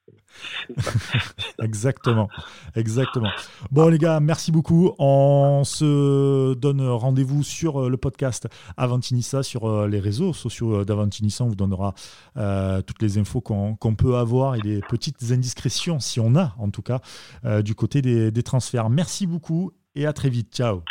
exactement, 1.63 2.29
exactement. 2.75 3.29
Bon, 3.71 3.87
les 3.89 3.97
gars, 3.97 4.19
merci 4.19 4.51
beaucoup. 4.51 4.93
On 4.99 5.63
se 5.63 6.53
donne 6.53 6.87
rendez-vous 6.87 7.43
sur 7.43 7.83
euh, 7.83 7.89
le 7.89 7.97
podcast 7.97 8.47
Avantinissa, 8.75 9.43
sur 9.43 9.65
euh, 9.65 9.87
les 9.87 9.99
réseaux 9.99 10.33
sociaux 10.33 10.85
d'Avantinissa. 10.85 11.43
On 11.43 11.47
vous 11.47 11.55
donnera 11.55 11.93
euh, 12.37 12.81
toutes 12.81 13.01
les 13.01 13.17
infos 13.17 13.41
qu'on 13.41 13.56
qu'on 13.79 13.95
peut 13.95 14.17
avoir 14.17 14.55
et 14.55 14.61
des 14.61 14.81
petites 14.89 15.31
indiscrétions, 15.31 15.99
si 15.99 16.19
on 16.19 16.35
a 16.35 16.55
en 16.57 16.69
tout 16.69 16.81
cas, 16.81 16.99
euh, 17.45 17.61
du 17.61 17.75
côté 17.75 18.01
des, 18.01 18.31
des 18.31 18.43
transferts. 18.43 18.89
Merci 18.89 19.27
beaucoup 19.27 19.71
et 19.95 20.05
à 20.05 20.13
très 20.13 20.29
vite. 20.29 20.53
Ciao. 20.53 20.81